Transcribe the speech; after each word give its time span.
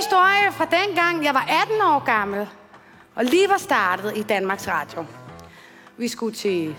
Historie 0.00 0.52
fra 0.52 0.64
dengang, 0.64 1.24
jeg 1.24 1.34
var 1.34 1.46
18 1.62 1.82
år 1.82 2.04
gammel, 2.04 2.48
og 3.14 3.24
lige 3.24 3.48
var 3.48 3.56
startet 3.56 4.16
i 4.16 4.22
Danmarks 4.22 4.68
Radio. 4.68 5.04
Vi 5.96 6.08
skulle 6.08 6.34
til 6.34 6.76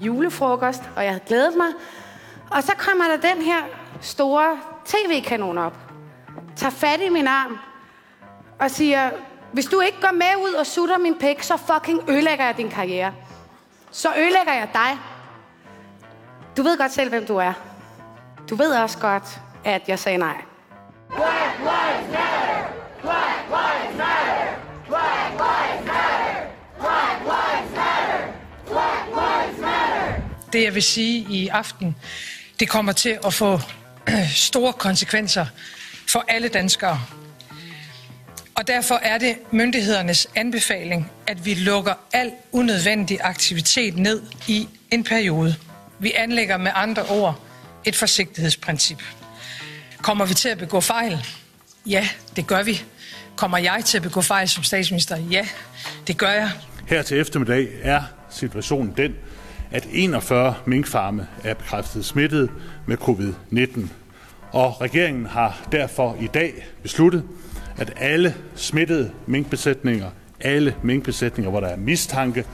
julefrokost, 0.00 0.82
og 0.96 1.04
jeg 1.04 1.12
havde 1.12 1.24
glædet 1.26 1.56
mig. 1.56 1.66
Og 2.50 2.62
så 2.62 2.72
kommer 2.78 3.04
der 3.04 3.34
den 3.34 3.42
her 3.42 3.62
store 4.00 4.58
tv-kanon 4.84 5.58
op, 5.58 5.76
tager 6.56 6.70
fat 6.70 7.00
i 7.00 7.08
min 7.08 7.26
arm 7.26 7.58
og 8.58 8.70
siger, 8.70 9.10
hvis 9.52 9.66
du 9.66 9.80
ikke 9.80 10.00
går 10.00 10.12
med 10.12 10.44
ud 10.48 10.52
og 10.52 10.66
sutter 10.66 10.98
min 10.98 11.18
pæk, 11.18 11.42
så 11.42 11.56
fucking 11.56 12.10
ødelægger 12.10 12.44
jeg 12.44 12.56
din 12.56 12.70
karriere. 12.70 13.14
Så 13.90 14.08
ødelægger 14.18 14.52
jeg 14.52 14.68
dig. 14.72 14.98
Du 16.56 16.62
ved 16.62 16.78
godt 16.78 16.92
selv, 16.92 17.08
hvem 17.08 17.26
du 17.26 17.36
er. 17.36 17.52
Du 18.50 18.54
ved 18.54 18.76
også 18.76 18.98
godt, 18.98 19.40
at 19.64 19.88
jeg 19.88 19.98
sagde 19.98 20.18
nej. 20.18 20.42
Black 21.08 21.58
lives 21.58 22.12
matter! 22.12 22.68
Black 23.02 23.48
lives 23.56 23.96
matter! 23.98 24.58
Black 24.88 25.30
lives 25.44 25.86
matter! 25.86 26.50
Black 26.78 27.18
lives 27.32 27.70
matter! 27.76 28.20
Black 28.66 29.06
lives 29.20 29.58
matter! 29.60 30.22
Det 30.52 30.62
jeg 30.62 30.74
vil 30.74 30.82
sige 30.82 31.26
i 31.30 31.48
aften, 31.48 31.96
det 32.60 32.68
kommer 32.68 32.92
til 32.92 33.18
at 33.26 33.34
få 33.34 33.60
store 34.48 34.72
konsekvenser 34.72 35.46
for 36.08 36.24
alle 36.28 36.48
danskere. 36.48 37.00
Og 38.54 38.68
derfor 38.68 38.94
er 38.94 39.18
det 39.18 39.36
myndighedernes 39.50 40.28
anbefaling, 40.34 41.10
at 41.26 41.44
vi 41.46 41.54
lukker 41.54 41.94
al 42.12 42.32
unødvendig 42.52 43.18
aktivitet 43.22 43.96
ned 43.96 44.22
i 44.48 44.68
en 44.90 45.04
periode. 45.04 45.54
Vi 45.98 46.12
anlægger 46.12 46.56
med 46.56 46.70
andre 46.74 47.02
ord 47.02 47.40
et 47.84 47.96
forsigtighedsprincip. 47.96 49.02
Kommer 50.02 50.26
vi 50.26 50.34
til 50.34 50.48
at 50.48 50.58
begå 50.58 50.80
fejl? 50.80 51.26
Ja, 51.86 52.08
det 52.36 52.46
gør 52.46 52.62
vi. 52.62 52.82
Kommer 53.36 53.58
jeg 53.58 53.84
til 53.84 53.98
at 53.98 54.02
begå 54.02 54.20
fejl 54.20 54.48
som 54.48 54.62
statsminister? 54.62 55.16
Ja, 55.16 55.48
det 56.06 56.16
gør 56.18 56.30
jeg. 56.30 56.50
Her 56.86 57.02
til 57.02 57.20
eftermiddag 57.20 57.68
er 57.82 58.02
situationen 58.30 58.94
den, 58.96 59.14
at 59.70 59.88
41 59.92 60.54
minkfarme 60.66 61.28
er 61.44 61.54
bekræftet 61.54 62.04
smittet 62.04 62.50
med 62.86 62.96
covid-19. 62.98 63.80
Og 64.52 64.80
regeringen 64.80 65.26
har 65.26 65.56
derfor 65.72 66.16
i 66.20 66.26
dag 66.26 66.66
besluttet, 66.82 67.24
at 67.76 67.92
alle 67.96 68.34
smittede 68.54 69.10
minkbesætninger, 69.26 70.10
alle 70.40 70.76
minkbesætninger, 70.82 71.50
hvor 71.50 71.60
der 71.60 71.68
er 71.68 71.76
mistanke 71.76 72.44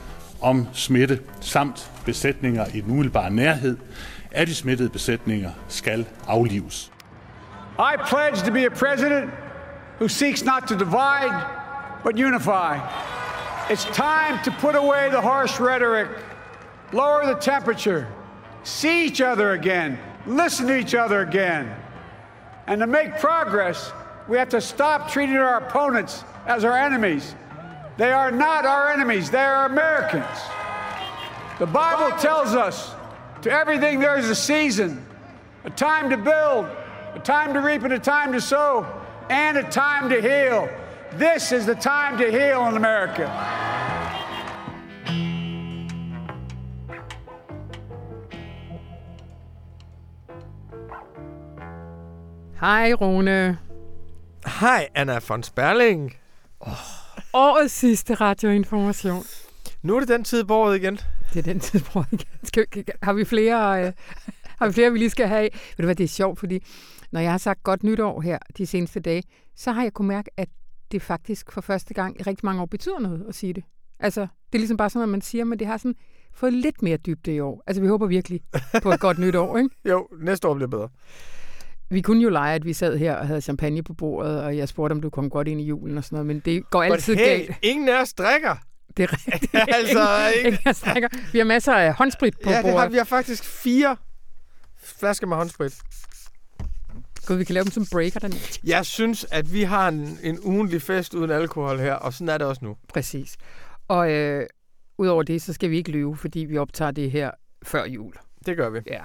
om 0.41 0.67
smitte, 0.73 1.19
samt 1.41 1.91
besætninger 2.05 2.65
i 2.73 2.81
den 2.81 2.91
umiddelbare 2.91 3.31
nærhed 3.31 3.77
af 4.31 4.45
de 4.45 4.55
smittede 4.55 4.89
besætninger, 4.89 5.51
skal 5.67 6.05
aflives. 6.27 6.91
I 7.79 7.95
pledge 8.09 8.45
to 8.45 8.51
be 8.53 8.65
a 8.65 8.69
president 8.69 9.31
who 9.99 10.07
seeks 10.07 10.45
not 10.45 10.63
to 10.67 10.75
divide, 10.75 11.35
but 12.03 12.19
unify. 12.19 12.79
It's 13.69 13.85
time 13.85 14.39
to 14.45 14.51
put 14.59 14.75
away 14.75 15.09
the 15.09 15.21
harsh 15.21 15.61
rhetoric, 15.61 16.07
lower 16.93 17.25
the 17.25 17.35
temperature, 17.35 18.07
see 18.63 19.05
each 19.05 19.21
other 19.21 19.51
again, 19.51 19.99
listen 20.25 20.67
to 20.67 20.77
each 20.77 20.95
other 20.95 21.21
again. 21.21 21.75
And 22.67 22.81
to 22.81 22.87
make 22.87 23.19
progress, 23.19 23.91
we 24.27 24.37
have 24.37 24.49
to 24.49 24.61
stop 24.61 25.09
treating 25.09 25.35
our 25.35 25.57
opponents 25.57 26.23
as 26.47 26.63
our 26.63 26.77
enemies. 26.77 27.35
They 27.97 28.11
are 28.11 28.31
not 28.31 28.65
our 28.65 28.91
enemies, 28.91 29.29
they 29.29 29.43
are 29.43 29.65
Americans. 29.65 30.25
The 31.59 31.65
Bible 31.65 32.17
tells 32.17 32.53
us 32.53 32.93
to 33.43 33.51
everything 33.51 33.99
there 33.99 34.17
is 34.17 34.29
a 34.29 34.35
season, 34.35 35.05
a 35.63 35.69
time 35.69 36.09
to 36.09 36.17
build, 36.17 36.67
a 37.13 37.19
time 37.23 37.53
to 37.53 37.61
reap, 37.61 37.83
and 37.83 37.93
a 37.93 37.99
time 37.99 38.33
to 38.33 38.41
sow, 38.41 38.85
and 39.29 39.57
a 39.57 39.63
time 39.63 40.09
to 40.09 40.21
heal. 40.21 40.69
This 41.13 41.51
is 41.51 41.65
the 41.65 41.75
time 41.75 42.17
to 42.17 42.29
heal 42.29 42.67
in 42.67 42.75
America. 42.75 43.63
Hej 52.65 52.93
Rune. 52.93 53.57
Hej 54.45 54.87
Anna 54.95 55.19
von 55.27 55.43
Sperling. 55.43 56.13
Oh, 56.59 56.73
årets 57.33 57.73
sidste 57.73 58.13
radioinformation. 58.13 59.23
Nu 59.81 59.95
er 59.95 59.99
det 59.99 60.09
den 60.09 60.23
tid 60.23 60.43
på 60.43 60.55
året 60.55 60.75
igen. 60.75 60.99
Det 61.33 61.39
er 61.39 61.43
den 61.43 61.59
tid 61.59 61.79
på 61.79 61.99
året 61.99 62.07
igen. 62.11 62.27
Skal, 62.43 62.67
har 63.01 63.13
vi 63.13 63.25
flere, 63.25 63.85
øh, 63.85 63.93
har 64.59 64.67
vi 64.67 64.73
flere, 64.73 64.91
vi 64.91 64.97
lige 64.97 65.09
skal 65.09 65.27
have? 65.27 65.43
Ved 65.43 65.77
du 65.77 65.83
hvad, 65.83 65.95
det 65.95 66.03
er 66.03 66.07
sjovt, 66.07 66.39
fordi 66.39 66.63
når 67.11 67.19
jeg 67.19 67.31
har 67.31 67.37
sagt 67.37 67.63
godt 67.63 67.83
nytår 67.83 68.21
her 68.21 68.37
de 68.57 68.65
seneste 68.65 68.99
dage, 68.99 69.23
så 69.55 69.71
har 69.71 69.83
jeg 69.83 69.93
kunnet 69.93 70.07
mærke, 70.07 70.31
at 70.37 70.49
det 70.91 71.01
faktisk 71.01 71.51
for 71.51 71.61
første 71.61 71.93
gang 71.93 72.19
i 72.19 72.23
rigtig 72.23 72.45
mange 72.45 72.61
år 72.61 72.65
betyder 72.65 72.99
noget 72.99 73.25
at 73.29 73.35
sige 73.35 73.53
det. 73.53 73.63
Altså, 73.99 74.21
det 74.21 74.55
er 74.55 74.59
ligesom 74.59 74.77
bare 74.77 74.89
sådan 74.89 74.99
noget, 74.99 75.09
man 75.09 75.21
siger, 75.21 75.43
men 75.43 75.59
det 75.59 75.67
har 75.67 75.77
sådan 75.77 75.95
fået 76.33 76.53
lidt 76.53 76.81
mere 76.81 76.97
dybde 76.97 77.35
i 77.35 77.39
år. 77.39 77.63
Altså, 77.67 77.81
vi 77.81 77.87
håber 77.87 78.07
virkelig 78.07 78.41
på 78.83 78.91
et 78.91 78.99
godt 78.99 79.19
nytår, 79.19 79.57
ikke? 79.57 79.69
Jo, 79.89 80.07
næste 80.19 80.47
år 80.47 80.53
bliver 80.53 80.69
bedre. 80.69 80.89
Vi 81.89 82.01
kunne 82.01 82.23
jo 82.23 82.29
lege, 82.29 82.55
at 82.55 82.65
vi 82.65 82.73
sad 82.73 82.97
her 82.97 83.15
og 83.15 83.27
havde 83.27 83.41
champagne 83.41 83.83
på 83.83 83.93
bordet, 83.93 84.43
og 84.43 84.57
jeg 84.57 84.69
spurgte, 84.69 84.93
om 84.93 85.01
du 85.01 85.09
kom 85.09 85.29
godt 85.29 85.47
ind 85.47 85.61
i 85.61 85.63
julen 85.63 85.97
og 85.97 86.03
sådan 86.03 86.15
noget, 86.15 86.25
men 86.25 86.39
det 86.39 86.69
går 86.69 86.83
altid 86.83 87.15
hey, 87.15 87.25
galt. 87.25 87.51
ingen 87.61 87.89
af 87.89 88.01
os 88.01 88.13
drikker. 88.13 88.55
Det 88.97 89.03
er 89.03 89.13
rigtigt. 89.13 89.55
altså, 89.77 90.31
ingen, 90.45 90.59
ingen 90.95 91.09
Vi 91.33 91.37
har 91.37 91.45
masser 91.45 91.73
af 91.73 91.93
håndsprit 91.93 92.33
på 92.43 92.49
ja, 92.49 92.61
bordet. 92.61 92.75
Ja, 92.75 92.79
har, 92.79 92.89
vi 92.89 92.97
har 92.97 93.03
faktisk 93.03 93.43
fire 93.43 93.97
flasker 94.83 95.27
med 95.27 95.37
håndsprit. 95.37 95.73
Gud, 97.25 97.35
vi 97.35 97.43
kan 97.43 97.53
lave 97.53 97.63
dem 97.63 97.71
som 97.71 97.85
breaker 97.91 98.19
den. 98.19 98.33
Jeg 98.63 98.85
synes, 98.85 99.25
at 99.31 99.53
vi 99.53 99.63
har 99.63 99.87
en, 99.87 100.19
en 100.23 100.39
ugenlig 100.43 100.81
fest 100.81 101.13
uden 101.13 101.31
alkohol 101.31 101.79
her, 101.79 101.93
og 101.93 102.13
sådan 102.13 102.29
er 102.29 102.37
det 102.37 102.47
også 102.47 102.65
nu. 102.65 102.77
Præcis. 102.93 103.35
Og 103.87 104.11
øh, 104.11 104.47
udover 104.97 105.23
det, 105.23 105.41
så 105.41 105.53
skal 105.53 105.69
vi 105.69 105.77
ikke 105.77 105.91
løbe, 105.91 106.15
fordi 106.15 106.39
vi 106.39 106.57
optager 106.57 106.91
det 106.91 107.11
her 107.11 107.31
før 107.63 107.85
jul. 107.85 108.13
Det 108.45 108.57
gør 108.57 108.69
vi. 108.69 108.79
Ja. 108.87 109.01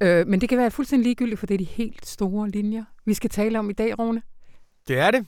Øh, 0.00 0.26
men 0.26 0.40
det 0.40 0.48
kan 0.48 0.58
være 0.58 0.70
fuldstændig 0.70 1.04
ligegyldigt, 1.04 1.38
for 1.38 1.46
det 1.46 1.54
er 1.54 1.58
de 1.58 1.64
helt 1.64 2.06
store 2.06 2.48
linjer, 2.50 2.84
vi 3.04 3.14
skal 3.14 3.30
tale 3.30 3.58
om 3.58 3.70
i 3.70 3.72
dag, 3.72 3.98
Rune. 3.98 4.22
Det 4.88 4.98
er 4.98 5.10
det. 5.10 5.26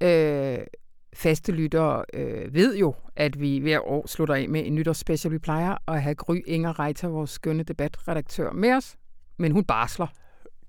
Øh, 0.00 0.66
faste 1.14 1.52
lyttere 1.52 2.04
øh, 2.14 2.54
ved 2.54 2.76
jo, 2.76 2.94
at 3.16 3.40
vi 3.40 3.58
hver 3.58 3.88
år 3.88 4.06
slutter 4.06 4.34
af 4.34 4.48
med 4.48 4.66
en 4.66 4.74
nytårsspecial. 4.74 5.32
Vi 5.32 5.38
plejer 5.38 5.76
at 5.88 6.02
have 6.02 6.14
Gry 6.14 6.36
Inger 6.46 6.80
Reiter, 6.80 7.08
vores 7.08 7.30
skønne 7.30 7.62
debatredaktør, 7.62 8.52
med 8.52 8.72
os, 8.72 8.96
men 9.36 9.52
hun 9.52 9.64
barsler. 9.64 10.06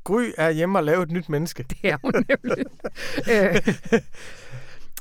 Gry 0.03 0.24
er 0.38 0.50
hjemme 0.50 0.79
og 0.79 0.84
lave 0.84 1.03
et 1.03 1.12
nyt 1.12 1.29
menneske. 1.29 1.63
Det 1.69 1.90
er 1.90 1.97
hun 2.03 2.13
nemlig. 2.13 2.66
øh, 3.31 3.75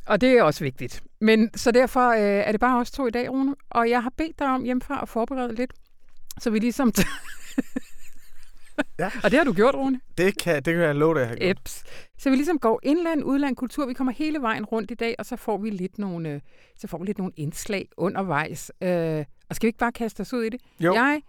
og 0.07 0.21
det 0.21 0.29
er 0.29 0.43
også 0.43 0.65
vigtigt. 0.65 1.03
Men 1.21 1.51
så 1.57 1.71
derfor 1.71 2.11
øh, 2.11 2.19
er 2.21 2.53
det 2.53 2.61
bare 2.61 2.81
os 2.81 2.91
to 2.91 3.07
i 3.07 3.11
dag, 3.11 3.31
Rune. 3.31 3.55
Og 3.71 3.91
jeg 3.91 4.03
har 4.03 4.13
bedt 4.17 4.39
dig 4.39 4.47
om 4.47 4.65
hjemmefra 4.65 5.03
at 5.03 5.09
forberede 5.09 5.55
lidt, 5.55 5.73
så 6.41 6.51
vi 6.51 6.59
ligesom... 6.59 6.93
ja. 8.99 9.11
Og 9.25 9.31
det 9.31 9.39
har 9.39 9.45
du 9.45 9.53
gjort, 9.53 9.75
Rune. 9.75 10.01
Det 10.19 10.39
kan, 10.39 10.57
det 10.57 10.75
kan 10.75 10.83
jeg 10.83 10.95
love 10.95 11.15
dig, 11.15 11.21
jeg 11.21 11.29
har 11.29 11.37
gjort. 11.37 11.51
Eps. 11.51 11.85
Så 12.19 12.31
vi 12.31 12.37
ligesom 12.37 12.59
går 12.59 12.81
indland, 12.83 13.25
udland, 13.25 13.57
kultur. 13.57 13.87
Vi 13.87 13.95
kommer 13.95 14.13
hele 14.13 14.43
vejen 14.43 14.65
rundt 14.65 14.91
i 14.91 14.95
dag, 14.95 15.15
og 15.19 15.27
så 15.27 15.37
får 15.37 15.59
vi 15.59 15.71
lidt 15.71 15.99
nogle, 15.99 16.29
øh, 16.29 16.41
så 16.79 16.87
får 16.87 16.99
vi 16.99 17.05
lidt 17.05 17.19
nogle 17.19 17.33
indslag 17.37 17.89
undervejs. 17.97 18.73
Øh, 18.81 19.25
og 19.49 19.57
skal 19.57 19.67
vi 19.67 19.69
ikke 19.69 19.79
bare 19.79 19.93
kaste 19.93 20.21
os 20.21 20.33
ud 20.33 20.43
i 20.43 20.49
det? 20.49 20.61
Jo. 20.81 20.95
Jeg 20.95 21.23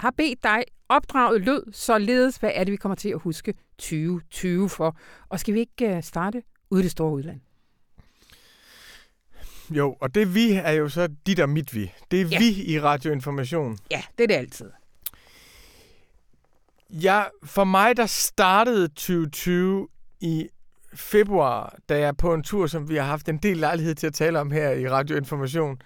har 0.00 0.10
bedt 0.10 0.42
dig 0.42 0.64
opdraget 0.88 1.40
lød, 1.40 1.72
således 1.72 2.36
hvad 2.36 2.50
er 2.54 2.64
det, 2.64 2.72
vi 2.72 2.76
kommer 2.76 2.96
til 2.96 3.08
at 3.08 3.20
huske 3.20 3.54
2020 3.78 4.68
for. 4.68 4.96
Og 5.28 5.40
skal 5.40 5.54
vi 5.54 5.58
ikke 5.58 5.96
øh, 5.96 6.02
starte 6.02 6.42
ude 6.70 6.80
i 6.80 6.82
det 6.82 6.90
store 6.90 7.12
udland? 7.12 7.40
Jo, 9.70 9.96
og 10.00 10.14
det 10.14 10.34
vi 10.34 10.52
er 10.52 10.72
jo 10.72 10.88
så 10.88 11.08
dit 11.26 11.40
og 11.40 11.48
mit 11.48 11.74
vi. 11.74 11.92
Det 12.10 12.20
er 12.20 12.24
ja. 12.24 12.38
vi 12.38 12.62
i 12.64 12.80
radioinformation. 12.80 13.78
Ja, 13.90 14.02
det 14.18 14.24
er 14.24 14.28
det 14.28 14.34
altid. 14.34 14.70
Ja, 16.92 17.24
for 17.44 17.64
mig 17.64 17.96
der 17.96 18.06
startede 18.06 18.88
2020 18.88 19.88
i 20.20 20.48
februar, 20.94 21.76
da 21.88 21.98
jeg 21.98 22.16
på 22.16 22.34
en 22.34 22.42
tur, 22.42 22.66
som 22.66 22.88
vi 22.88 22.96
har 22.96 23.04
haft 23.04 23.28
en 23.28 23.38
del 23.38 23.56
lejlighed 23.56 23.94
til 23.94 24.06
at 24.06 24.14
tale 24.14 24.40
om 24.40 24.50
her 24.50 24.70
i 24.70 24.88
Radio 24.88 25.16
Information, 25.16 25.78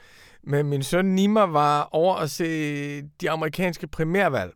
med 0.43 0.63
min 0.63 0.83
søn 0.83 1.05
Nima 1.05 1.41
var 1.41 1.89
over 1.93 2.15
at 2.15 2.31
se 2.31 3.03
de 3.03 3.31
amerikanske 3.31 3.87
primærvalg. 3.87 4.53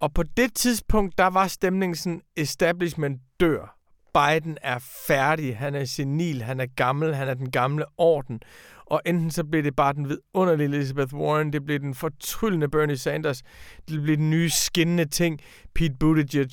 Og 0.00 0.14
på 0.14 0.22
det 0.22 0.54
tidspunkt, 0.54 1.18
der 1.18 1.26
var 1.26 1.46
stemningen 1.46 1.96
sådan, 1.96 2.20
establishment 2.36 3.20
dør. 3.40 3.76
Biden 4.14 4.58
er 4.62 4.78
færdig, 5.06 5.56
han 5.56 5.74
er 5.74 5.84
senil, 5.84 6.42
han 6.42 6.60
er 6.60 6.66
gammel, 6.76 7.14
han 7.14 7.28
er 7.28 7.34
den 7.34 7.50
gamle 7.50 7.84
orden. 7.98 8.40
Og 8.86 9.02
enten 9.06 9.30
så 9.30 9.44
bliver 9.44 9.62
det 9.62 9.76
bare 9.76 9.92
den 9.92 10.08
vidunderlige 10.08 10.64
Elizabeth 10.64 11.14
Warren, 11.14 11.52
det 11.52 11.64
bliver 11.64 11.78
den 11.78 11.94
fortryllende 11.94 12.68
Bernie 12.68 12.96
Sanders, 12.96 13.42
det 13.88 14.02
bliver 14.02 14.16
den 14.16 14.30
nye 14.30 14.50
skinnende 14.50 15.04
ting, 15.04 15.40
Pete 15.74 15.94
Buttigieg, 16.00 16.50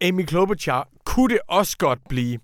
Amy 0.00 0.24
Klobuchar, 0.24 0.88
kunne 1.04 1.34
det 1.34 1.40
også 1.48 1.76
godt 1.78 1.98
blive. 2.08 2.38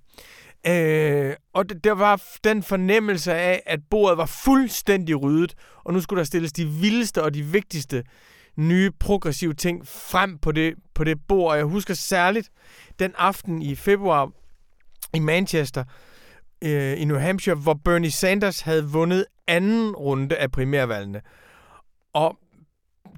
Øh, 0.66 1.34
og 1.52 1.68
det, 1.68 1.84
der 1.84 1.92
var 1.92 2.22
den 2.44 2.62
fornemmelse 2.62 3.34
af, 3.34 3.62
at 3.66 3.80
bordet 3.90 4.18
var 4.18 4.26
fuldstændig 4.26 5.22
ryddet, 5.22 5.54
og 5.84 5.92
nu 5.92 6.00
skulle 6.00 6.18
der 6.18 6.24
stilles 6.24 6.52
de 6.52 6.66
vildeste 6.66 7.22
og 7.22 7.34
de 7.34 7.42
vigtigste 7.42 8.04
nye 8.56 8.90
progressive 9.00 9.54
ting 9.54 9.88
frem 9.88 10.38
på 10.38 10.52
det, 10.52 10.74
på 10.94 11.04
det 11.04 11.18
bord. 11.28 11.50
Og 11.50 11.56
jeg 11.56 11.64
husker 11.64 11.94
særligt 11.94 12.50
den 12.98 13.12
aften 13.18 13.62
i 13.62 13.74
februar, 13.74 14.30
i 15.16 15.18
Manchester 15.18 15.84
øh, 16.64 17.00
i 17.00 17.04
New 17.04 17.18
Hampshire, 17.18 17.56
hvor 17.56 17.74
Bernie 17.84 18.10
Sanders 18.10 18.60
havde 18.60 18.84
vundet 18.84 19.26
anden 19.46 19.96
runde 19.96 20.36
af 20.36 20.52
primærvalgene. 20.52 21.20
Og 22.12 22.38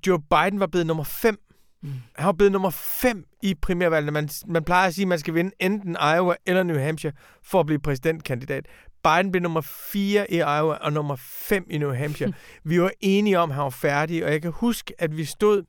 Joe 0.07 0.21
Biden 0.21 0.61
var 0.61 0.67
blevet 0.67 0.87
nummer 0.87 1.05
5. 1.05 1.39
Mm. 1.83 1.93
Han 2.15 2.27
var 2.27 2.33
blevet 2.33 2.53
nummer 2.53 2.71
5 2.71 3.25
i 3.43 3.55
primærvalgene. 3.55 4.13
Man, 4.13 4.29
man 4.47 4.65
plejer 4.65 4.87
at 4.87 4.95
sige, 4.95 5.03
at 5.05 5.09
man 5.09 5.19
skal 5.19 5.35
vinde 5.35 5.51
enten 5.61 5.97
Iowa 6.17 6.35
eller 6.47 6.63
New 6.63 6.79
Hampshire 6.79 7.13
for 7.43 7.61
at 7.61 7.67
blive 7.67 7.81
præsidentkandidat. 7.81 8.67
Biden 9.05 9.33
blev 9.33 9.43
nummer 9.43 9.61
4 9.61 10.33
i 10.33 10.37
Iowa 10.37 10.75
og 10.75 10.93
nummer 10.93 11.17
5 11.17 11.67
i 11.71 11.79
New 11.79 11.95
Hampshire. 11.95 12.33
vi 12.65 12.81
var 12.81 12.91
enige 13.01 13.39
om, 13.39 13.51
at 13.51 13.55
han 13.55 13.65
var 13.65 13.71
færdig, 13.71 14.25
og 14.25 14.33
jeg 14.33 14.43
kan 14.43 14.53
huske, 14.55 14.95
at 14.99 15.17
vi 15.17 15.25
stod, 15.25 15.63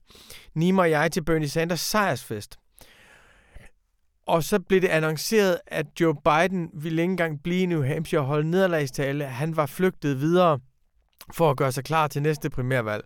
Nima 0.55 0.81
og 0.81 0.91
jeg, 0.91 1.11
til 1.11 1.23
Bernie 1.23 1.49
Sanders 1.49 1.79
sejrsfest. 1.79 2.57
Og 4.29 4.43
så 4.43 4.59
blev 4.59 4.81
det 4.81 4.87
annonceret, 4.87 5.57
at 5.67 5.85
Joe 5.99 6.15
Biden 6.15 6.69
ville 6.73 7.01
ikke 7.01 7.11
engang 7.11 7.43
blive 7.43 7.61
i 7.61 7.65
New 7.65 7.83
Hampshire 7.83 8.21
og 8.21 8.27
holde 8.27 8.49
nederlagstale. 8.49 9.25
Han 9.25 9.55
var 9.55 9.65
flygtet 9.65 10.21
videre 10.21 10.59
for 11.33 11.51
at 11.51 11.57
gøre 11.57 11.71
sig 11.71 11.83
klar 11.83 12.07
til 12.07 12.21
næste 12.21 12.49
primærvalg. 12.49 13.03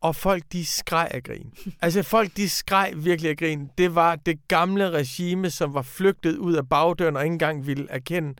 Og 0.00 0.16
folk, 0.16 0.42
de 0.52 0.66
skreg 0.66 1.08
af 1.10 1.22
grin. 1.22 1.52
Altså, 1.82 2.02
folk, 2.02 2.36
de 2.36 2.48
skreg 2.48 2.92
virkelig 2.96 3.30
af 3.30 3.36
grin. 3.36 3.70
Det 3.78 3.94
var 3.94 4.16
det 4.16 4.48
gamle 4.48 4.90
regime, 4.90 5.50
som 5.50 5.74
var 5.74 5.82
flygtet 5.82 6.36
ud 6.36 6.54
af 6.54 6.68
bagdøren 6.68 7.16
og 7.16 7.24
ikke 7.24 7.32
engang 7.32 7.66
ville 7.66 7.86
erkende 7.90 8.34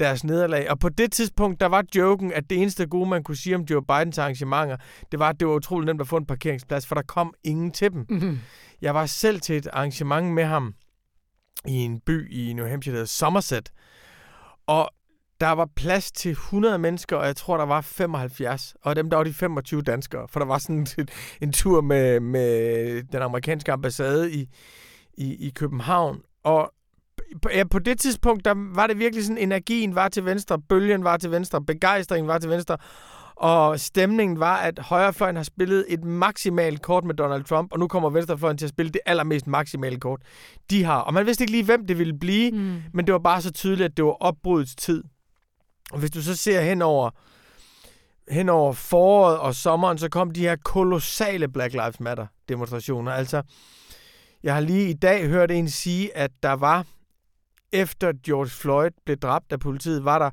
deres 0.00 0.24
nederlag. 0.24 0.70
Og 0.70 0.78
på 0.78 0.88
det 0.88 1.12
tidspunkt, 1.12 1.60
der 1.60 1.66
var 1.66 1.84
joken, 1.96 2.32
at 2.32 2.50
det 2.50 2.58
eneste 2.58 2.86
gode, 2.86 3.08
man 3.08 3.22
kunne 3.22 3.36
sige 3.36 3.56
om 3.56 3.62
Joe 3.62 3.82
Bidens 3.82 4.18
arrangementer, 4.18 4.76
det 5.12 5.18
var, 5.18 5.28
at 5.28 5.40
det 5.40 5.48
var 5.48 5.54
utroligt 5.54 5.86
nemt 5.86 6.00
at 6.00 6.08
få 6.08 6.16
en 6.16 6.26
parkeringsplads, 6.26 6.86
for 6.86 6.94
der 6.94 7.02
kom 7.02 7.34
ingen 7.44 7.70
til 7.70 7.92
dem. 7.92 8.06
Mm-hmm. 8.08 8.38
Jeg 8.80 8.94
var 8.94 9.06
selv 9.06 9.40
til 9.40 9.56
et 9.56 9.68
arrangement 9.72 10.32
med 10.32 10.44
ham 10.44 10.74
i 11.64 11.74
en 11.74 12.00
by 12.00 12.32
i 12.32 12.52
New 12.52 12.66
Hampshire, 12.66 12.92
der 12.92 12.98
hedder 12.98 13.06
Somerset. 13.06 13.72
Og 14.66 14.90
der 15.40 15.50
var 15.50 15.68
plads 15.76 16.12
til 16.12 16.30
100 16.30 16.78
mennesker, 16.78 17.16
og 17.16 17.26
jeg 17.26 17.36
tror, 17.36 17.56
der 17.56 17.64
var 17.64 17.80
75. 17.80 18.76
Og 18.82 18.96
dem, 18.96 19.10
der 19.10 19.16
var 19.16 19.24
de 19.24 19.32
25 19.32 19.82
danskere. 19.82 20.28
For 20.28 20.40
der 20.40 20.46
var 20.46 20.58
sådan 20.58 20.76
en, 20.98 21.08
en 21.40 21.52
tur 21.52 21.80
med, 21.80 22.20
med 22.20 23.02
den 23.02 23.22
amerikanske 23.22 23.72
ambassade 23.72 24.32
i, 24.32 24.48
i, 25.14 25.46
i 25.46 25.50
København. 25.50 26.22
Og 26.44 26.72
ja, 27.54 27.64
på 27.64 27.78
det 27.78 28.00
tidspunkt, 28.00 28.44
der 28.44 28.74
var 28.74 28.86
det 28.86 28.98
virkelig 28.98 29.24
sådan, 29.24 29.38
energien 29.38 29.94
var 29.94 30.08
til 30.08 30.24
venstre, 30.24 30.58
bølgen 30.68 31.04
var 31.04 31.16
til 31.16 31.30
venstre, 31.30 31.64
begejstringen 31.64 32.28
var 32.28 32.38
til 32.38 32.50
venstre. 32.50 32.76
Og 33.36 33.80
stemningen 33.80 34.40
var, 34.40 34.56
at 34.56 34.78
højrefløjen 34.78 35.36
har 35.36 35.42
spillet 35.42 35.84
et 35.88 36.04
maksimalt 36.04 36.82
kort 36.82 37.04
med 37.04 37.14
Donald 37.14 37.44
Trump, 37.44 37.72
og 37.72 37.78
nu 37.78 37.88
kommer 37.88 38.10
venstrefløjen 38.10 38.58
til 38.58 38.66
at 38.66 38.70
spille 38.70 38.92
det 38.92 39.00
allermest 39.06 39.46
maksimale 39.46 40.00
kort, 40.00 40.22
de 40.70 40.84
har. 40.84 41.00
Og 41.00 41.14
man 41.14 41.26
vidste 41.26 41.42
ikke 41.42 41.52
lige, 41.52 41.64
hvem 41.64 41.86
det 41.86 41.98
ville 41.98 42.18
blive, 42.18 42.50
mm. 42.50 42.82
men 42.92 43.06
det 43.06 43.12
var 43.12 43.18
bare 43.18 43.42
så 43.42 43.52
tydeligt, 43.52 43.84
at 43.84 43.96
det 43.96 44.04
var 44.04 44.16
opbrudets 44.22 44.76
tid. 44.76 45.04
Og 45.92 45.98
hvis 45.98 46.10
du 46.10 46.22
så 46.22 46.36
ser 46.36 46.60
henover, 46.60 47.10
henover 48.30 48.72
foråret 48.72 49.38
og 49.38 49.54
sommeren, 49.54 49.98
så 49.98 50.08
kom 50.08 50.30
de 50.30 50.40
her 50.40 50.56
kolossale 50.64 51.48
Black 51.48 51.72
Lives 51.72 52.00
Matter 52.00 52.26
demonstrationer. 52.48 53.12
Altså, 53.12 53.42
jeg 54.42 54.54
har 54.54 54.60
lige 54.60 54.90
i 54.90 54.94
dag 54.94 55.28
hørt 55.28 55.50
en 55.50 55.70
sige, 55.70 56.16
at 56.16 56.30
der 56.42 56.52
var, 56.52 56.86
efter 57.72 58.12
George 58.26 58.50
Floyd 58.50 58.90
blev 59.04 59.16
dræbt 59.16 59.52
af 59.52 59.60
politiet, 59.60 60.04
var 60.04 60.18
der 60.18 60.30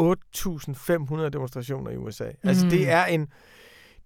8.500 0.00 1.28
demonstrationer 1.28 1.90
i 1.90 1.96
USA. 1.96 2.24
Mm. 2.24 2.48
Altså, 2.48 2.66
det 2.66 2.90
er 2.90 3.04
en 3.04 3.28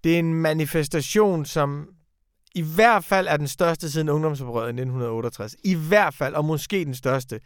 det 0.03 0.15
er 0.15 0.19
en 0.19 0.33
manifestation, 0.33 1.45
som 1.45 1.89
i 2.55 2.61
hvert 2.75 3.03
fald 3.03 3.27
er 3.27 3.37
den 3.37 3.47
største 3.47 3.91
siden 3.91 4.09
ungdomsoprøret 4.09 4.67
i 4.67 4.69
1968. 4.69 5.55
I 5.63 5.75
hvert 5.75 6.13
fald, 6.13 6.35
og 6.35 6.45
måske 6.45 6.85
den 6.85 6.95
største 6.95 7.39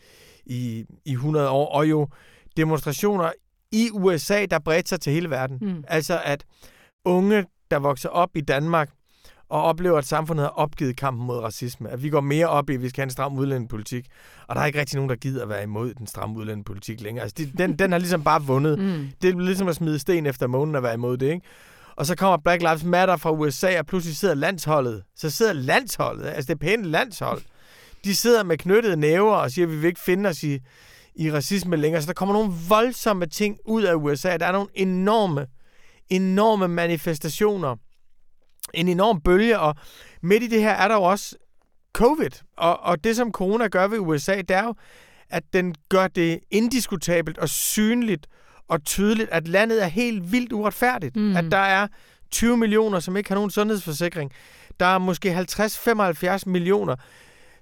i, 0.46 0.86
i 1.06 1.12
100 1.12 1.50
år. 1.50 1.68
Og 1.68 1.90
jo 1.90 2.08
demonstrationer 2.58 3.32
i 3.72 3.90
USA, 3.94 4.46
der 4.46 4.60
bredte 4.60 4.90
sig 4.90 5.02
til 5.02 5.14
hele 5.14 5.30
verden. 5.30 5.58
Mm. 5.62 5.84
Altså 5.88 6.22
at 6.26 6.46
unge, 7.06 7.46
der 7.72 7.80
vokser 7.80 8.10
op 8.10 8.30
i 8.36 8.42
Danmark, 8.42 8.90
og 9.52 9.64
oplever, 9.64 9.98
at 9.98 10.06
samfundet 10.06 10.44
har 10.44 10.50
opgivet 10.50 10.96
kampen 10.96 11.28
mod 11.28 11.38
racisme. 11.40 11.90
At 11.90 12.04
vi 12.04 12.10
går 12.10 12.22
mere 12.22 12.48
op 12.48 12.70
i, 12.70 12.74
at 12.74 12.82
vi 12.82 12.90
skal 12.90 13.02
have 13.02 13.06
en 13.06 13.12
stram 13.12 13.38
udlændingepolitik. 13.38 14.06
Og 14.48 14.56
der 14.56 14.62
er 14.62 14.66
ikke 14.66 14.80
rigtig 14.80 14.96
nogen, 14.96 15.10
der 15.10 15.16
gider 15.16 15.44
at 15.44 15.50
være 15.50 15.64
imod 15.64 15.94
den 15.94 16.08
stramme 16.08 16.38
udlændingepolitik 16.38 17.02
længere. 17.02 17.24
Altså, 17.24 17.36
det, 17.38 17.58
den, 17.58 17.80
den 17.80 17.92
har 17.92 18.00
ligesom 18.00 18.24
bare 18.24 18.44
vundet. 18.44 18.80
Mm. 18.80 19.10
Det 19.22 19.30
er 19.30 19.40
ligesom 19.40 19.68
at 19.68 19.76
smide 19.76 20.00
sten 20.00 20.26
efter 20.26 20.48
månen 20.48 20.76
at 20.76 20.84
være 20.84 20.94
imod 20.94 21.18
det, 21.18 21.32
ikke? 21.32 21.42
Og 21.96 22.06
så 22.06 22.16
kommer 22.16 22.38
Black 22.38 22.62
Lives 22.62 22.84
Matter 22.84 23.18
fra 23.18 23.32
USA, 23.32 23.80
og 23.80 23.86
pludselig 23.86 24.18
sidder 24.18 24.36
landsholdet. 24.36 25.04
Så 25.16 25.30
sidder 25.30 25.54
landsholdet, 25.54 26.26
altså 26.26 26.48
det 26.48 26.60
pænt 26.60 26.86
landshold. 26.86 27.42
De 28.04 28.16
sidder 28.16 28.44
med 28.44 28.58
knyttede 28.58 28.98
næver 28.98 29.34
og 29.34 29.52
siger, 29.52 29.66
at 29.66 29.72
vi 29.72 29.78
vil 29.78 29.88
ikke 29.88 30.00
finde 30.00 30.30
os 30.30 30.44
i, 30.44 30.60
i 31.16 31.32
racisme 31.32 31.76
længere. 31.76 32.02
Så 32.02 32.08
der 32.08 32.14
kommer 32.14 32.34
nogle 32.34 32.54
voldsomme 32.70 33.26
ting 33.26 33.58
ud 33.66 33.84
af 33.84 33.96
USA. 33.96 34.38
Der 34.38 34.46
er 34.46 34.52
nogle 34.52 34.70
enorme, 34.74 35.48
enorme 36.10 36.68
manifestationer. 36.68 37.76
En 38.74 38.88
enorm 38.88 39.22
bølge, 39.22 39.60
og 39.60 39.76
midt 40.22 40.44
i 40.44 40.48
det 40.48 40.62
her 40.62 40.72
er 40.72 40.88
der 40.88 40.96
jo 40.96 41.04
også 41.04 41.36
covid. 41.94 42.30
Og, 42.58 42.80
og 42.80 43.04
det, 43.04 43.16
som 43.16 43.32
corona 43.32 43.68
gør 43.68 43.88
ved 43.88 44.00
USA, 44.00 44.36
det 44.36 44.52
er 44.52 44.64
jo, 44.64 44.76
at 45.30 45.44
den 45.54 45.76
gør 45.90 46.08
det 46.08 46.40
indiskutabelt 46.52 47.38
og 47.38 47.50
synligt 47.50 48.28
og 48.68 48.84
tydeligt, 48.84 49.30
at 49.30 49.48
landet 49.48 49.84
er 49.84 49.88
helt 49.88 50.32
vildt 50.32 50.52
uretfærdigt. 50.52 51.16
Mm. 51.16 51.36
At 51.36 51.46
der 51.52 51.58
er 51.58 51.88
20 52.32 52.58
millioner, 52.58 53.00
som 53.00 53.18
ikke 53.18 53.30
har 53.30 53.36
nogen 53.36 53.52
sundhedsforsikring. 53.52 54.32
Der 54.80 54.86
er 54.86 54.98
måske 54.98 55.38
50-75 56.38 56.42
millioner, 56.46 56.96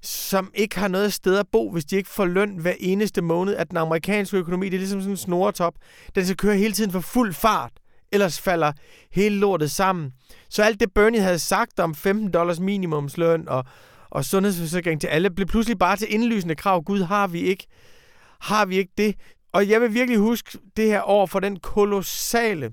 som 0.01 0.51
ikke 0.53 0.79
har 0.79 0.87
noget 0.87 1.13
sted 1.13 1.37
at 1.37 1.45
bo, 1.51 1.71
hvis 1.71 1.85
de 1.85 1.95
ikke 1.95 2.09
får 2.09 2.25
løn 2.25 2.57
hver 2.57 2.73
eneste 2.79 3.21
måned, 3.21 3.55
at 3.55 3.69
den 3.69 3.77
amerikanske 3.77 4.37
økonomi, 4.37 4.65
det 4.65 4.73
er 4.73 4.79
ligesom 4.79 5.01
sådan 5.01 5.13
en 5.13 5.17
snoretop, 5.17 5.73
den 6.15 6.25
skal 6.25 6.37
køre 6.37 6.55
hele 6.55 6.73
tiden 6.73 6.91
for 6.91 6.99
fuld 6.99 7.33
fart, 7.33 7.71
ellers 8.11 8.41
falder 8.41 8.71
hele 9.11 9.35
lortet 9.35 9.71
sammen. 9.71 10.13
Så 10.49 10.63
alt 10.63 10.79
det 10.79 10.93
Bernie 10.93 11.21
havde 11.21 11.39
sagt 11.39 11.79
om 11.79 11.95
15 11.95 12.31
dollars 12.31 12.59
minimumsløn 12.59 13.49
og, 13.49 13.65
og 14.09 14.25
sundhedsforsikring 14.25 15.01
til 15.01 15.07
alle, 15.07 15.29
blev 15.29 15.47
pludselig 15.47 15.79
bare 15.79 15.97
til 15.97 16.13
indlysende 16.13 16.55
krav. 16.55 16.83
Gud, 16.83 17.01
har 17.01 17.27
vi 17.27 17.39
ikke, 17.39 17.67
har 18.41 18.65
vi 18.65 18.77
ikke 18.77 18.93
det? 18.97 19.15
Og 19.51 19.69
jeg 19.69 19.81
vil 19.81 19.93
virkelig 19.93 20.19
huske 20.19 20.57
det 20.77 20.85
her 20.85 21.09
år 21.09 21.25
for 21.25 21.39
den 21.39 21.59
kolossale 21.59 22.71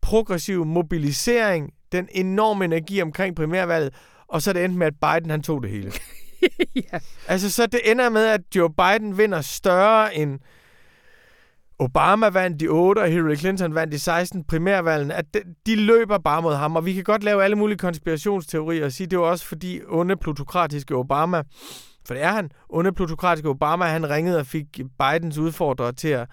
progressive 0.00 0.64
mobilisering, 0.64 1.72
den 1.92 2.08
enorme 2.10 2.64
energi 2.64 3.02
omkring 3.02 3.36
primærvalget, 3.36 3.94
og 4.28 4.42
så 4.42 4.52
det 4.52 4.64
endte 4.64 4.78
med, 4.78 4.86
at 4.86 4.94
Biden 5.00 5.30
han 5.30 5.42
tog 5.42 5.62
det 5.62 5.70
hele. 5.70 5.92
ja. 6.92 6.98
Altså, 7.28 7.50
så 7.50 7.66
det 7.66 7.80
ender 7.90 8.08
med, 8.08 8.26
at 8.26 8.40
Joe 8.56 8.70
Biden 8.74 9.18
vinder 9.18 9.40
større 9.40 10.14
end 10.14 10.40
Obama 11.80 12.28
vandt 12.28 12.60
de 12.60 12.68
8, 12.68 12.98
og 12.98 13.08
Hillary 13.08 13.34
Clinton 13.34 13.74
vandt 13.74 13.92
de 13.92 13.98
16 13.98 14.44
primærvalgene, 14.44 15.14
at 15.14 15.34
de, 15.34 15.40
de 15.66 15.76
løber 15.76 16.18
bare 16.18 16.42
mod 16.42 16.54
ham, 16.54 16.76
og 16.76 16.86
vi 16.86 16.92
kan 16.92 17.04
godt 17.04 17.24
lave 17.24 17.44
alle 17.44 17.56
mulige 17.56 17.78
konspirationsteorier 17.78 18.84
og 18.84 18.92
sige, 18.92 19.06
det 19.06 19.18
var 19.18 19.24
også 19.24 19.46
fordi 19.46 19.80
onde 19.88 20.16
plutokratiske 20.16 20.94
Obama, 20.94 21.42
for 22.06 22.14
det 22.14 22.22
er 22.22 22.32
han, 22.32 22.50
onde 22.68 22.92
plutokratiske 22.92 23.48
Obama, 23.48 23.84
han 23.84 24.10
ringede 24.10 24.38
og 24.38 24.46
fik 24.46 24.66
Bidens 24.74 25.38
udfordrere 25.38 25.92
til 25.92 26.08
at 26.08 26.28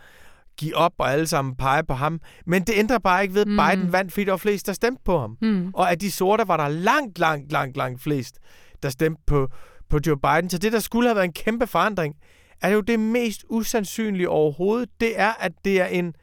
give 0.57 0.75
op 0.75 0.93
og 0.97 1.11
alle 1.11 1.27
sammen 1.27 1.55
pege 1.55 1.83
på 1.83 1.93
ham. 1.93 2.19
Men 2.45 2.63
det 2.63 2.73
ændrer 2.77 2.99
bare 2.99 3.23
ikke 3.23 3.33
ved, 3.33 3.41
at 3.41 3.47
mm. 3.47 3.57
Biden 3.57 3.93
vandt, 3.93 4.13
fordi 4.13 4.23
der 4.23 4.31
var 4.31 4.37
flest, 4.37 4.67
der 4.67 4.73
stemte 4.73 5.01
på 5.05 5.19
ham. 5.19 5.37
Mm. 5.41 5.71
Og 5.73 5.91
af 5.91 5.99
de 5.99 6.11
sorte 6.11 6.47
var 6.47 6.57
der 6.57 6.67
langt, 6.67 7.19
langt, 7.19 7.51
langt, 7.51 7.77
langt 7.77 8.01
flest, 8.01 8.39
der 8.83 8.89
stemte 8.89 9.21
på, 9.27 9.47
på 9.89 9.99
Joe 10.07 10.17
Biden. 10.17 10.49
Så 10.49 10.57
det, 10.57 10.73
der 10.73 10.79
skulle 10.79 11.07
have 11.09 11.15
været 11.15 11.25
en 11.25 11.33
kæmpe 11.33 11.67
forandring, 11.67 12.15
er 12.61 12.69
jo 12.69 12.81
det 12.81 12.99
mest 12.99 13.45
usandsynlige 13.49 14.29
overhovedet. 14.29 14.89
Det 14.99 15.19
er, 15.19 15.33
at 15.39 15.51
det 15.65 15.81
er 15.81 15.85
en, 15.85 16.15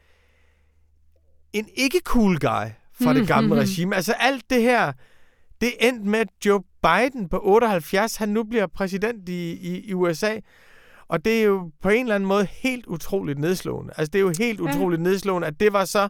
en 1.53 1.69
ikke-cool 1.75 2.39
guy 2.39 2.69
fra 2.93 3.13
mm. 3.13 3.19
det 3.19 3.29
gamle 3.29 3.55
mm. 3.55 3.59
regime. 3.63 3.97
Altså 3.97 4.13
alt 4.13 4.51
det 4.51 4.63
her, 4.63 4.93
det 5.61 5.73
endte 5.81 6.09
med, 6.09 6.19
at 6.19 6.29
Joe 6.47 6.63
Biden 6.83 7.29
på 7.29 7.41
78, 7.43 8.17
han 8.17 8.29
nu 8.29 8.45
bliver 8.45 8.67
præsident 8.67 9.29
i, 9.29 9.53
i, 9.53 9.81
i 9.81 9.95
USA. 9.95 10.39
Og 11.09 11.25
det 11.25 11.41
er 11.41 11.45
jo 11.45 11.71
på 11.83 11.89
en 11.89 12.01
eller 12.01 12.15
anden 12.15 12.29
måde 12.29 12.47
helt 12.51 12.87
utroligt 12.87 13.39
nedslående. 13.39 13.93
Altså, 13.97 14.11
det 14.11 14.19
er 14.19 14.23
jo 14.23 14.33
helt 14.39 14.61
ja. 14.61 14.65
utroligt 14.65 15.03
nedslående, 15.03 15.49
at 15.49 15.61
det 15.61 15.73
var 15.73 15.85
så, 15.85 16.09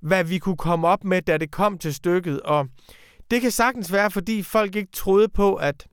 hvad 0.00 0.24
vi 0.24 0.38
kunne 0.38 0.56
komme 0.56 0.88
op 0.88 1.04
med, 1.04 1.22
da 1.22 1.38
det 1.38 1.50
kom 1.50 1.78
til 1.78 1.94
stykket. 1.94 2.40
Og 2.40 2.68
det 3.30 3.40
kan 3.40 3.50
sagtens 3.50 3.92
være, 3.92 4.10
fordi 4.10 4.42
folk 4.42 4.76
ikke 4.76 4.92
troede 4.92 5.28
på, 5.28 5.54
at, 5.54 5.86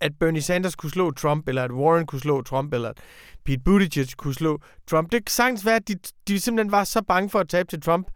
at 0.00 0.12
Bernie 0.20 0.42
Sanders 0.42 0.76
kunne 0.76 0.90
slå 0.90 1.10
Trump, 1.10 1.48
eller 1.48 1.64
at 1.64 1.72
Warren 1.72 2.06
kunne 2.06 2.20
slå 2.20 2.42
Trump, 2.42 2.74
eller 2.74 2.88
at 2.88 2.98
Pete 3.44 3.60
Buttigieg 3.64 4.06
kunne 4.16 4.34
slå 4.34 4.60
Trump. 4.86 5.12
Det 5.12 5.24
kan 5.24 5.30
sagtens 5.30 5.66
være, 5.66 5.76
at 5.76 5.88
de, 5.88 5.94
de 6.28 6.40
simpelthen 6.40 6.72
var 6.72 6.84
så 6.84 7.02
bange 7.02 7.30
for 7.30 7.38
at 7.38 7.48
tabe 7.48 7.68
til 7.68 7.80
Trump, 7.80 8.06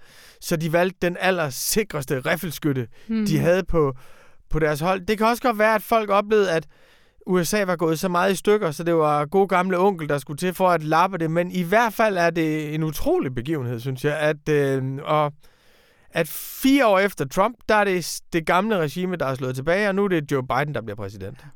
så 0.40 0.56
de 0.56 0.72
valgte 0.72 0.98
den 1.02 1.16
allersikreste 1.20 2.20
riffelskytte, 2.20 2.88
mm. 3.08 3.26
de 3.26 3.38
havde 3.38 3.64
på, 3.64 3.94
på 4.50 4.58
deres 4.58 4.80
hold. 4.80 5.06
Det 5.06 5.18
kan 5.18 5.26
også 5.26 5.42
godt 5.42 5.58
være, 5.58 5.74
at 5.74 5.82
folk 5.82 6.10
oplevede, 6.10 6.52
at 6.52 6.66
USA 7.26 7.64
var 7.64 7.76
gået 7.76 7.98
så 7.98 8.08
meget 8.08 8.32
i 8.32 8.36
stykker, 8.36 8.70
så 8.70 8.84
det 8.84 8.94
var 8.94 9.24
god 9.24 9.48
gamle 9.48 9.78
onkel, 9.78 10.08
der 10.08 10.18
skulle 10.18 10.38
til 10.38 10.54
for 10.54 10.68
at 10.68 10.82
lappe 10.82 11.18
det. 11.18 11.30
Men 11.30 11.50
i 11.50 11.62
hvert 11.62 11.92
fald 11.92 12.16
er 12.16 12.30
det 12.30 12.74
en 12.74 12.82
utrolig 12.82 13.34
begivenhed, 13.34 13.80
synes 13.80 14.04
jeg. 14.04 14.18
At, 14.18 14.48
øh, 14.48 14.98
og 15.04 15.32
at 16.10 16.28
fire 16.62 16.86
år 16.86 16.98
efter 16.98 17.24
Trump, 17.24 17.56
der 17.68 17.74
er 17.74 17.84
det 17.84 18.20
det 18.32 18.46
gamle 18.46 18.78
regime, 18.78 19.16
der 19.16 19.26
er 19.26 19.34
slået 19.34 19.54
tilbage, 19.54 19.88
og 19.88 19.94
nu 19.94 20.04
er 20.04 20.08
det 20.08 20.32
Joe 20.32 20.46
Biden, 20.46 20.74
der 20.74 20.80
bliver 20.80 20.96
præsident. 20.96 21.46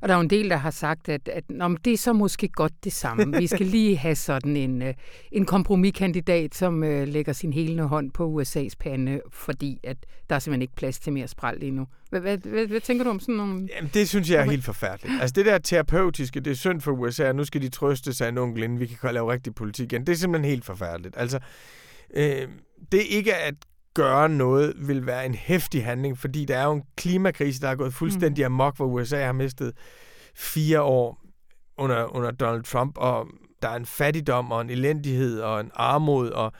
Og 0.00 0.08
der 0.08 0.14
er 0.14 0.18
jo 0.18 0.22
en 0.22 0.30
del, 0.30 0.50
der 0.50 0.56
har 0.56 0.70
sagt, 0.70 1.08
at, 1.08 1.28
at 1.28 1.44
nå, 1.50 1.76
det 1.84 1.92
er 1.92 1.96
så 1.96 2.12
måske 2.12 2.48
godt 2.48 2.72
det 2.84 2.92
samme. 2.92 3.36
Vi 3.36 3.46
skal 3.46 3.66
lige 3.76 3.96
have 3.96 4.14
sådan 4.14 4.56
en, 4.56 4.82
øh, 4.82 4.94
en 5.32 5.46
kompromiskandidat, 5.46 6.54
som 6.54 6.82
uh, 6.82 7.02
lægger 7.08 7.32
sin 7.32 7.52
helende 7.52 7.84
hånd 7.84 8.10
på 8.10 8.40
USA's 8.40 8.74
pande, 8.80 9.20
fordi 9.32 9.80
at 9.84 9.96
der 10.28 10.34
er 10.34 10.38
simpelthen 10.38 10.62
ikke 10.62 10.76
plads 10.76 10.98
til 10.98 11.12
mere 11.12 11.28
spræl 11.28 11.58
lige 11.58 11.72
nu. 11.72 11.86
Hvad, 12.10 12.20
hvad, 12.20 12.38
hvad, 12.38 12.66
hvad 12.66 12.80
tænker 12.80 13.04
du 13.04 13.10
om 13.10 13.20
sådan 13.20 13.34
nogle... 13.34 13.68
Jamen, 13.76 13.90
det 13.94 14.08
synes 14.08 14.30
jeg 14.30 14.40
er 14.40 14.50
helt 14.50 14.64
forfærdeligt. 14.64 15.20
Altså, 15.20 15.32
det 15.34 15.46
der 15.46 15.58
terapeutiske, 15.58 16.40
det 16.40 16.50
er 16.50 16.54
synd 16.54 16.80
for 16.80 16.92
USA, 16.92 17.28
og 17.28 17.36
nu 17.36 17.44
skal 17.44 17.62
de 17.62 17.68
trøste 17.68 18.14
sig 18.14 18.28
en 18.28 18.38
onkel, 18.38 18.62
inden 18.62 18.80
vi 18.80 18.86
kan 18.86 19.14
lave 19.14 19.32
rigtig 19.32 19.54
politik 19.54 19.92
igen. 19.92 20.06
Det 20.06 20.12
er 20.12 20.16
simpelthen 20.16 20.50
helt 20.50 20.64
forfærdeligt. 20.64 21.14
Altså, 21.18 21.38
øh, 22.14 22.48
det 22.92 23.02
ikke 23.08 23.34
at 23.34 23.54
gøre 23.94 24.28
noget 24.28 24.88
vil 24.88 25.06
være 25.06 25.26
en 25.26 25.34
hæftig 25.34 25.84
handling, 25.84 26.18
fordi 26.18 26.44
der 26.44 26.58
er 26.58 26.64
jo 26.64 26.72
en 26.72 26.82
klimakrise, 26.96 27.60
der 27.60 27.68
er 27.68 27.74
gået 27.74 27.94
fuldstændig 27.94 28.48
mm. 28.48 28.54
amok, 28.54 28.76
hvor 28.76 28.86
USA 28.86 29.24
har 29.24 29.32
mistet 29.32 29.72
fire 30.34 30.82
år 30.82 31.24
under, 31.76 32.16
under 32.16 32.30
Donald 32.30 32.62
Trump, 32.62 32.98
og 32.98 33.26
der 33.62 33.68
er 33.68 33.76
en 33.76 33.86
fattigdom 33.86 34.52
og 34.52 34.60
en 34.60 34.70
elendighed 34.70 35.40
og 35.40 35.60
en 35.60 35.70
armod 35.74 36.30
og 36.30 36.52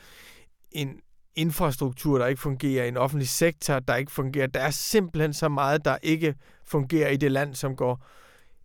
en 0.72 1.00
infrastruktur, 1.36 2.18
der 2.18 2.26
ikke 2.26 2.40
fungerer, 2.40 2.84
en 2.84 2.96
offentlig 2.96 3.28
sektor, 3.28 3.78
der 3.78 3.96
ikke 3.96 4.12
fungerer. 4.12 4.46
Der 4.46 4.60
er 4.60 4.70
simpelthen 4.70 5.32
så 5.32 5.48
meget, 5.48 5.84
der 5.84 5.96
ikke 6.02 6.34
fungerer 6.66 7.10
i 7.10 7.16
det 7.16 7.32
land, 7.32 7.54
som 7.54 7.76
går 7.76 8.06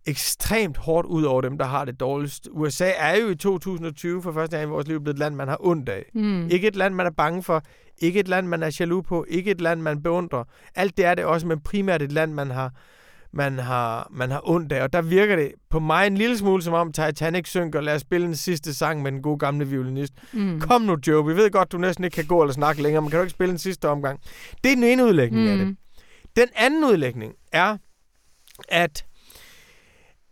ekstremt 0.06 0.76
hårdt 0.76 1.06
ud 1.06 1.22
over 1.22 1.40
dem, 1.40 1.58
der 1.58 1.64
har 1.64 1.84
det 1.84 2.00
dårligst. 2.00 2.48
USA 2.52 2.90
er 2.96 3.16
jo 3.16 3.28
i 3.28 3.34
2020 3.34 4.22
for 4.22 4.32
første 4.32 4.56
gang 4.56 4.68
i 4.68 4.72
vores 4.72 4.88
liv 4.88 5.00
blevet 5.00 5.14
et 5.14 5.18
land, 5.18 5.34
man 5.34 5.48
har 5.48 5.56
ondt 5.60 5.88
af. 5.88 6.10
Mm. 6.14 6.48
Ikke 6.50 6.68
et 6.68 6.76
land, 6.76 6.94
man 6.94 7.06
er 7.06 7.10
bange 7.10 7.42
for. 7.42 7.62
Ikke 7.98 8.20
et 8.20 8.28
land, 8.28 8.46
man 8.46 8.62
er 8.62 8.76
jaloux 8.80 9.06
på. 9.06 9.24
Ikke 9.28 9.50
et 9.50 9.60
land, 9.60 9.80
man 9.80 10.02
beundrer. 10.02 10.44
Alt 10.74 10.96
det 10.96 11.04
er 11.04 11.14
det 11.14 11.24
også, 11.24 11.46
men 11.46 11.60
primært 11.60 12.02
et 12.02 12.12
land, 12.12 12.32
man 12.32 12.50
har, 12.50 12.72
man 13.32 13.58
har, 13.58 14.08
man 14.10 14.30
har 14.30 14.40
ondt 14.44 14.72
af. 14.72 14.82
Og 14.82 14.92
der 14.92 15.02
virker 15.02 15.36
det 15.36 15.52
på 15.70 15.80
mig 15.80 16.06
en 16.06 16.16
lille 16.16 16.38
smule, 16.38 16.62
som 16.62 16.74
om 16.74 16.92
Titanic 16.92 17.48
synker. 17.48 17.80
Lad 17.80 17.94
os 17.94 18.00
spille 18.00 18.26
den 18.26 18.36
sidste 18.36 18.74
sang 18.74 19.02
med 19.02 19.12
den 19.12 19.22
gode 19.22 19.38
gamle 19.38 19.68
violinist. 19.68 20.12
Mm. 20.32 20.60
Kom 20.60 20.82
nu, 20.82 20.96
Joe. 21.06 21.26
Vi 21.26 21.36
ved 21.36 21.50
godt, 21.50 21.72
du 21.72 21.78
næsten 21.78 22.04
ikke 22.04 22.14
kan 22.14 22.26
gå 22.26 22.42
eller 22.42 22.52
snakke 22.52 22.82
længere, 22.82 23.02
men 23.02 23.10
kan 23.10 23.18
du 23.18 23.22
ikke 23.22 23.30
spille 23.30 23.50
den 23.50 23.58
sidste 23.58 23.88
omgang? 23.88 24.20
Det 24.64 24.72
er 24.72 24.76
den 24.76 24.84
ene 24.84 25.04
udlægning 25.04 25.44
mm. 25.44 25.50
af 25.50 25.56
det. 25.56 25.76
Den 26.36 26.48
anden 26.56 26.84
udlægning 26.84 27.34
er, 27.52 27.76
at 28.68 29.04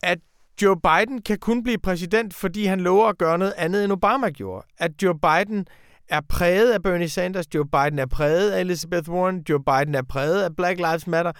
at 0.02 0.18
Joe 0.62 0.76
Biden 0.80 1.22
kan 1.22 1.38
kun 1.38 1.62
blive 1.62 1.78
præsident, 1.78 2.34
fordi 2.34 2.64
han 2.64 2.80
lover 2.80 3.08
at 3.08 3.18
gøre 3.18 3.38
noget 3.38 3.54
andet, 3.56 3.84
end 3.84 3.92
Obama 3.92 4.28
gjorde. 4.30 4.66
At 4.78 4.90
Joe 5.02 5.18
Biden 5.18 5.66
er 6.08 6.20
præget 6.28 6.72
af 6.72 6.82
Bernie 6.82 7.08
Sanders, 7.08 7.54
Joe 7.54 7.64
Biden 7.64 7.98
er 7.98 8.06
præget 8.06 8.50
af 8.50 8.60
Elizabeth 8.60 9.10
Warren, 9.10 9.42
Joe 9.48 9.62
Biden 9.64 9.94
er 9.94 10.02
præget 10.02 10.42
af 10.42 10.56
Black 10.56 10.78
Lives 10.78 11.06
Matter, 11.06 11.32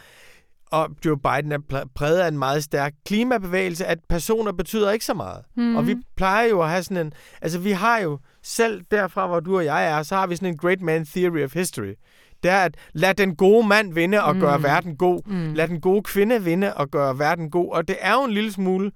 og 0.71 0.89
Joe 1.05 1.19
Biden 1.19 1.53
er 1.53 1.85
præget 1.95 2.19
af 2.21 2.29
en 2.29 2.39
meget 2.39 2.65
stærk 2.65 2.93
klimabevægelse, 3.07 3.87
at 3.87 3.99
personer 4.09 4.53
betyder 4.53 4.91
ikke 4.91 5.05
så 5.05 5.15
meget. 5.15 5.45
Mm. 5.57 5.77
Og 5.77 5.87
vi 5.87 5.97
plejer 6.17 6.49
jo 6.49 6.63
at 6.63 6.69
have 6.69 6.83
sådan 6.83 7.07
en... 7.07 7.13
Altså, 7.43 7.59
vi 7.59 7.71
har 7.71 7.99
jo 7.99 8.19
selv 8.43 8.83
derfra, 8.91 9.27
hvor 9.27 9.41
du 9.41 9.57
og 9.57 9.65
jeg 9.65 9.91
er, 9.91 10.03
så 10.03 10.15
har 10.17 10.27
vi 10.27 10.37
sådan 10.37 10.49
en 10.49 10.57
great 10.57 10.81
man 10.81 11.07
theory 11.07 11.45
of 11.45 11.55
history 11.55 11.95
det 12.43 12.51
er 12.51 12.59
at 12.59 12.77
lad 12.93 13.15
den 13.15 13.37
gode 13.37 13.67
mand 13.67 13.95
vinde 13.95 14.25
og 14.25 14.35
mm. 14.35 14.41
gøre 14.41 14.63
verden 14.63 14.97
god. 14.97 15.21
Mm. 15.27 15.55
Lad 15.55 15.69
den 15.69 15.81
gode 15.81 16.03
kvinde 16.03 16.45
vinde 16.45 16.75
og 16.75 16.91
gøre 16.91 17.19
verden 17.19 17.51
god. 17.51 17.73
Og 17.73 17.89
det 17.89 17.97
er 18.01 18.13
jo 18.13 18.25
en 18.25 18.33
lille 18.33 18.53
smule 18.53 18.93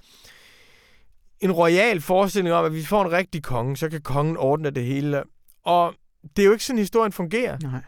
en 1.40 1.52
royal 1.52 2.00
forestilling 2.00 2.54
om, 2.54 2.64
at 2.64 2.75
vi 2.75 2.85
får 2.85 3.04
en 3.04 3.12
rigtig 3.12 3.42
konge, 3.42 3.76
så 3.76 3.88
kan 3.88 4.00
kongen 4.00 4.37
ordne 4.37 4.70
det 4.70 4.85
hele. 4.85 5.23
Og 5.66 5.94
det 6.37 6.42
er 6.42 6.46
jo 6.46 6.52
ikke 6.52 6.64
sådan, 6.64 6.78
historien 6.78 7.12
fungerer. 7.12 7.58
Nej. 7.62 7.80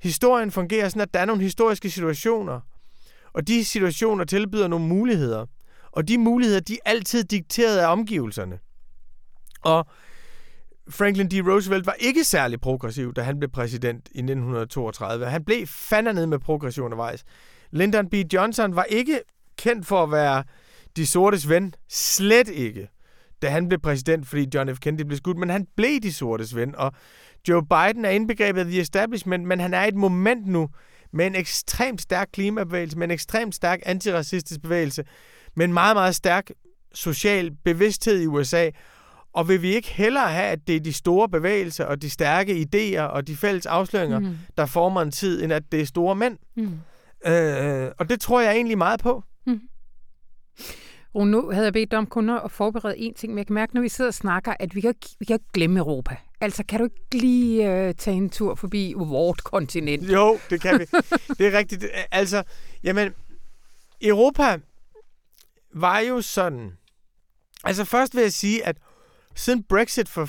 Historien 0.00 0.50
fungerer 0.50 0.88
sådan, 0.88 1.02
at 1.02 1.14
der 1.14 1.20
er 1.20 1.24
nogle 1.24 1.42
historiske 1.42 1.90
situationer, 1.90 2.60
og 3.32 3.48
de 3.48 3.64
situationer 3.64 4.24
tilbyder 4.24 4.68
nogle 4.68 4.86
muligheder. 4.86 5.46
Og 5.92 6.08
de 6.08 6.18
muligheder, 6.18 6.60
de 6.60 6.74
er 6.74 6.90
altid 6.90 7.24
dikteret 7.24 7.78
af 7.78 7.92
omgivelserne. 7.92 8.58
Og 9.62 9.86
Franklin 10.90 11.28
D. 11.28 11.32
Roosevelt 11.48 11.86
var 11.86 11.96
ikke 11.98 12.24
særlig 12.24 12.60
progressiv, 12.60 13.14
da 13.14 13.22
han 13.22 13.38
blev 13.38 13.50
præsident 13.50 14.08
i 14.14 14.18
1932. 14.18 15.26
Han 15.26 15.44
blev 15.44 15.66
fandernede 15.66 16.26
med 16.26 16.38
progression 16.38 16.84
undervejs. 16.84 17.24
Lyndon 17.70 18.08
B. 18.08 18.14
Johnson 18.14 18.76
var 18.76 18.84
ikke 18.84 19.20
kendt 19.58 19.86
for 19.86 20.02
at 20.02 20.10
være 20.10 20.44
de 20.96 21.06
sortes 21.06 21.48
ven. 21.48 21.74
Slet 21.88 22.48
ikke, 22.48 22.88
da 23.42 23.48
han 23.48 23.68
blev 23.68 23.80
præsident, 23.80 24.26
fordi 24.26 24.48
John 24.54 24.76
F. 24.76 24.78
Kennedy 24.78 25.06
blev 25.06 25.16
skudt. 25.16 25.38
Men 25.38 25.50
han 25.50 25.66
blev 25.76 26.00
de 26.00 26.12
sortes 26.12 26.56
ven, 26.56 26.74
og 26.76 26.92
Joe 27.48 27.62
Biden 27.62 28.04
er 28.04 28.10
indbegrebet 28.10 28.60
af 28.60 28.66
the 28.66 28.80
establishment, 28.80 29.46
men 29.46 29.60
han 29.60 29.74
er 29.74 29.84
i 29.84 29.88
et 29.88 29.94
moment 29.94 30.46
nu 30.46 30.68
med 31.12 31.26
en 31.26 31.34
ekstremt 31.34 32.02
stærk 32.02 32.28
klimabevægelse, 32.32 32.98
med 32.98 33.04
en 33.06 33.10
ekstremt 33.10 33.54
stærk 33.54 33.80
antiracistisk 33.86 34.62
bevægelse, 34.62 35.04
med 35.56 35.64
en 35.64 35.72
meget, 35.72 35.96
meget 35.96 36.14
stærk 36.14 36.50
social 36.94 37.50
bevidsthed 37.64 38.20
i 38.20 38.26
USA, 38.26 38.70
og 39.32 39.48
vil 39.48 39.62
vi 39.62 39.74
ikke 39.74 39.88
hellere 39.88 40.28
have, 40.28 40.46
at 40.46 40.58
det 40.66 40.76
er 40.76 40.80
de 40.80 40.92
store 40.92 41.28
bevægelser 41.28 41.84
og 41.84 42.02
de 42.02 42.10
stærke 42.10 42.52
idéer 42.52 43.00
og 43.00 43.26
de 43.26 43.36
fælles 43.36 43.66
afsløringer, 43.66 44.18
mm. 44.18 44.36
der 44.58 44.66
former 44.66 45.02
en 45.02 45.10
tid, 45.10 45.42
end 45.42 45.52
at 45.52 45.62
det 45.72 45.80
er 45.80 45.86
store 45.86 46.16
mænd? 46.16 46.38
Mm. 46.56 46.78
Øh, 47.30 47.90
og 47.98 48.10
det 48.10 48.20
tror 48.20 48.40
jeg 48.40 48.54
egentlig 48.54 48.78
meget 48.78 49.00
på. 49.00 49.22
Mm. 49.46 49.60
Og 51.14 51.26
nu 51.26 51.50
havde 51.50 51.64
jeg 51.64 51.72
bedt 51.72 51.90
dig 51.90 51.98
om 51.98 52.06
kun 52.06 52.30
at 52.30 52.50
forberede 52.50 52.98
en 52.98 53.14
ting, 53.14 53.32
men 53.32 53.38
jeg 53.38 53.46
kan 53.46 53.54
mærke, 53.54 53.74
når 53.74 53.82
vi 53.82 53.88
sidder 53.88 54.08
og 54.08 54.14
snakker, 54.14 54.54
at 54.60 54.74
vi 54.74 54.80
kan, 54.80 54.94
vi 55.18 55.24
kan 55.24 55.40
glemme 55.52 55.78
Europa. 55.78 56.16
Altså, 56.40 56.64
kan 56.68 56.78
du 56.78 56.84
ikke 56.84 57.26
lige 57.26 57.72
øh, 57.72 57.94
tage 57.94 58.16
en 58.16 58.30
tur 58.30 58.54
forbi 58.54 58.94
vort 58.96 59.44
kontinent? 59.44 60.12
Jo, 60.12 60.38
det 60.50 60.60
kan 60.60 60.80
vi. 60.80 60.84
det 61.38 61.46
er 61.46 61.58
rigtigt. 61.58 61.84
Altså, 62.10 62.42
jamen, 62.82 63.12
Europa 64.02 64.58
var 65.74 65.98
jo 65.98 66.20
sådan... 66.20 66.72
Altså, 67.64 67.84
først 67.84 68.14
vil 68.14 68.22
jeg 68.22 68.32
sige, 68.32 68.66
at 68.66 68.76
siden 69.34 69.62
Brexit 69.62 70.08
for, 70.08 70.24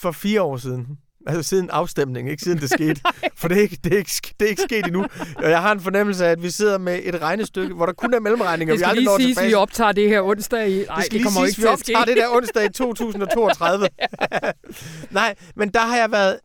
for 0.00 0.12
fire 0.12 0.42
år 0.42 0.56
siden, 0.56 0.98
altså 1.26 1.42
siden 1.42 1.70
afstemningen, 1.70 2.30
ikke 2.30 2.42
siden 2.42 2.58
det 2.58 2.70
skete, 2.80 3.00
for 3.36 3.48
det 3.48 3.58
er, 3.58 3.62
ikke, 3.62 3.78
det, 3.84 3.92
er 3.92 3.98
ikke, 3.98 4.34
det 4.40 4.46
er 4.46 4.50
ikke 4.50 4.62
sket 4.62 4.86
endnu. 4.86 5.06
Og 5.36 5.50
jeg 5.50 5.62
har 5.62 5.72
en 5.72 5.80
fornemmelse 5.80 6.26
af, 6.26 6.30
at 6.30 6.42
vi 6.42 6.50
sidder 6.50 6.78
med 6.78 7.00
et 7.04 7.22
regnestykke, 7.22 7.74
hvor 7.74 7.86
der 7.86 7.92
kun 7.92 8.14
er 8.14 8.20
mellemregninger, 8.20 8.76
vi 8.76 8.82
aldrig 8.82 9.04
når 9.04 9.18
tilbage. 9.18 9.44
at 9.44 9.50
vi 9.50 9.54
optager 9.54 9.92
det 9.92 10.08
her 10.08 10.22
onsdag 10.22 10.70
i... 10.70 10.84
Ej, 10.84 11.02
det, 11.02 11.12
det 11.12 11.22
kommer 11.22 11.40
siges, 11.40 11.58
ikke 11.58 11.62
vi 11.62 11.66
optager 11.68 12.04
det 12.04 12.16
der 12.16 12.28
onsdag 12.28 12.64
i 12.64 12.68
2032. 12.68 13.88
Nej, 15.10 15.34
men 15.56 15.68
der 15.68 15.80
har 15.80 15.96
jeg 15.96 16.12
været... 16.12 16.38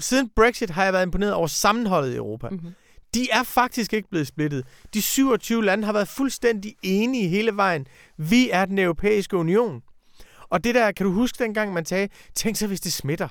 Siden 0.00 0.30
Brexit 0.36 0.70
har 0.70 0.84
jeg 0.84 0.92
været 0.92 1.06
imponeret 1.06 1.32
over 1.32 1.46
sammenholdet 1.46 2.12
i 2.12 2.16
Europa. 2.16 2.48
Mm-hmm. 2.48 2.70
De 3.14 3.30
er 3.30 3.42
faktisk 3.42 3.92
ikke 3.92 4.08
blevet 4.08 4.26
splittet. 4.26 4.64
De 4.94 5.02
27 5.02 5.64
lande 5.64 5.84
har 5.84 5.92
været 5.92 6.08
fuldstændig 6.08 6.74
enige 6.82 7.28
hele 7.28 7.56
vejen. 7.56 7.86
Vi 8.16 8.50
er 8.52 8.64
den 8.64 8.78
europæiske 8.78 9.36
union. 9.36 9.82
Og 10.50 10.64
det 10.64 10.74
der, 10.74 10.92
kan 10.92 11.06
du 11.06 11.12
huske 11.12 11.44
dengang, 11.44 11.72
man 11.72 11.84
sagde, 11.84 12.08
tænk 12.34 12.56
så, 12.56 12.66
hvis 12.66 12.80
det 12.80 12.92
smitter. 12.92 13.28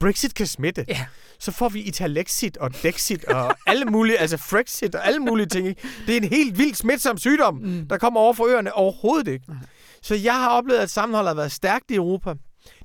Brexit 0.00 0.34
kan 0.34 0.46
smitte. 0.46 0.84
Ja. 0.88 1.06
Så 1.38 1.52
får 1.52 1.68
vi 1.68 1.80
Italexit 1.80 2.56
og 2.56 2.82
Dexit 2.82 3.24
og 3.24 3.54
alle 3.66 3.84
mulige, 3.84 4.18
altså 4.18 4.36
Frexit 4.36 4.94
og 4.94 5.06
alle 5.06 5.18
mulige 5.18 5.46
ting. 5.46 5.76
Det 6.06 6.16
er 6.16 6.20
en 6.20 6.28
helt 6.28 6.58
vildt 6.58 6.76
smitsom 6.76 7.18
sygdom, 7.18 7.54
mm. 7.54 7.88
der 7.88 7.98
kommer 7.98 8.20
over 8.20 8.32
for 8.32 8.46
øerne 8.46 8.72
overhovedet 8.72 9.28
ikke. 9.28 9.44
Så 10.02 10.14
jeg 10.14 10.34
har 10.34 10.48
oplevet, 10.48 10.80
at 10.80 10.90
sammenholdet 10.90 11.28
har 11.28 11.34
været 11.34 11.52
stærkt 11.52 11.90
i 11.90 11.94
Europa. 11.94 12.34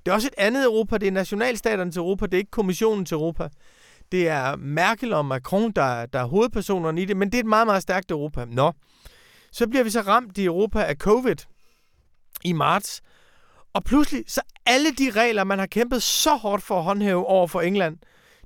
Det 0.06 0.12
er 0.12 0.14
også 0.14 0.28
et 0.28 0.34
andet 0.38 0.66
Europa. 0.66 0.98
Det 0.98 1.08
er 1.08 1.12
nationalstaterne 1.12 1.92
til 1.92 2.00
Europa. 2.00 2.26
Det 2.26 2.34
er 2.34 2.38
ikke 2.38 2.52
kommissionen 2.52 3.06
til 3.06 3.16
Europa. 3.16 3.50
Det 4.12 4.28
er 4.28 4.56
Merkel 4.56 5.14
og 5.14 5.26
Macron, 5.26 5.72
der, 5.72 6.06
der 6.06 6.20
er 6.20 6.26
hovedpersonerne 6.26 7.02
i 7.02 7.06
det, 7.06 7.18
men 7.18 7.32
det 7.32 7.36
er 7.36 7.40
et 7.40 7.46
meget, 7.46 7.68
meget 7.68 7.82
stærkt 7.82 8.12
Europa. 8.12 8.46
Nå, 8.46 8.72
så 9.52 9.68
bliver 9.68 9.84
vi 9.84 9.90
så 9.90 10.02
ramt 10.02 10.38
i 10.38 10.46
Europa 10.46 10.82
af 10.84 10.96
covid 10.96 11.36
i 12.44 12.54
marts, 12.54 13.02
og 13.74 13.84
pludselig, 13.84 14.24
så 14.28 14.42
alle 14.66 14.92
de 14.92 15.12
regler, 15.12 15.44
man 15.44 15.60
har 15.60 15.66
kæmpet 15.66 16.04
så 16.04 16.36
hårdt 16.36 16.64
for 16.64 16.78
at 16.78 16.84
håndhæve 16.84 17.26
over 17.26 17.48
for 17.48 17.62
England, 17.62 17.98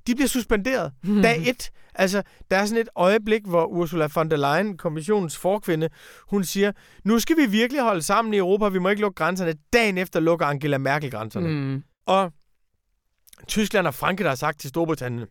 de 0.07 0.15
bliver 0.15 0.27
suspenderet. 0.27 0.91
Mm. 1.03 1.22
Dag 1.24 1.50
et. 1.50 1.72
Altså, 1.96 2.24
der 2.51 2.57
er 2.57 2.65
sådan 2.65 2.81
et 2.81 2.89
øjeblik, 2.96 3.41
hvor 3.46 3.65
Ursula 3.65 4.07
von 4.15 4.31
der 4.31 4.38
Leyen, 4.38 4.77
kommissionens 4.77 5.38
forkvinde, 5.38 5.89
hun 6.29 6.43
siger, 6.43 6.72
nu 7.03 7.19
skal 7.19 7.38
vi 7.38 7.46
virkelig 7.46 7.81
holde 7.81 8.01
sammen 8.01 8.34
i 8.34 8.38
Europa, 8.38 8.67
vi 8.67 8.79
må 8.79 8.89
ikke 8.89 9.01
lukke 9.01 9.15
grænserne. 9.15 9.53
Dagen 9.74 9.98
efter 9.98 10.19
lukker 10.19 10.46
Angela 10.46 10.77
Merkel 10.77 11.12
grænserne. 11.12 11.48
Mm. 11.48 11.84
Og 12.05 12.31
Tyskland 13.48 13.88
og 13.88 13.93
Frankrig, 13.93 14.24
der 14.24 14.31
har 14.31 14.36
sagt 14.36 14.60
til 14.60 14.69
Storbritannien, 14.69 15.27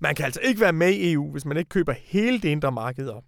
man 0.00 0.14
kan 0.14 0.24
altså 0.24 0.40
ikke 0.40 0.60
være 0.60 0.72
med 0.72 0.90
i 0.90 1.12
EU, 1.12 1.32
hvis 1.32 1.44
man 1.44 1.56
ikke 1.56 1.68
køber 1.68 1.92
hele 1.92 2.40
det 2.40 2.48
indre 2.48 2.72
marked 2.72 3.08
op 3.08 3.24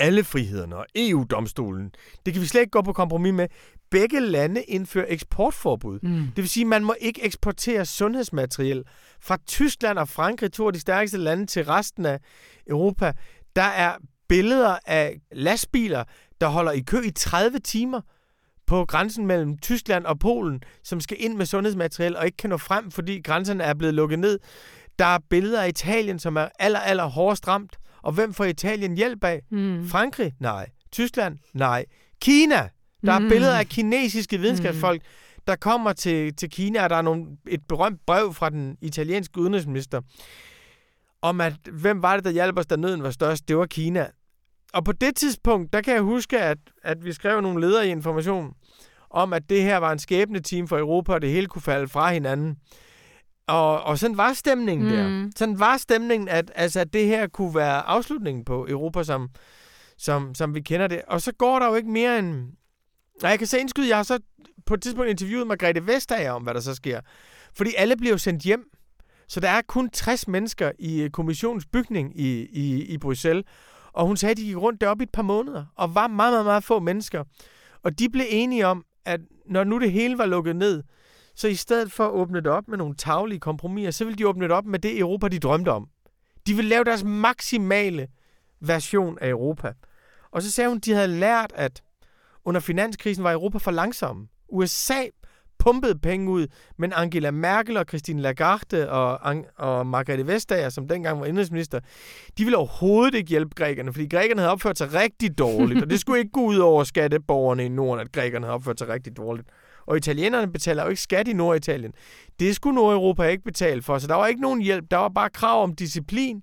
alle 0.00 0.24
frihederne 0.24 0.76
og 0.76 0.86
EU-domstolen. 0.94 1.90
Det 2.26 2.32
kan 2.32 2.42
vi 2.42 2.46
slet 2.46 2.60
ikke 2.60 2.70
gå 2.70 2.82
på 2.82 2.92
kompromis 2.92 3.32
med. 3.32 3.48
Begge 3.90 4.20
lande 4.20 4.62
indfører 4.62 5.06
eksportforbud. 5.08 5.98
Mm. 6.02 6.10
Det 6.10 6.36
vil 6.36 6.48
sige, 6.48 6.64
at 6.64 6.68
man 6.68 6.84
må 6.84 6.94
ikke 7.00 7.24
eksportere 7.24 7.86
sundhedsmateriel 7.86 8.84
fra 9.20 9.38
Tyskland 9.46 9.98
og 9.98 10.08
Frankrig, 10.08 10.52
to 10.52 10.66
af 10.66 10.72
de 10.72 10.80
stærkeste 10.80 11.18
lande, 11.18 11.46
til 11.46 11.64
resten 11.64 12.06
af 12.06 12.18
Europa. 12.66 13.12
Der 13.56 13.62
er 13.62 13.96
billeder 14.28 14.78
af 14.86 15.20
lastbiler, 15.32 16.04
der 16.40 16.48
holder 16.48 16.72
i 16.72 16.80
kø 16.80 17.00
i 17.02 17.10
30 17.10 17.58
timer 17.58 18.00
på 18.66 18.84
grænsen 18.84 19.26
mellem 19.26 19.58
Tyskland 19.58 20.06
og 20.06 20.18
Polen, 20.18 20.62
som 20.84 21.00
skal 21.00 21.16
ind 21.20 21.36
med 21.36 21.46
sundhedsmateriel 21.46 22.16
og 22.16 22.26
ikke 22.26 22.36
kan 22.36 22.50
nå 22.50 22.56
frem, 22.56 22.90
fordi 22.90 23.20
grænserne 23.20 23.64
er 23.64 23.74
blevet 23.74 23.94
lukket 23.94 24.18
ned. 24.18 24.38
Der 24.98 25.04
er 25.04 25.18
billeder 25.30 25.62
af 25.62 25.68
Italien, 25.68 26.18
som 26.18 26.36
er 26.36 26.48
aller, 26.58 26.78
aller 26.78 27.04
hårdest 27.04 27.48
ramt. 27.48 27.79
Og 28.02 28.12
hvem 28.12 28.34
får 28.34 28.44
Italien 28.44 28.96
hjælp 28.96 29.24
af? 29.24 29.42
Mm. 29.50 29.88
Frankrig? 29.88 30.32
Nej. 30.38 30.68
Tyskland? 30.92 31.38
Nej. 31.54 31.84
Kina? 32.20 32.68
Der 33.06 33.12
er 33.12 33.18
mm. 33.18 33.28
billeder 33.28 33.58
af 33.58 33.66
kinesiske 33.66 34.38
videnskabsfolk, 34.38 35.02
mm. 35.02 35.42
der 35.46 35.56
kommer 35.56 35.92
til, 35.92 36.36
til 36.36 36.50
Kina, 36.50 36.84
og 36.84 36.90
der 36.90 36.96
er 36.96 37.02
nogle, 37.02 37.26
et 37.48 37.60
berømt 37.68 38.00
brev 38.06 38.34
fra 38.34 38.50
den 38.50 38.76
italienske 38.80 39.40
udenrigsminister, 39.40 40.00
om 41.22 41.40
at, 41.40 41.54
hvem 41.72 42.02
var 42.02 42.16
det, 42.16 42.24
der 42.24 42.30
hjalp 42.30 42.58
os, 42.58 42.66
da 42.66 42.76
nøden 42.76 43.02
var 43.02 43.10
størst? 43.10 43.48
Det 43.48 43.56
var 43.56 43.66
Kina. 43.66 44.06
Og 44.72 44.84
på 44.84 44.92
det 44.92 45.16
tidspunkt, 45.16 45.72
der 45.72 45.80
kan 45.80 45.94
jeg 45.94 46.02
huske, 46.02 46.40
at, 46.40 46.58
at 46.82 47.04
vi 47.04 47.12
skrev 47.12 47.40
nogle 47.40 47.60
ledere 47.60 47.88
i 47.88 47.90
information 47.90 48.54
om, 49.10 49.32
at 49.32 49.50
det 49.50 49.62
her 49.62 49.76
var 49.76 49.92
en 49.92 49.98
skæbne 49.98 50.40
team 50.40 50.68
for 50.68 50.78
Europa, 50.78 51.12
og 51.12 51.22
det 51.22 51.30
hele 51.30 51.46
kunne 51.46 51.62
falde 51.62 51.88
fra 51.88 52.12
hinanden. 52.12 52.56
Og, 53.50 53.82
og 53.82 53.98
sådan 53.98 54.16
var 54.16 54.32
stemningen 54.32 54.88
mm. 54.88 54.94
der. 54.94 55.30
Sådan 55.36 55.58
var 55.58 55.76
stemningen, 55.76 56.28
at, 56.28 56.52
altså, 56.54 56.80
at 56.80 56.92
det 56.92 57.06
her 57.06 57.26
kunne 57.26 57.54
være 57.54 57.82
afslutningen 57.82 58.44
på 58.44 58.66
Europa, 58.68 59.02
som, 59.02 59.28
som, 59.98 60.34
som 60.34 60.54
vi 60.54 60.60
kender 60.60 60.86
det. 60.86 61.02
Og 61.06 61.20
så 61.20 61.32
går 61.32 61.58
der 61.58 61.66
jo 61.66 61.74
ikke 61.74 61.90
mere 61.90 62.18
end... 62.18 62.26
Nej, 63.22 63.30
jeg 63.30 63.38
kan 63.38 63.46
se 63.46 63.58
indskyde, 63.58 63.88
jeg 63.88 63.96
har 63.96 64.02
så 64.02 64.18
på 64.66 64.74
et 64.74 64.82
tidspunkt 64.82 65.10
interviewet 65.10 65.46
Margrethe 65.46 65.86
Vestager 65.86 66.32
om, 66.32 66.42
hvad 66.42 66.54
der 66.54 66.60
så 66.60 66.74
sker. 66.74 67.00
Fordi 67.54 67.70
alle 67.76 67.96
bliver 67.96 68.16
sendt 68.16 68.42
hjem. 68.42 68.64
Så 69.28 69.40
der 69.40 69.48
er 69.48 69.62
kun 69.62 69.90
60 69.90 70.28
mennesker 70.28 70.72
i 70.78 71.08
kommissionens 71.12 71.66
bygning 71.66 72.20
i, 72.20 72.46
i, 72.52 72.84
i 72.84 72.98
Bruxelles. 72.98 73.44
Og 73.92 74.06
hun 74.06 74.16
sagde, 74.16 74.30
at 74.30 74.36
de 74.36 74.44
gik 74.44 74.56
rundt 74.56 74.80
deroppe 74.80 75.02
i 75.02 75.06
et 75.06 75.12
par 75.12 75.22
måneder, 75.22 75.64
og 75.76 75.94
var 75.94 76.06
meget, 76.06 76.32
meget, 76.32 76.44
meget 76.44 76.64
få 76.64 76.80
mennesker. 76.80 77.24
Og 77.82 77.98
de 77.98 78.08
blev 78.08 78.26
enige 78.28 78.66
om, 78.66 78.84
at 79.04 79.20
når 79.46 79.64
nu 79.64 79.80
det 79.80 79.92
hele 79.92 80.18
var 80.18 80.26
lukket 80.26 80.56
ned, 80.56 80.82
så 81.40 81.48
i 81.48 81.54
stedet 81.54 81.92
for 81.92 82.06
at 82.06 82.10
åbne 82.10 82.40
det 82.40 82.46
op 82.46 82.68
med 82.68 82.78
nogle 82.78 82.94
taglige 82.94 83.40
kompromiser, 83.40 83.90
så 83.90 84.04
vil 84.04 84.18
de 84.18 84.28
åbne 84.28 84.44
det 84.44 84.52
op 84.52 84.64
med 84.64 84.78
det 84.78 84.98
Europa, 84.98 85.28
de 85.28 85.38
drømte 85.38 85.68
om. 85.68 85.88
De 86.46 86.54
vil 86.54 86.64
lave 86.64 86.84
deres 86.84 87.04
maksimale 87.04 88.08
version 88.60 89.18
af 89.20 89.28
Europa. 89.28 89.72
Og 90.30 90.42
så 90.42 90.50
sagde 90.50 90.68
hun, 90.68 90.76
at 90.76 90.84
de 90.84 90.92
havde 90.92 91.08
lært, 91.08 91.52
at 91.54 91.82
under 92.44 92.60
finanskrisen 92.60 93.24
var 93.24 93.32
Europa 93.32 93.58
for 93.58 93.70
langsom. 93.70 94.28
USA 94.48 95.02
pumpede 95.58 95.98
penge 95.98 96.30
ud, 96.30 96.46
men 96.78 96.92
Angela 96.92 97.30
Merkel 97.30 97.76
og 97.76 97.84
Christine 97.88 98.22
Lagarde 98.22 98.90
og, 98.90 99.36
og 99.56 99.86
Margrethe 99.86 100.26
Vestager, 100.26 100.68
som 100.68 100.88
dengang 100.88 101.20
var 101.20 101.26
indrigsminister, 101.26 101.80
de 102.38 102.44
ville 102.44 102.56
overhovedet 102.56 103.14
ikke 103.14 103.30
hjælpe 103.30 103.54
grækerne, 103.54 103.92
fordi 103.92 104.08
grækerne 104.08 104.40
havde 104.40 104.52
opført 104.52 104.78
sig 104.78 104.94
rigtig 104.94 105.38
dårligt, 105.38 105.82
og 105.82 105.90
det 105.90 106.00
skulle 106.00 106.18
ikke 106.18 106.32
gå 106.32 106.40
ud 106.40 106.58
over 106.58 106.84
skatteborgerne 106.84 107.64
i 107.64 107.68
Norden, 107.68 108.00
at 108.00 108.12
grækerne 108.12 108.46
havde 108.46 108.54
opført 108.54 108.78
sig 108.78 108.88
rigtig 108.88 109.16
dårligt. 109.16 109.48
Og 109.90 109.96
italienerne 109.96 110.52
betaler 110.52 110.82
jo 110.82 110.88
ikke 110.88 111.02
skat 111.02 111.28
i 111.28 111.32
Norditalien. 111.32 111.92
Det 112.40 112.56
skulle 112.56 112.74
Nordeuropa 112.74 113.22
ikke 113.22 113.44
betale 113.44 113.82
for, 113.82 113.98
så 113.98 114.06
der 114.06 114.14
var 114.14 114.26
ikke 114.26 114.40
nogen 114.40 114.62
hjælp. 114.62 114.84
Der 114.90 114.96
var 114.96 115.08
bare 115.08 115.30
krav 115.30 115.62
om 115.62 115.74
disciplin 115.74 116.42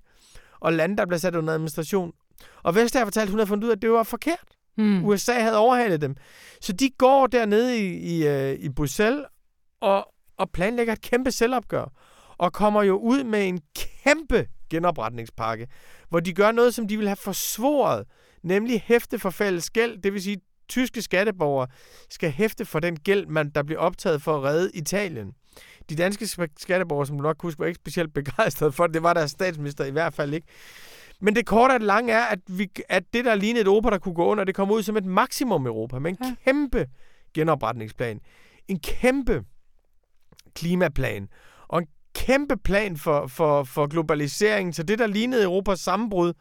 og 0.59 0.73
lande, 0.73 0.97
der 0.97 1.05
blev 1.05 1.19
sat 1.19 1.35
under 1.35 1.53
administration. 1.53 2.11
Og 2.63 2.75
Vestager 2.75 3.05
fortalte, 3.05 3.27
at 3.27 3.29
hun 3.29 3.39
havde 3.39 3.47
fundet 3.47 3.63
ud 3.63 3.69
af, 3.69 3.75
at 3.75 3.81
det 3.81 3.91
var 3.91 4.03
forkert. 4.03 4.45
Mm. 4.77 5.05
USA 5.05 5.33
havde 5.33 5.57
overhalet 5.57 6.01
dem. 6.01 6.15
Så 6.61 6.73
de 6.73 6.89
går 6.97 7.27
dernede 7.27 7.77
i, 7.77 8.17
i, 8.17 8.27
uh, 8.27 8.59
i 8.59 8.69
Bruxelles 8.69 9.25
og, 9.81 10.07
og 10.37 10.51
planlægger 10.51 10.93
et 10.93 11.01
kæmpe 11.01 11.31
selvopgør. 11.31 11.91
Og 12.37 12.53
kommer 12.53 12.83
jo 12.83 12.97
ud 12.97 13.23
med 13.23 13.47
en 13.47 13.61
kæmpe 13.75 14.47
genopretningspakke, 14.69 15.67
hvor 16.09 16.19
de 16.19 16.33
gør 16.33 16.51
noget, 16.51 16.73
som 16.73 16.87
de 16.87 16.97
vil 16.97 17.07
have 17.07 17.17
forsvoret, 17.17 18.05
nemlig 18.43 18.83
hæfte 18.85 19.19
for 19.19 19.29
fælles 19.29 19.69
gæld, 19.69 20.01
det 20.01 20.13
vil 20.13 20.21
sige, 20.21 20.37
tyske 20.69 21.01
skatteborgere 21.01 21.67
skal 22.09 22.31
hæfte 22.31 22.65
for 22.65 22.79
den 22.79 22.95
gæld, 22.95 23.25
man, 23.25 23.49
der 23.49 23.63
bliver 23.63 23.79
optaget 23.79 24.21
for 24.21 24.37
at 24.37 24.43
redde 24.43 24.71
Italien. 24.73 25.33
De 25.89 25.95
danske 25.95 26.27
skatteborgere, 26.57 27.07
som 27.07 27.17
du 27.17 27.23
nok 27.23 27.41
husker, 27.41 27.63
var 27.63 27.67
ikke 27.67 27.79
specielt 27.79 28.13
begejstrede 28.19 28.71
for 28.71 28.87
det. 28.87 28.93
Det 28.93 29.03
var 29.03 29.13
deres 29.13 29.31
statsminister 29.31 29.85
i 29.85 29.91
hvert 29.91 30.13
fald 30.13 30.33
ikke. 30.33 30.47
Men 31.19 31.35
det 31.35 31.45
korte 31.45 31.73
det 31.73 31.81
lange 31.81 32.13
er, 32.13 32.23
at, 32.23 32.39
vi, 32.47 32.69
at 32.89 33.03
det, 33.13 33.25
der 33.25 33.35
lignede 33.35 33.61
et 33.61 33.67
Europa, 33.67 33.89
der 33.89 33.97
kunne 33.97 34.15
gå 34.15 34.25
under, 34.25 34.43
det 34.43 34.55
kom 34.55 34.71
ud 34.71 34.83
som 34.83 34.97
et 34.97 35.05
maksimum 35.05 35.65
Europa, 35.65 35.99
med 35.99 36.11
en 36.11 36.17
ja. 36.23 36.35
kæmpe 36.45 36.87
genopretningsplan, 37.33 38.19
en 38.67 38.79
kæmpe 38.79 39.43
klimaplan, 40.55 41.27
og 41.67 41.79
en 41.79 41.87
kæmpe 42.15 42.57
plan 42.57 42.97
for, 42.97 43.27
for, 43.27 43.63
for 43.63 43.87
globaliseringen. 43.87 44.73
Så 44.73 44.83
det, 44.83 44.99
der 44.99 45.07
lignede 45.07 45.43
Europas 45.43 45.79
sammenbrud, 45.79 46.33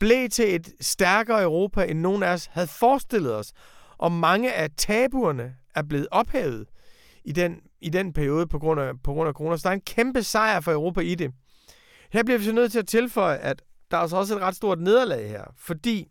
blev 0.00 0.28
til 0.28 0.54
et 0.54 0.72
stærkere 0.80 1.42
Europa, 1.42 1.84
end 1.84 2.00
nogen 2.00 2.22
af 2.22 2.32
os 2.32 2.46
havde 2.46 2.66
forestillet 2.66 3.34
os. 3.34 3.52
Og 3.98 4.12
mange 4.12 4.52
af 4.52 4.68
tabuerne 4.76 5.56
er 5.74 5.82
blevet 5.82 6.08
ophævet 6.10 6.66
i 7.24 7.32
den, 7.32 7.60
i 7.80 7.88
den 7.88 8.12
periode 8.12 8.46
på 8.46 8.58
grund, 8.58 8.80
af, 8.80 9.02
på 9.02 9.12
grund 9.12 9.28
af 9.28 9.34
corona. 9.34 9.56
Så 9.56 9.62
der 9.62 9.70
er 9.70 9.74
en 9.74 9.80
kæmpe 9.80 10.22
sejr 10.22 10.60
for 10.60 10.72
Europa 10.72 11.00
i 11.00 11.14
det. 11.14 11.32
Her 12.12 12.22
bliver 12.22 12.38
vi 12.38 12.44
så 12.44 12.52
nødt 12.52 12.72
til 12.72 12.78
at 12.78 12.86
tilføje, 12.86 13.36
at 13.36 13.62
der 13.90 13.96
er 13.96 14.00
altså 14.00 14.16
også 14.16 14.36
et 14.36 14.42
ret 14.42 14.56
stort 14.56 14.80
nederlag 14.80 15.28
her, 15.28 15.44
fordi 15.58 16.08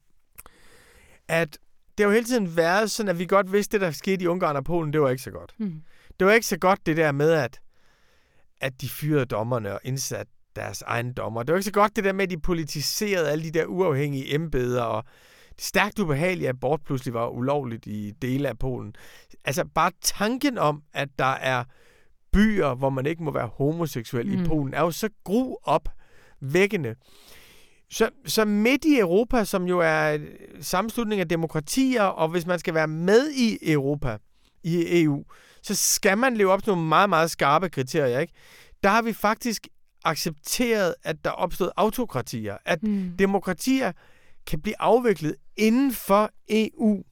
at 1.28 1.58
det 1.98 2.04
har 2.06 2.10
jo 2.10 2.14
hele 2.14 2.26
tiden 2.26 2.58
været 2.58 2.92
sådan, 2.92 3.10
at 3.10 3.20
vi 3.20 3.26
godt 3.26 3.52
vidste, 3.52 3.78
at 3.78 3.82
det, 3.82 3.86
der 3.88 3.92
skete 3.92 4.24
i 4.24 4.28
Ungarn 4.28 4.56
og 4.56 4.64
Polen, 4.64 4.94
det 4.94 5.02
var 5.02 5.10
ikke 5.10 5.24
så 5.24 5.32
godt. 5.32 5.54
Mm. 5.58 5.82
Det 6.20 6.28
var 6.28 6.34
ikke 6.34 6.48
så 6.48 6.58
godt, 6.58 6.86
det 6.86 6.98
der 6.98 7.12
med, 7.12 7.32
at, 7.32 7.60
at 8.62 8.82
de 8.82 8.90
fyrede 8.90 9.26
dommerne 9.26 9.74
og 9.74 9.80
indsatte 9.84 10.32
deres 10.56 10.82
egen 10.82 11.14
dommer. 11.14 11.44
Det 11.44 11.52
var 11.52 11.58
ikke 11.58 11.66
så 11.66 11.72
godt, 11.72 11.96
det 11.96 12.04
der 12.04 12.14
med, 12.14 12.24
at 12.24 12.30
de 12.30 12.40
politiserede 12.40 13.30
alle 13.30 13.44
de 13.44 13.52
der 13.52 13.66
uafhængige 13.66 14.36
embeder, 14.36 14.82
og 14.82 15.04
det 15.56 15.64
stærkt 15.64 16.00
ubehagelige 16.00 16.50
abort 16.50 16.82
pludselig 16.86 17.14
var 17.14 17.28
ulovligt 17.28 17.88
i 17.88 18.12
dele 18.22 18.50
af 18.50 18.60
Polen. 18.60 18.96
Altså 19.46 19.66
bare 19.76 19.92
tanken 20.02 20.58
om, 20.58 20.84
at 20.94 21.10
der 21.20 21.26
er 21.26 21.64
byer, 22.34 22.76
hvor 22.76 22.90
man 22.90 23.06
ikke 23.06 23.24
må 23.24 23.32
være 23.32 23.50
homoseksuel 23.54 24.28
mm. 24.28 24.44
i 24.44 24.48
Polen, 24.48 24.74
er 24.74 24.82
jo 24.82 24.92
så 24.92 25.10
gru 25.24 25.56
op 25.64 25.90
vækkende. 26.42 26.96
Så, 27.92 28.10
så 28.26 28.46
midt 28.46 28.86
i 28.86 29.00
Europa, 29.00 29.44
som 29.44 29.64
jo 29.64 29.80
er 29.80 30.18
sammenslutning 30.62 31.22
af 31.22 31.28
demokratier, 31.28 32.04
og 32.04 32.30
hvis 32.30 32.46
man 32.46 32.60
skal 32.60 32.74
være 32.74 32.88
med 32.88 33.32
i 33.32 33.72
Europa, 33.72 34.18
i 34.64 35.04
EU, 35.04 35.24
så 35.64 35.76
skal 35.76 36.18
man 36.18 36.38
leve 36.38 36.52
op 36.52 36.64
til 36.64 36.72
nogle 36.72 36.88
meget, 36.88 37.10
meget 37.10 37.32
skarpe 37.32 37.70
kriterier. 37.70 38.20
Ikke? 38.20 38.34
Der 38.84 38.90
har 38.90 39.02
vi 39.02 39.14
faktisk 39.14 39.68
accepteret, 40.06 40.96
at 41.04 41.16
der 41.24 41.30
opstod 41.30 41.70
autokratier, 41.78 42.58
at 42.66 42.84
mm. 42.84 43.12
demokratier 43.20 43.92
kan 44.48 44.62
blive 44.62 44.82
afviklet 44.82 45.36
inden 45.58 45.94
for 45.94 46.32
EU. 46.50 47.04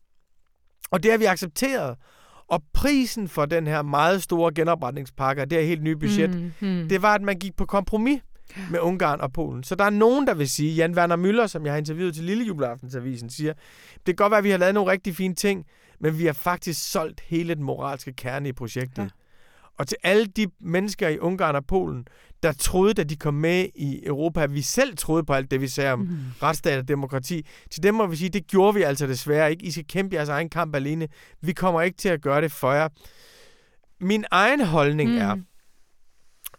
Og 0.92 1.04
det 1.04 1.12
har 1.12 1.18
vi 1.18 1.26
accepteret. 1.26 1.96
Og 2.48 2.64
prisen 2.74 3.28
for 3.28 3.46
den 3.46 3.68
her 3.68 3.82
meget 3.82 4.24
store 4.24 4.52
genopretningspakke, 4.56 5.46
det 5.46 5.52
her 5.52 5.66
helt 5.66 5.84
nye 5.84 5.96
budget, 5.96 6.30
mm, 6.36 6.52
mm. 6.60 6.90
det 6.90 7.02
var, 7.02 7.16
at 7.16 7.22
man 7.22 7.40
gik 7.40 7.56
på 7.56 7.66
kompromis 7.66 8.22
med 8.72 8.80
Ungarn 8.80 9.22
og 9.22 9.34
Polen. 9.34 9.64
Så 9.64 9.76
der 9.76 9.84
er 9.84 9.90
nogen, 9.90 10.28
der 10.28 10.34
vil 10.34 10.50
sige, 10.50 10.74
Jan 10.74 10.96
Werner 10.96 11.16
Møller, 11.16 11.48
som 11.48 11.66
jeg 11.66 11.74
har 11.74 11.78
interviewet 11.78 12.16
til 12.16 12.24
Lille 12.24 12.44
Juleaftensavisen, 12.44 13.30
siger, 13.30 13.54
det 13.96 14.06
kan 14.06 14.16
godt 14.16 14.32
være, 14.32 14.38
at 14.38 14.44
vi 14.44 14.50
har 14.50 14.58
lavet 14.58 14.74
nogle 14.74 14.92
rigtig 14.92 15.16
fine 15.16 15.36
ting, 15.36 15.66
men 16.00 16.18
vi 16.18 16.26
har 16.26 16.34
faktisk 16.34 16.92
solgt 16.92 17.22
hele 17.22 17.56
den 17.56 17.64
moralske 17.64 18.14
kerne 18.14 18.50
i 18.50 18.54
projektet. 18.54 19.04
Ja. 19.04 19.10
Og 19.78 19.88
til 19.88 19.98
alle 20.04 20.26
de 20.26 20.48
mennesker 20.60 21.08
i 21.08 21.20
Ungarn 21.20 21.56
og 21.56 21.66
Polen, 21.66 22.08
der 22.44 22.52
troede, 22.52 22.94
da 22.94 23.04
de 23.04 23.16
kom 23.16 23.34
med 23.34 23.68
i 23.76 24.06
Europa, 24.06 24.44
at 24.44 24.54
vi 24.54 24.62
selv 24.62 24.98
troede 24.98 25.24
på 25.24 25.34
alt 25.34 25.52
det, 25.52 25.62
vi 25.62 25.68
sagde 25.68 25.94
om 25.94 26.00
mm. 26.00 26.18
retsstat 26.44 26.80
og 26.80 26.88
demokrati. 26.88 27.46
Til 27.72 27.84
dem 27.84 27.96
må 27.96 28.08
vi 28.08 28.16
sige, 28.16 28.30
det 28.30 28.48
gjorde 28.48 28.74
vi 28.74 28.82
altså 28.82 29.08
desværre 29.08 29.52
ikke. 29.52 29.66
I 29.66 29.72
skal 29.72 29.86
kæmpe 29.88 30.16
jeres 30.16 30.30
egen 30.30 30.50
kamp 30.50 30.76
alene. 30.76 31.08
Vi 31.42 31.54
kommer 31.54 31.82
ikke 31.82 31.98
til 31.98 32.10
at 32.10 32.22
gøre 32.22 32.42
det 32.42 32.52
for 32.52 32.72
jer. 32.72 32.88
Min 34.00 34.26
egen 34.32 34.62
holdning 34.62 35.12
mm. 35.12 35.18
er, 35.18 35.38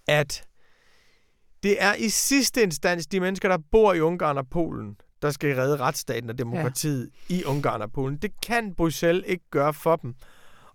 at 0.06 0.44
det 1.62 1.82
er 1.82 1.94
i 1.94 2.08
sidste 2.08 2.62
instans 2.62 3.06
de 3.06 3.20
mennesker, 3.20 3.48
der 3.48 3.58
bor 3.70 3.94
i 3.94 4.00
Ungarn 4.00 4.38
og 4.38 4.48
Polen, 4.48 4.96
der 5.22 5.30
skal 5.30 5.56
redde 5.56 5.76
retsstaten 5.76 6.30
og 6.30 6.38
demokratiet 6.38 7.10
ja. 7.30 7.34
i 7.34 7.44
Ungarn 7.44 7.82
og 7.82 7.92
Polen. 7.92 8.16
Det 8.16 8.40
kan 8.46 8.74
Bruxelles 8.74 9.24
ikke 9.26 9.44
gøre 9.50 9.74
for 9.74 9.96
dem. 9.96 10.14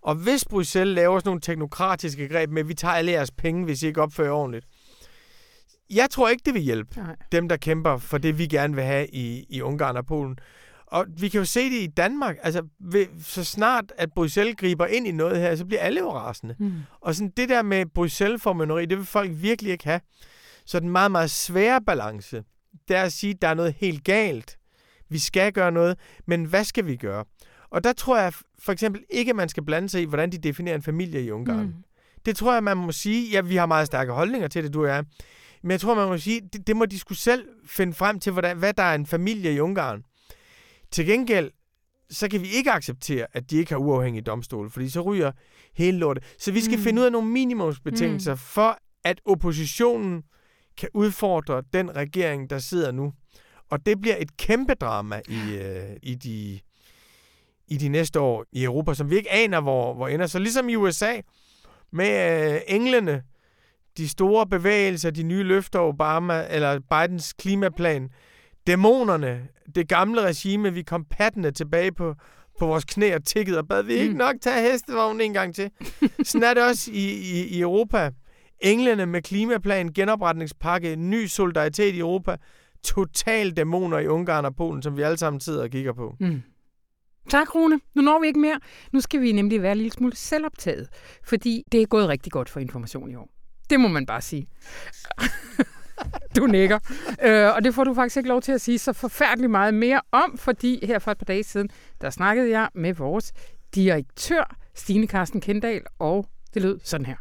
Og 0.04 0.14
hvis 0.14 0.44
Bruxelles 0.44 0.94
laver 0.94 1.18
sådan 1.18 1.28
nogle 1.28 1.40
teknokratiske 1.40 2.28
greb 2.28 2.50
med, 2.50 2.62
at 2.62 2.68
vi 2.68 2.74
tager 2.74 2.94
alle 2.94 3.12
jeres 3.12 3.30
penge, 3.30 3.64
hvis 3.64 3.82
I 3.82 3.86
ikke 3.86 4.02
opfører 4.02 4.32
ordentligt, 4.32 4.66
jeg 5.90 6.10
tror 6.10 6.28
ikke, 6.28 6.42
det 6.46 6.54
vil 6.54 6.62
hjælpe 6.62 7.00
Nej. 7.00 7.16
dem, 7.32 7.48
der 7.48 7.56
kæmper 7.56 7.96
for 7.96 8.18
det, 8.18 8.38
vi 8.38 8.46
gerne 8.46 8.74
vil 8.74 8.84
have 8.84 9.06
i, 9.08 9.46
i 9.48 9.62
Ungarn 9.62 9.96
og 9.96 10.06
Polen. 10.06 10.38
Og 10.86 11.06
vi 11.18 11.28
kan 11.28 11.38
jo 11.38 11.44
se 11.44 11.70
det 11.70 11.82
i 11.82 11.86
Danmark. 11.86 12.36
Altså, 12.42 12.62
så 13.22 13.44
snart 13.44 13.92
at 13.98 14.08
Bruxelles 14.16 14.56
griber 14.56 14.86
ind 14.86 15.06
i 15.06 15.12
noget 15.12 15.40
her, 15.40 15.56
så 15.56 15.64
bliver 15.64 15.80
alle 15.80 16.00
jo 16.00 16.12
rasende. 16.12 16.56
Mm. 16.58 16.72
Og 17.00 17.14
sådan 17.14 17.32
det 17.36 17.48
der 17.48 17.62
med 17.62 17.86
Bruxelles-formønneri, 17.86 18.86
det 18.86 18.98
vil 18.98 19.06
folk 19.06 19.30
virkelig 19.34 19.72
ikke 19.72 19.84
have. 19.84 20.00
Så 20.66 20.80
den 20.80 20.88
meget, 20.88 21.10
meget 21.10 21.30
svære 21.30 21.80
balance, 21.86 22.44
det 22.88 22.96
er 22.96 23.02
at 23.02 23.12
sige, 23.12 23.30
at 23.30 23.42
der 23.42 23.48
er 23.48 23.54
noget 23.54 23.74
helt 23.78 24.04
galt. 24.04 24.58
Vi 25.08 25.18
skal 25.18 25.52
gøre 25.52 25.72
noget, 25.72 25.98
men 26.26 26.44
hvad 26.44 26.64
skal 26.64 26.86
vi 26.86 26.96
gøre? 26.96 27.24
Og 27.74 27.84
der 27.84 27.92
tror 27.92 28.18
jeg 28.18 28.32
for 28.58 28.72
eksempel 28.72 29.04
ikke, 29.10 29.30
at 29.30 29.36
man 29.36 29.48
skal 29.48 29.64
blande 29.64 29.88
sig 29.88 30.02
i, 30.02 30.04
hvordan 30.04 30.32
de 30.32 30.38
definerer 30.38 30.74
en 30.74 30.82
familie 30.82 31.22
i 31.22 31.30
Ungarn. 31.30 31.66
Mm. 31.66 31.74
Det 32.26 32.36
tror 32.36 32.52
jeg, 32.52 32.64
man 32.64 32.76
må 32.76 32.92
sige, 32.92 33.30
ja, 33.30 33.40
vi 33.40 33.56
har 33.56 33.66
meget 33.66 33.86
stærke 33.86 34.12
holdninger 34.12 34.48
til 34.48 34.64
det, 34.64 34.74
du 34.74 34.82
og 34.82 34.88
jeg. 34.88 35.04
Men 35.62 35.70
jeg 35.70 35.80
tror, 35.80 35.94
man 35.94 36.08
må 36.08 36.18
sige, 36.18 36.40
det, 36.52 36.66
det 36.66 36.76
må 36.76 36.86
de 36.86 36.98
skulle 36.98 37.18
selv 37.18 37.48
finde 37.66 37.92
frem 37.92 38.20
til, 38.20 38.32
hvordan, 38.32 38.56
hvad 38.56 38.72
der 38.72 38.82
er 38.82 38.94
en 38.94 39.06
familie 39.06 39.54
i 39.54 39.60
Ungarn. 39.60 40.02
Til 40.90 41.06
gengæld, 41.06 41.50
så 42.10 42.28
kan 42.28 42.42
vi 42.42 42.48
ikke 42.48 42.70
acceptere, 42.70 43.26
at 43.32 43.50
de 43.50 43.56
ikke 43.56 43.72
har 43.72 43.78
uafhængige 43.78 44.22
domstole, 44.22 44.70
fordi 44.70 44.88
så 44.88 45.00
ryger 45.00 45.32
hele 45.74 45.98
lortet. 45.98 46.24
Så 46.38 46.52
vi 46.52 46.60
skal 46.60 46.78
mm. 46.78 46.84
finde 46.84 47.00
ud 47.00 47.06
af 47.06 47.12
nogle 47.12 47.28
minimumsbetingelser 47.28 48.34
mm. 48.34 48.38
for, 48.38 48.78
at 49.04 49.20
oppositionen 49.24 50.22
kan 50.76 50.88
udfordre 50.94 51.62
den 51.72 51.96
regering, 51.96 52.50
der 52.50 52.58
sidder 52.58 52.92
nu. 52.92 53.12
Og 53.70 53.86
det 53.86 54.00
bliver 54.00 54.16
et 54.18 54.36
kæmpe 54.36 54.74
drama 54.74 55.20
i, 55.28 55.54
øh, 55.54 55.96
i, 56.02 56.14
de, 56.14 56.60
i 57.68 57.76
de 57.76 57.88
næste 57.88 58.20
år 58.20 58.44
i 58.52 58.64
Europa, 58.64 58.94
som 58.94 59.10
vi 59.10 59.16
ikke 59.16 59.32
aner, 59.32 59.60
hvor, 59.60 59.94
hvor 59.94 60.08
ender. 60.08 60.26
Så 60.26 60.38
ligesom 60.38 60.68
i 60.68 60.76
USA, 60.76 61.20
med 61.92 62.52
øh, 62.54 62.60
englene, 62.68 63.22
de 63.96 64.08
store 64.08 64.46
bevægelser, 64.46 65.10
de 65.10 65.22
nye 65.22 65.42
løfter, 65.42 65.80
Obama 65.80 66.46
eller 66.50 66.80
Bidens 66.90 67.32
klimaplan, 67.32 68.10
dæmonerne, 68.66 69.48
det 69.74 69.88
gamle 69.88 70.22
regime, 70.22 70.74
vi 70.74 70.82
kom 70.82 71.04
pattende 71.10 71.50
tilbage 71.50 71.92
på, 71.92 72.14
på 72.58 72.66
vores 72.66 72.84
knæ 72.84 73.14
og 73.14 73.24
tikkede 73.24 73.58
og 73.58 73.68
bad 73.68 73.82
vi 73.82 73.92
ikke 73.92 74.12
mm. 74.12 74.18
nok 74.18 74.34
tage 74.40 74.72
hestevognen 74.72 75.20
en 75.20 75.32
gang 75.32 75.54
til. 75.54 75.70
Sådan 76.24 76.42
er 76.42 76.54
det 76.54 76.62
også 76.62 76.90
i, 76.92 77.12
i, 77.12 77.46
i 77.46 77.60
Europa. 77.60 78.10
Englene 78.60 79.06
med 79.06 79.22
klimaplan, 79.22 79.92
genopretningspakke, 79.92 80.96
ny 80.96 81.26
solidaritet 81.26 81.94
i 81.94 81.98
Europa, 81.98 82.36
total 82.84 83.50
dæmoner 83.50 83.98
i 83.98 84.06
Ungarn 84.06 84.44
og 84.44 84.56
Polen, 84.56 84.82
som 84.82 84.96
vi 84.96 85.02
alle 85.02 85.16
sammen 85.16 85.40
sidder 85.40 85.62
og 85.62 85.70
kigger 85.70 85.92
på. 85.92 86.16
Mm. 86.20 86.42
Tak, 87.28 87.54
Rune. 87.54 87.80
Nu 87.94 88.02
når 88.02 88.20
vi 88.20 88.26
ikke 88.26 88.40
mere. 88.40 88.60
Nu 88.92 89.00
skal 89.00 89.20
vi 89.20 89.32
nemlig 89.32 89.62
være 89.62 89.72
en 89.72 89.78
lille 89.78 89.92
smule 89.92 90.16
selvoptaget, 90.16 90.88
fordi 91.24 91.62
det 91.72 91.82
er 91.82 91.86
gået 91.86 92.08
rigtig 92.08 92.32
godt 92.32 92.48
for 92.48 92.60
information 92.60 93.10
i 93.10 93.14
år. 93.14 93.28
Det 93.70 93.80
må 93.80 93.88
man 93.88 94.06
bare 94.06 94.20
sige. 94.20 94.46
du 96.36 96.46
nikker. 96.46 96.78
Øh, 97.22 97.54
og 97.54 97.64
det 97.64 97.74
får 97.74 97.84
du 97.84 97.94
faktisk 97.94 98.16
ikke 98.16 98.28
lov 98.28 98.42
til 98.42 98.52
at 98.52 98.60
sige 98.60 98.78
så 98.78 98.92
forfærdeligt 98.92 99.50
meget 99.50 99.74
mere 99.74 100.00
om, 100.12 100.38
fordi 100.38 100.86
her 100.86 100.98
for 100.98 101.10
et 101.10 101.18
par 101.18 101.24
dage 101.24 101.42
siden, 101.42 101.70
der 102.00 102.10
snakkede 102.10 102.50
jeg 102.50 102.68
med 102.74 102.94
vores 102.94 103.32
direktør, 103.74 104.56
Stine 104.74 105.06
Karsten 105.06 105.40
Kendal, 105.40 105.82
og 105.98 106.26
det 106.54 106.62
lød 106.62 106.80
sådan 106.84 107.06
her. 107.06 107.16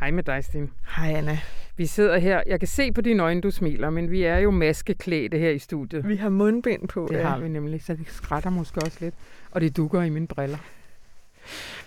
Hej 0.00 0.10
med 0.10 0.22
dig, 0.22 0.44
Stine. 0.44 0.68
Hej, 0.96 1.12
Anna. 1.12 1.40
Vi 1.78 1.86
sidder 1.86 2.18
her. 2.18 2.42
Jeg 2.46 2.60
kan 2.60 2.68
se 2.68 2.92
på 2.92 3.00
dine 3.00 3.22
øjne, 3.22 3.40
du 3.40 3.50
smiler, 3.50 3.90
men 3.90 4.10
vi 4.10 4.22
er 4.22 4.38
jo 4.38 4.50
maskeklædte 4.50 5.38
her 5.38 5.50
i 5.50 5.58
studiet. 5.58 6.08
Vi 6.08 6.16
har 6.16 6.28
mundbind 6.28 6.88
på. 6.88 7.08
Det 7.10 7.16
ja. 7.16 7.22
har 7.22 7.38
vi 7.38 7.48
nemlig, 7.48 7.82
så 7.82 7.94
det 7.94 8.06
skrætter 8.08 8.50
måske 8.50 8.80
også 8.80 8.98
lidt. 9.00 9.14
Og 9.50 9.60
det 9.60 9.76
dukker 9.76 10.02
i 10.02 10.10
mine 10.10 10.26
briller. 10.26 10.58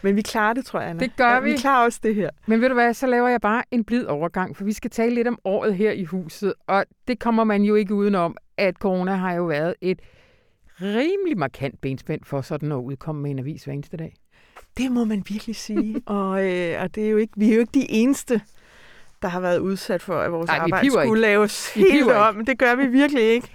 Men 0.02 0.16
vi 0.16 0.22
klarer 0.22 0.54
det, 0.54 0.66
tror 0.66 0.80
jeg, 0.80 0.90
Anna. 0.90 1.00
Det 1.00 1.16
gør 1.16 1.34
ja, 1.34 1.40
vi. 1.40 1.52
Vi 1.52 1.58
klarer 1.58 1.86
også 1.86 2.00
det 2.04 2.16
her. 2.16 2.30
Men 2.46 2.62
ved 2.62 2.68
du 2.70 2.74
hvad, 2.74 2.94
så 2.94 3.08
laver 3.08 3.28
jeg 3.28 3.42
bare 3.42 3.64
en 3.72 3.84
blid 3.84 4.06
overgang, 4.06 4.58
for 4.58 4.64
vi 4.64 4.74
skal 4.74 4.92
tale 4.92 5.16
lidt 5.16 5.28
om 5.28 5.40
året 5.44 5.76
her 5.76 5.92
i 5.92 6.04
huset. 6.04 6.54
Og 6.68 6.86
det 7.08 7.20
kommer 7.20 7.44
man 7.44 7.64
jo 7.64 7.76
ikke 7.76 7.94
udenom, 7.94 8.38
at 8.58 8.76
corona 8.76 9.16
har 9.16 9.34
jo 9.34 9.46
været 9.46 9.76
et 9.82 10.00
rimelig 10.82 11.38
markant 11.38 11.82
benspænd 11.82 12.22
for 12.24 12.42
sådan 12.42 12.72
at 12.72 12.76
udkomme 12.76 13.22
med 13.22 13.32
en 13.32 13.40
avis 13.40 13.64
hver 13.64 13.74
eneste 13.74 13.98
dag. 13.98 14.14
Det 14.78 14.92
må 14.92 15.06
man 15.06 15.24
virkelig 15.30 15.56
sige. 15.56 16.02
og, 16.06 16.52
øh, 16.52 16.82
og 16.82 16.96
det 16.96 17.06
er 17.06 17.10
jo 17.10 17.18
ikke, 17.18 17.34
vi 17.38 17.50
er 17.52 17.54
jo 17.54 17.60
ikke 17.60 17.74
de 17.74 17.92
eneste, 17.92 18.42
der 19.22 19.28
har 19.28 19.40
været 19.40 19.60
udsat 19.60 20.02
for, 20.02 20.20
at 20.20 20.32
vores 20.32 20.48
Nej, 20.48 20.58
arbejde 20.58 20.90
skulle 20.90 21.04
ikke. 21.06 21.20
laves 21.20 21.72
vi 21.76 21.82
helt 21.92 22.12
om. 22.12 22.40
Ikke. 22.40 22.52
Det 22.52 22.60
gør 22.60 22.76
vi 22.76 22.88
virkelig 22.88 23.24
ikke. 23.24 23.48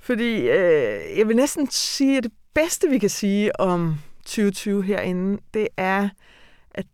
Fordi 0.00 0.36
øh, 0.36 1.18
jeg 1.18 1.28
vil 1.28 1.36
næsten 1.36 1.70
sige, 1.70 2.16
at 2.16 2.24
det 2.24 2.32
bedste, 2.54 2.88
vi 2.88 2.98
kan 2.98 3.10
sige 3.10 3.60
om 3.60 3.94
2020 4.24 4.82
herinde, 4.82 5.40
det 5.54 5.68
er, 5.76 6.08
at 6.70 6.86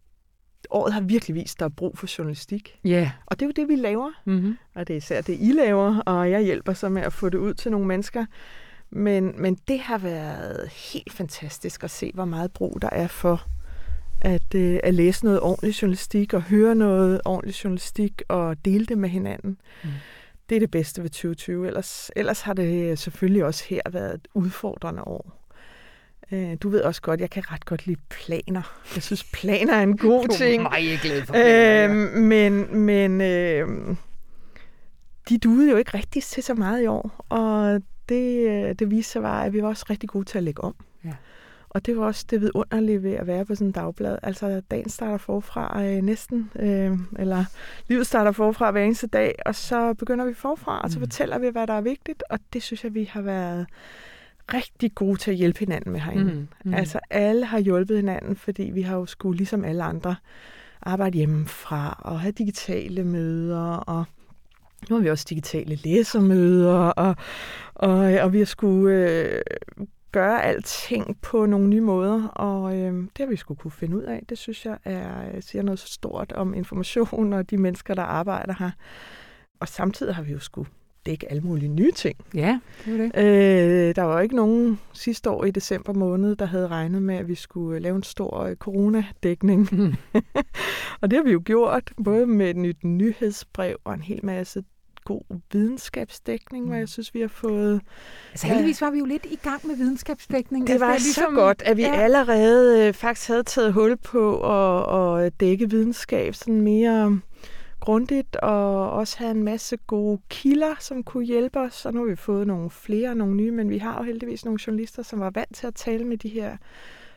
året 0.70 0.92
har 0.92 1.00
virkelig 1.00 1.34
vist, 1.34 1.56
at 1.56 1.60
der 1.60 1.66
er 1.66 1.70
brug 1.76 1.98
for 1.98 2.18
journalistik. 2.18 2.78
Ja. 2.84 2.90
Yeah. 2.90 3.10
Og 3.26 3.40
det 3.40 3.46
er 3.46 3.48
jo 3.48 3.52
det, 3.56 3.68
vi 3.68 3.76
laver. 3.76 4.10
Mm-hmm. 4.24 4.58
Og 4.74 4.88
det 4.88 4.94
er 4.94 4.98
især 4.98 5.20
det, 5.20 5.36
I 5.40 5.52
laver, 5.52 6.00
og 6.00 6.30
jeg 6.30 6.42
hjælper 6.42 6.72
så 6.72 6.88
med 6.88 7.02
at 7.02 7.12
få 7.12 7.28
det 7.28 7.38
ud 7.38 7.54
til 7.54 7.70
nogle 7.70 7.86
mennesker. 7.86 8.26
Men, 8.90 9.34
men 9.36 9.54
det 9.68 9.80
har 9.80 9.98
været 9.98 10.68
helt 10.68 11.12
fantastisk 11.12 11.84
at 11.84 11.90
se, 11.90 12.10
hvor 12.14 12.24
meget 12.24 12.52
brug 12.52 12.78
der 12.82 12.88
er 12.92 13.06
for 13.06 13.46
at, 14.20 14.54
øh, 14.54 14.78
at 14.82 14.94
læse 14.94 15.24
noget 15.24 15.40
ordentlig 15.40 15.82
journalistik 15.82 16.34
og 16.34 16.42
høre 16.42 16.74
noget 16.74 17.20
ordentlig 17.24 17.64
journalistik 17.64 18.22
og 18.28 18.64
dele 18.64 18.86
det 18.86 18.98
med 18.98 19.08
hinanden. 19.08 19.58
Mm. 19.84 19.90
Det 20.48 20.56
er 20.56 20.60
det 20.60 20.70
bedste 20.70 21.02
ved 21.02 21.10
2020. 21.10 21.66
Ellers, 21.66 22.10
ellers 22.16 22.40
har 22.40 22.54
det 22.54 22.98
selvfølgelig 22.98 23.44
også 23.44 23.64
her 23.68 23.80
været 23.90 24.14
et 24.14 24.28
udfordrende 24.34 25.02
år. 25.02 25.46
Øh, 26.32 26.56
du 26.62 26.68
ved 26.68 26.82
også 26.82 27.02
godt, 27.02 27.20
jeg 27.20 27.30
kan 27.30 27.52
ret 27.52 27.64
godt 27.64 27.86
lide 27.86 28.00
planer. 28.10 28.80
Jeg 28.94 29.02
synes, 29.02 29.24
planer 29.24 29.74
er 29.74 29.82
en 29.82 29.96
god 29.96 30.28
ting. 30.28 30.60
Du 30.62 30.66
er 30.66 30.70
meget 30.70 31.00
glad 31.00 31.22
for 31.22 31.32
planer, 31.32 32.10
øh. 32.14 32.22
Men, 32.22 32.76
men 32.76 33.20
øh, 33.20 33.96
de 35.28 35.38
duede 35.38 35.70
jo 35.70 35.76
ikke 35.76 35.94
rigtig 35.94 36.22
til 36.22 36.42
så 36.42 36.54
meget 36.54 36.82
i 36.82 36.86
år. 36.86 37.26
Og 37.28 37.82
det, 38.08 38.48
øh, 38.48 38.74
det 38.78 38.90
viste 38.90 39.12
sig 39.12 39.22
bare, 39.22 39.46
at 39.46 39.52
vi 39.52 39.62
var 39.62 39.68
også 39.68 39.86
rigtig 39.90 40.08
gode 40.08 40.24
til 40.24 40.38
at 40.38 40.44
lægge 40.44 40.64
om. 40.64 40.74
Ja. 41.04 41.12
Og 41.76 41.86
det 41.86 41.96
var 41.96 42.04
også 42.04 42.26
det 42.30 42.40
vidunderlige 42.40 43.02
ved 43.02 43.12
at 43.12 43.26
være 43.26 43.44
på 43.44 43.54
sådan 43.54 43.66
en 43.66 43.72
dagblad. 43.72 44.18
Altså, 44.22 44.62
dagen 44.70 44.88
starter 44.88 45.16
forfra 45.16 45.84
øh, 45.84 46.02
næsten, 46.02 46.50
øh, 46.58 46.98
eller 47.18 47.44
livet 47.88 48.06
starter 48.06 48.32
forfra 48.32 48.70
hver 48.70 48.82
eneste 48.82 49.06
dag, 49.06 49.34
og 49.46 49.54
så 49.54 49.94
begynder 49.94 50.24
vi 50.24 50.34
forfra, 50.34 50.80
og 50.80 50.90
så 50.90 50.98
mm. 50.98 51.02
fortæller 51.02 51.38
vi, 51.38 51.48
hvad 51.48 51.66
der 51.66 51.72
er 51.72 51.80
vigtigt, 51.80 52.22
og 52.30 52.38
det 52.52 52.62
synes 52.62 52.84
jeg, 52.84 52.94
vi 52.94 53.04
har 53.04 53.22
været 53.22 53.66
rigtig 54.54 54.94
gode 54.94 55.16
til 55.16 55.30
at 55.30 55.36
hjælpe 55.36 55.58
hinanden 55.58 55.92
med 55.92 56.00
herinde. 56.00 56.32
Mm. 56.32 56.48
Mm. 56.64 56.74
Altså, 56.74 57.00
alle 57.10 57.46
har 57.46 57.58
hjulpet 57.58 57.96
hinanden, 57.96 58.36
fordi 58.36 58.62
vi 58.62 58.82
har 58.82 58.96
jo 58.96 59.06
skulle, 59.06 59.36
ligesom 59.36 59.64
alle 59.64 59.82
andre, 59.84 60.16
arbejde 60.82 61.18
hjemmefra 61.18 62.00
og 62.04 62.20
have 62.20 62.32
digitale 62.32 63.04
møder, 63.04 63.76
og 63.76 64.04
nu 64.90 64.96
har 64.96 65.02
vi 65.02 65.10
også 65.10 65.26
digitale 65.30 65.78
læsermøder, 65.84 66.74
og, 66.74 67.16
og, 67.74 67.98
og 67.98 68.32
vi 68.32 68.38
har 68.38 68.44
skulle 68.44 68.94
øh, 68.94 69.86
gøre 70.16 70.44
alting 70.44 71.18
på 71.22 71.46
nogle 71.46 71.68
nye 71.68 71.80
måder, 71.80 72.28
og 72.28 72.76
øh, 72.78 72.94
det 72.94 73.18
har 73.18 73.26
vi 73.26 73.36
skulle 73.36 73.58
kunne 73.58 73.70
finde 73.70 73.96
ud 73.96 74.02
af. 74.02 74.22
Det 74.28 74.38
synes 74.38 74.66
jeg 74.66 74.78
er, 74.84 75.40
siger 75.40 75.62
noget 75.62 75.78
så 75.78 75.92
stort 75.92 76.32
om 76.32 76.54
information 76.54 77.32
og 77.32 77.50
de 77.50 77.56
mennesker, 77.56 77.94
der 77.94 78.02
arbejder 78.02 78.54
her. 78.58 78.70
Og 79.60 79.68
samtidig 79.68 80.14
har 80.14 80.22
vi 80.22 80.32
jo 80.32 80.38
skulle 80.38 80.68
dække 81.06 81.30
alle 81.30 81.42
mulige 81.42 81.68
nye 81.68 81.92
ting. 81.92 82.16
Ja, 82.34 82.60
det 82.84 82.92
var 82.92 83.04
det. 83.04 83.16
Øh, 83.16 83.96
der 83.96 84.02
var 84.02 84.20
ikke 84.20 84.36
nogen 84.36 84.80
sidste 84.92 85.30
år 85.30 85.44
i 85.44 85.50
december 85.50 85.92
måned, 85.92 86.36
der 86.36 86.46
havde 86.46 86.68
regnet 86.68 87.02
med, 87.02 87.14
at 87.14 87.28
vi 87.28 87.34
skulle 87.34 87.80
lave 87.80 87.96
en 87.96 88.02
stor 88.02 88.40
øh, 88.40 88.56
coronadækning. 88.56 89.68
Mm. 89.72 89.94
og 91.00 91.10
det 91.10 91.16
har 91.16 91.24
vi 91.24 91.32
jo 91.32 91.42
gjort, 91.44 91.92
både 92.04 92.26
med 92.26 92.50
et 92.50 92.56
nyt 92.56 92.84
nyhedsbrev 92.84 93.76
og 93.84 93.94
en 93.94 94.02
hel 94.02 94.20
masse 94.22 94.64
god 95.06 95.40
videnskabsdækning, 95.52 96.64
mm. 96.64 96.68
hvor 96.68 96.76
jeg 96.76 96.88
synes, 96.88 97.14
vi 97.14 97.20
har 97.20 97.28
fået... 97.28 97.80
Altså 98.30 98.46
heldigvis 98.46 98.80
var 98.80 98.90
vi 98.90 98.98
jo 98.98 99.04
lidt 99.04 99.26
i 99.26 99.38
gang 99.42 99.66
med 99.66 99.76
videnskabsdækning. 99.76 100.66
Det 100.66 100.72
altså, 100.72 100.86
var 100.86 100.92
det 100.92 101.02
ligesom, 101.02 101.34
så 101.34 101.40
godt, 101.40 101.62
at 101.62 101.76
vi 101.76 101.82
ja. 101.82 101.94
allerede 101.94 102.86
øh, 102.88 102.94
faktisk 102.94 103.28
havde 103.28 103.42
taget 103.42 103.72
hul 103.72 103.96
på 103.96 104.40
at, 104.40 105.24
at 105.24 105.40
dække 105.40 105.70
videnskab 105.70 106.34
sådan 106.34 106.60
mere 106.60 107.20
grundigt, 107.80 108.36
og 108.36 108.90
også 108.90 109.18
have 109.18 109.30
en 109.30 109.42
masse 109.42 109.76
gode 109.76 110.20
kilder, 110.28 110.74
som 110.78 111.02
kunne 111.02 111.24
hjælpe 111.24 111.60
os. 111.60 111.86
Og 111.86 111.94
nu 111.94 112.00
har 112.00 112.10
vi 112.10 112.16
fået 112.16 112.46
nogle 112.46 112.70
flere, 112.70 113.14
nogle 113.14 113.34
nye, 113.34 113.50
men 113.50 113.70
vi 113.70 113.78
har 113.78 113.98
jo 113.98 114.02
heldigvis 114.02 114.44
nogle 114.44 114.60
journalister, 114.66 115.02
som 115.02 115.20
var 115.20 115.30
vant 115.30 115.56
til 115.56 115.66
at 115.66 115.74
tale 115.74 116.04
med 116.04 116.16
de 116.16 116.28
her 116.28 116.56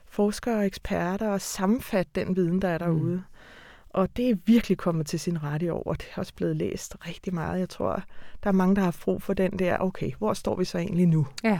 forskere 0.09 0.57
og 0.57 0.65
eksperter 0.65 1.29
og 1.29 1.41
sammenfatte 1.41 2.11
den 2.15 2.35
viden, 2.35 2.61
der 2.61 2.67
er 2.67 2.77
derude. 2.77 3.15
Mm. 3.15 3.21
Og 3.89 4.17
det 4.17 4.29
er 4.29 4.35
virkelig 4.45 4.77
kommet 4.77 5.07
til 5.07 5.19
sin 5.19 5.43
ret 5.43 5.61
i 5.61 5.69
år, 5.69 5.83
og 5.83 6.01
det 6.01 6.07
er 6.15 6.19
også 6.19 6.33
blevet 6.33 6.55
læst 6.55 6.95
rigtig 7.07 7.33
meget. 7.33 7.59
Jeg 7.59 7.69
tror, 7.69 8.03
der 8.43 8.49
er 8.49 8.53
mange, 8.53 8.75
der 8.75 8.81
har 8.81 8.97
brug 9.03 9.21
for 9.21 9.33
den 9.33 9.59
der, 9.59 9.77
okay, 9.79 10.11
hvor 10.17 10.33
står 10.33 10.55
vi 10.55 10.65
så 10.65 10.77
egentlig 10.77 11.07
nu? 11.07 11.27
Ja. 11.43 11.59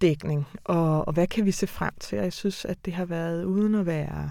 Dækning, 0.00 0.46
og, 0.64 1.08
og 1.08 1.12
hvad 1.12 1.26
kan 1.26 1.44
vi 1.44 1.50
se 1.50 1.66
frem 1.66 1.92
til? 2.00 2.18
Og 2.18 2.24
jeg 2.24 2.32
synes, 2.32 2.64
at 2.64 2.78
det 2.84 2.92
har 2.92 3.04
været 3.04 3.44
uden 3.44 3.74
at 3.74 3.86
være 3.86 4.30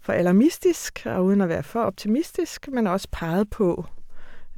for 0.00 0.12
alarmistisk, 0.12 1.02
og 1.06 1.24
uden 1.24 1.40
at 1.40 1.48
være 1.48 1.62
for 1.62 1.80
optimistisk, 1.80 2.68
men 2.72 2.86
også 2.86 3.08
peget 3.12 3.50
på, 3.50 3.86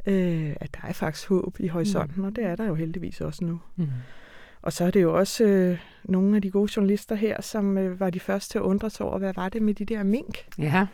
øh, 0.07 0.57
at 0.61 0.75
der 0.75 0.89
er 0.89 0.93
faktisk 0.93 1.29
håb 1.29 1.57
i 1.61 1.69
horisonten, 1.69 2.21
mm. 2.21 2.25
og 2.25 2.37
det 2.37 2.45
er 2.45 2.57
der 2.57 2.67
jo 2.67 2.75
heldigvis 2.75 3.21
også 3.21 3.45
nu. 3.45 3.61
Mm. 3.77 3.89
Og 4.63 4.73
så 4.73 4.85
er 4.85 4.91
det 4.91 5.03
jo 5.03 5.19
også 5.19 5.45
øh, 5.45 5.79
nogle 6.05 6.37
af 6.37 6.43
de 6.43 6.51
gode 6.51 6.73
journalister 6.77 7.15
her, 7.15 7.43
som 7.43 7.79
øh, 7.79 8.01
var 8.01 8.11
de 8.11 8.21
første 8.21 8.53
til 8.53 8.59
at 8.59 8.63
undre 8.63 8.91
sig 8.91 9.07
over, 9.07 9.19
hvad 9.19 9.35
var 9.35 9.49
det 9.49 9.63
med 9.63 9.75
de 9.75 9.85
der 9.85 10.03
mink? 10.03 10.47
Ja. 10.59 10.87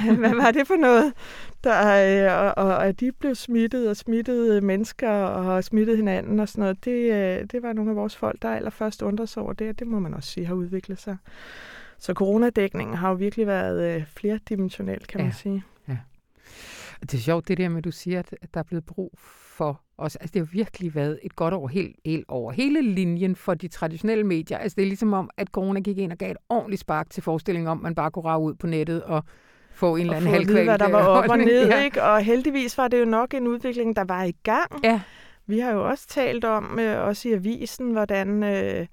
hvad 0.18 0.34
var 0.34 0.50
det 0.50 0.66
for 0.66 0.76
noget? 0.76 1.12
Der, 1.64 2.26
øh, 2.26 2.46
og, 2.56 2.64
og 2.64 2.86
at 2.86 3.00
de 3.00 3.12
blev 3.12 3.34
smittet 3.34 3.88
og 3.88 3.96
smittede 3.96 4.60
mennesker 4.60 5.10
og 5.10 5.44
har 5.44 5.60
smittet 5.60 5.96
hinanden 5.96 6.40
og 6.40 6.48
sådan 6.48 6.62
noget, 6.62 6.84
det, 6.84 7.12
øh, 7.12 7.46
det 7.52 7.62
var 7.62 7.72
nogle 7.72 7.90
af 7.90 7.96
vores 7.96 8.16
folk, 8.16 8.42
der 8.42 8.54
allerførst 8.54 9.02
undrede 9.02 9.26
sig 9.26 9.42
over 9.42 9.52
det, 9.52 9.78
det 9.78 9.86
må 9.86 9.98
man 9.98 10.14
også 10.14 10.30
sige 10.30 10.46
har 10.46 10.54
udviklet 10.54 11.00
sig. 11.00 11.16
Så 11.98 12.12
coronadækningen 12.12 12.96
har 12.96 13.08
jo 13.08 13.14
virkelig 13.14 13.46
været 13.46 13.96
øh, 13.96 14.06
flerdimensionel, 14.06 15.06
kan 15.06 15.20
ja. 15.20 15.24
man 15.24 15.32
sige. 15.32 15.64
Ja. 15.88 15.96
Det 17.00 17.14
er 17.14 17.18
sjovt, 17.18 17.48
det 17.48 17.58
der 17.58 17.68
med, 17.68 17.78
at 17.78 17.84
du 17.84 17.90
siger, 17.90 18.18
at 18.18 18.34
der 18.54 18.60
er 18.60 18.64
blevet 18.64 18.84
brug 18.84 19.18
for 19.18 19.80
os. 19.98 20.16
Altså, 20.16 20.32
det 20.34 20.40
har 20.40 20.48
virkelig 20.52 20.94
været 20.94 21.18
et 21.22 21.36
godt 21.36 21.54
år 21.54 21.68
helt, 21.68 21.96
helt 22.04 22.24
over 22.28 22.52
hele 22.52 22.82
linjen 22.82 23.36
for 23.36 23.54
de 23.54 23.68
traditionelle 23.68 24.24
medier. 24.24 24.58
Altså, 24.58 24.76
det 24.76 24.82
er 24.82 24.86
ligesom 24.86 25.12
om, 25.12 25.30
at 25.36 25.48
corona 25.48 25.80
gik 25.80 25.98
ind 25.98 26.12
og 26.12 26.18
gav 26.18 26.30
et 26.30 26.36
ordentligt 26.48 26.80
spark 26.80 27.10
til 27.10 27.22
forestillingen 27.22 27.68
om, 27.68 27.78
at 27.78 27.82
man 27.82 27.94
bare 27.94 28.10
kunne 28.10 28.24
rave 28.24 28.42
ud 28.42 28.54
på 28.54 28.66
nettet 28.66 29.02
og 29.02 29.24
få 29.74 29.96
en 29.96 30.00
eller 30.00 30.16
anden 30.16 30.30
halvkvæl. 30.30 30.64
hvad 30.64 30.78
der 30.78 30.88
var 30.88 31.06
op 31.06 31.30
og 31.30 31.38
ned, 31.38 31.68
ja. 31.70 31.84
ikke? 31.84 32.02
Og 32.02 32.20
heldigvis 32.20 32.78
var 32.78 32.88
det 32.88 33.00
jo 33.00 33.04
nok 33.04 33.34
en 33.34 33.46
udvikling, 33.46 33.96
der 33.96 34.04
var 34.04 34.24
i 34.24 34.34
gang. 34.42 34.84
Ja. 34.84 35.00
Vi 35.46 35.58
har 35.58 35.72
jo 35.72 35.88
også 35.88 36.08
talt 36.08 36.44
om, 36.44 36.78
øh, 36.78 37.06
også 37.06 37.28
i 37.28 37.32
avisen, 37.32 37.92
hvordan 37.92 38.42
øh, 38.42 38.86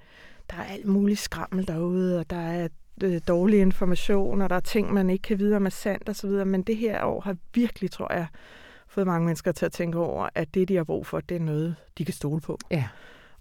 der 0.49 0.57
er 0.57 0.63
alt 0.63 0.85
muligt 0.85 1.19
skrammel 1.19 1.67
derude, 1.67 2.19
og 2.19 2.29
der 2.29 2.39
er 2.39 2.67
øh, 3.03 3.21
dårlig 3.27 3.59
information, 3.59 4.41
og 4.41 4.49
der 4.49 4.55
er 4.55 4.59
ting, 4.59 4.93
man 4.93 5.09
ikke 5.09 5.21
kan 5.21 5.39
vide 5.39 5.55
om 5.55 5.65
er 5.65 5.69
sandt 5.69 6.09
osv., 6.09 6.29
men 6.29 6.61
det 6.61 6.77
her 6.77 7.03
år 7.03 7.21
har 7.21 7.35
virkelig, 7.53 7.91
tror 7.91 8.13
jeg, 8.13 8.27
fået 8.87 9.07
mange 9.07 9.25
mennesker 9.25 9.51
til 9.51 9.65
at 9.65 9.71
tænke 9.71 9.97
over, 9.97 10.29
at 10.35 10.53
det, 10.53 10.67
de 10.67 10.75
har 10.75 10.83
brug 10.83 11.05
for, 11.05 11.19
det 11.19 11.35
er 11.35 11.41
noget, 11.41 11.75
de 11.97 12.05
kan 12.05 12.13
stole 12.13 12.41
på. 12.41 12.57
Ja. 12.71 12.87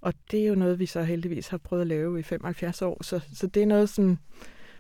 Og 0.01 0.15
det 0.31 0.41
er 0.41 0.47
jo 0.47 0.55
noget, 0.55 0.79
vi 0.79 0.87
så 0.87 1.03
heldigvis 1.03 1.49
har 1.49 1.59
prøvet 1.59 1.81
at 1.81 1.87
lave 1.87 2.21
i 2.21 2.23
75 2.23 2.83
år. 2.83 3.03
Så, 3.03 3.21
så 3.35 3.47
det 3.47 3.63
er 3.63 3.67
noget, 3.67 3.89
som 3.89 4.19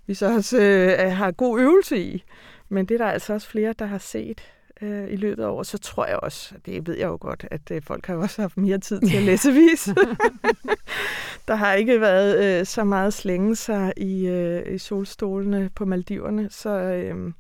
vi 0.09 0.15
så 0.15 0.35
også 0.35 0.61
øh, 0.61 1.13
har 1.13 1.31
god 1.31 1.61
øvelse 1.61 1.99
i. 1.99 2.25
Men 2.69 2.87
det 2.87 2.95
er 2.95 2.99
der 2.99 3.11
altså 3.11 3.33
også 3.33 3.49
flere, 3.49 3.75
der 3.79 3.87
har 3.87 3.99
set 3.99 4.41
øh, 4.81 5.13
i 5.13 5.17
løbet 5.17 5.43
af 5.43 5.49
året. 5.49 5.67
Så 5.67 5.79
tror 5.79 6.07
jeg 6.07 6.17
også, 6.17 6.55
det 6.67 6.87
ved 6.87 6.97
jeg 6.97 7.07
jo 7.07 7.19
godt, 7.21 7.45
at 7.51 7.71
øh, 7.71 7.83
folk 7.83 8.07
har 8.07 8.15
jo 8.15 8.21
også 8.21 8.41
haft 8.41 8.57
mere 8.57 8.79
tid 8.79 9.01
til 9.01 9.17
at 9.17 9.23
læse 9.23 9.53
vis. 9.53 9.85
der 11.49 11.55
har 11.55 11.75
ikke 11.75 12.01
været 12.01 12.61
øh, 12.61 12.67
så 12.67 12.85
meget 12.85 13.15
slænge 13.15 13.57
sig 13.57 13.93
i, 13.97 14.27
øh, 14.27 14.75
i 14.75 14.79
solstolene 14.79 15.71
på 15.75 15.85
Maldiverne. 15.85 16.49
Så 16.51 16.71
øh, 16.71 17.33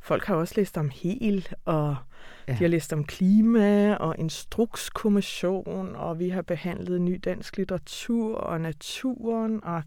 folk 0.00 0.24
har 0.24 0.34
også 0.34 0.54
læst 0.56 0.78
om 0.78 0.90
hel 0.94 1.48
og 1.64 1.96
Ja. 2.48 2.52
De 2.52 2.58
har 2.58 2.68
læst 2.68 2.92
om 2.92 3.04
klima 3.04 3.94
og 3.94 4.14
instrukskommission, 4.18 5.96
og 5.96 6.18
vi 6.18 6.28
har 6.28 6.42
behandlet 6.42 7.00
ny 7.00 7.20
dansk 7.24 7.56
litteratur 7.56 8.36
og 8.36 8.60
naturen, 8.60 9.64
og 9.64 9.82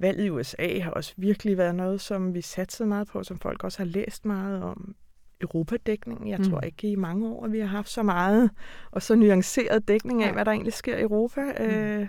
valget 0.00 0.24
i 0.24 0.30
USA 0.30 0.80
har 0.80 0.90
også 0.90 1.14
virkelig 1.16 1.58
været 1.58 1.74
noget, 1.74 2.00
som 2.00 2.34
vi 2.34 2.40
satsede 2.40 2.88
meget 2.88 3.08
på, 3.08 3.22
som 3.22 3.38
folk 3.38 3.64
også 3.64 3.78
har 3.78 3.84
læst 3.84 4.24
meget 4.24 4.62
om. 4.62 4.94
Europadækning. 5.40 6.30
Jeg 6.30 6.38
mm. 6.38 6.50
tror 6.50 6.60
ikke 6.60 6.90
i 6.90 6.94
mange 6.94 7.28
år, 7.28 7.44
at 7.44 7.52
vi 7.52 7.58
har 7.58 7.66
haft 7.66 7.88
så 7.88 8.02
meget 8.02 8.50
og 8.90 9.02
så 9.02 9.14
nuanceret 9.14 9.88
dækning 9.88 10.22
af, 10.22 10.32
hvad 10.32 10.44
der 10.44 10.50
egentlig 10.50 10.72
sker 10.72 10.96
i 10.96 11.02
Europa. 11.02 11.40
Mm. 11.58 11.64
Øh, 11.64 12.08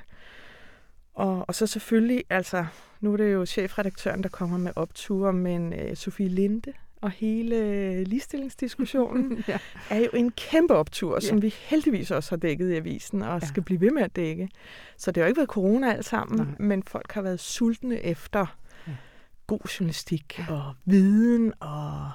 og, 1.13 1.45
og 1.47 1.55
så 1.55 1.67
selvfølgelig, 1.67 2.23
altså, 2.29 2.65
nu 2.99 3.13
er 3.13 3.17
det 3.17 3.33
jo 3.33 3.45
chefredaktøren, 3.45 4.23
der 4.23 4.29
kommer 4.29 4.57
med 4.57 4.71
opture, 4.75 5.33
men 5.33 5.73
øh, 5.73 5.95
Sofie 5.95 6.27
Linde, 6.27 6.73
og 7.01 7.11
hele 7.11 8.03
ligestillingsdiskussionen 8.03 9.43
ja. 9.47 9.57
er 9.89 9.99
jo 9.99 10.09
en 10.13 10.31
kæmpe 10.31 10.73
optur, 10.73 11.13
ja. 11.13 11.19
som 11.19 11.41
vi 11.41 11.53
heldigvis 11.57 12.11
også 12.11 12.31
har 12.31 12.37
dækket 12.37 12.71
i 12.71 12.75
avisen 12.75 13.21
og 13.21 13.41
ja. 13.41 13.47
skal 13.47 13.63
blive 13.63 13.81
ved 13.81 13.91
med 13.91 14.03
at 14.03 14.15
dække. 14.15 14.49
Så 14.97 15.11
det 15.11 15.21
har 15.21 15.25
jo 15.25 15.27
ikke 15.27 15.37
været 15.37 15.49
corona 15.49 15.93
alt 15.93 16.05
sammen, 16.05 16.47
Nej. 16.47 16.55
men 16.59 16.83
folk 16.83 17.11
har 17.11 17.21
været 17.21 17.39
sultne 17.39 17.99
efter 17.99 18.57
ja. 18.87 18.93
god 19.47 19.59
journalistik 19.79 20.39
ja. 20.39 20.53
og 20.53 20.73
viden 20.85 21.53
og 21.59 22.11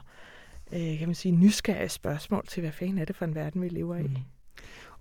øh, 0.73 0.99
kan 0.99 1.09
man 1.09 1.15
sige, 1.15 1.33
nysgerrige 1.33 1.89
spørgsmål 1.89 2.47
til, 2.47 2.61
hvad 2.61 2.73
fanden 2.73 2.99
er 2.99 3.05
det 3.05 3.17
for 3.17 3.25
en 3.25 3.35
verden, 3.35 3.63
vi 3.63 3.69
lever 3.69 3.97
i. 3.97 4.03
Mm. 4.03 4.17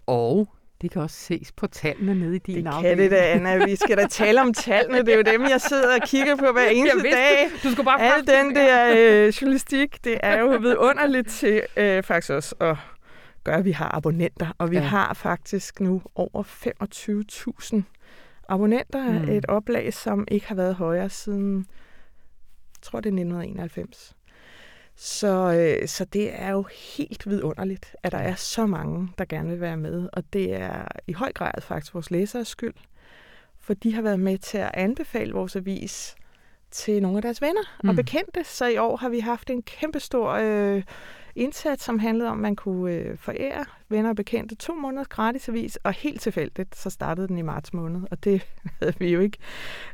Og 0.06 0.50
det 0.82 0.92
kan 0.92 1.02
også 1.02 1.16
ses 1.16 1.52
på 1.52 1.68
tallene 1.68 2.16
nede 2.16 2.36
i 2.36 2.40
din 2.40 2.66
det 2.66 2.72
afdeling. 2.72 3.00
Det 3.00 3.10
kan 3.10 3.20
det 3.20 3.46
da, 3.46 3.52
Anna. 3.52 3.66
Vi 3.66 3.76
skal 3.76 3.98
da 3.98 4.08
tale 4.22 4.42
om 4.42 4.54
tallene. 4.54 5.00
Det 5.00 5.10
er 5.10 5.18
jo 5.18 5.22
dem, 5.22 5.42
jeg 5.42 5.62
sidder 5.62 5.96
og 5.96 6.08
kigger 6.08 6.36
på 6.36 6.52
hver 6.52 6.68
eneste 6.78 7.02
vidste, 7.02 7.20
dag. 7.20 7.50
Du 7.64 7.72
skulle 7.72 7.86
bare 7.86 8.02
Al 8.02 8.28
den 8.28 8.56
der 8.56 8.94
øh, 8.98 9.28
journalistik, 9.28 10.04
det 10.04 10.18
er 10.24 10.40
jo 10.40 10.48
vidunderligt 10.48 11.30
til 11.30 11.62
øh, 11.78 12.04
faktisk 12.04 12.32
også 12.32 12.56
at 12.60 12.78
gøre, 13.44 13.58
at 13.58 13.66
vi 13.66 13.72
har 13.72 13.96
abonnenter. 13.96 14.48
Og 14.58 14.72
vi 14.72 14.76
ja. 14.76 14.82
har 14.82 15.14
faktisk 15.14 15.80
nu 15.80 16.02
over 16.16 16.44
25.000 16.44 17.82
abonnenter. 18.50 19.12
Mm. 19.12 19.30
Et 19.30 19.46
oplag, 19.46 19.94
som 19.94 20.28
ikke 20.32 20.48
har 20.48 20.56
været 20.56 20.76
højere 20.76 21.10
siden, 21.10 21.58
jeg 21.58 22.82
tror 22.82 23.00
det 23.00 23.10
er 23.10 23.14
1991. 23.14 24.16
Så, 24.96 25.54
øh, 25.82 25.88
så 25.88 26.06
det 26.06 26.42
er 26.42 26.52
jo 26.52 26.66
helt 26.98 27.30
vidunderligt, 27.30 27.96
at 28.04 28.12
der 28.12 28.18
er 28.18 28.36
så 28.36 28.66
mange, 28.66 29.10
der 29.18 29.26
gerne 29.26 29.50
vil 29.50 29.62
være 29.62 29.78
med. 29.78 30.10
Og 30.14 30.24
det 30.34 30.54
er 30.54 30.88
i 31.08 31.14
høj 31.14 31.32
grad 31.34 31.62
faktisk 31.62 31.94
vores 31.94 32.12
læseres 32.12 32.48
skyld, 32.48 32.74
for 33.60 33.74
de 33.74 33.94
har 33.94 34.02
været 34.02 34.20
med 34.20 34.38
til 34.38 34.58
at 34.58 34.72
anbefale 34.74 35.34
vores 35.34 35.56
avis 35.56 36.16
til 36.72 37.02
nogle 37.02 37.18
af 37.18 37.22
deres 37.22 37.42
venner 37.42 37.62
mm. 37.84 37.90
og 37.90 37.96
bekendte. 37.96 38.44
Så 38.44 38.66
i 38.66 38.78
år 38.78 38.98
har 38.98 39.10
vi 39.10 39.20
haft 39.20 39.50
en 39.50 39.62
kæmpestor 39.62 40.30
øh, 40.32 40.84
indsats, 41.36 41.84
som 41.84 42.00
handlede 42.00 42.30
om, 42.30 42.38
at 42.38 42.42
man 42.42 42.56
kunne 42.56 42.94
øh, 42.94 43.18
forære 43.18 43.66
venner 43.90 44.10
og 44.10 44.16
bekendte 44.16 44.56
to 44.56 44.76
måneder 44.76 45.04
gratis 45.04 45.50
avis, 45.50 45.76
og 45.84 45.94
helt 45.94 46.22
tilfældigt, 46.22 46.76
så 46.76 46.90
startede 46.90 47.28
den 47.28 47.38
i 47.38 47.42
marts 47.42 47.74
måned, 47.74 48.02
og 48.12 48.24
det 48.24 48.48
havde 48.80 48.94
vi 49.00 49.10
jo 49.10 49.20
ikke 49.20 49.38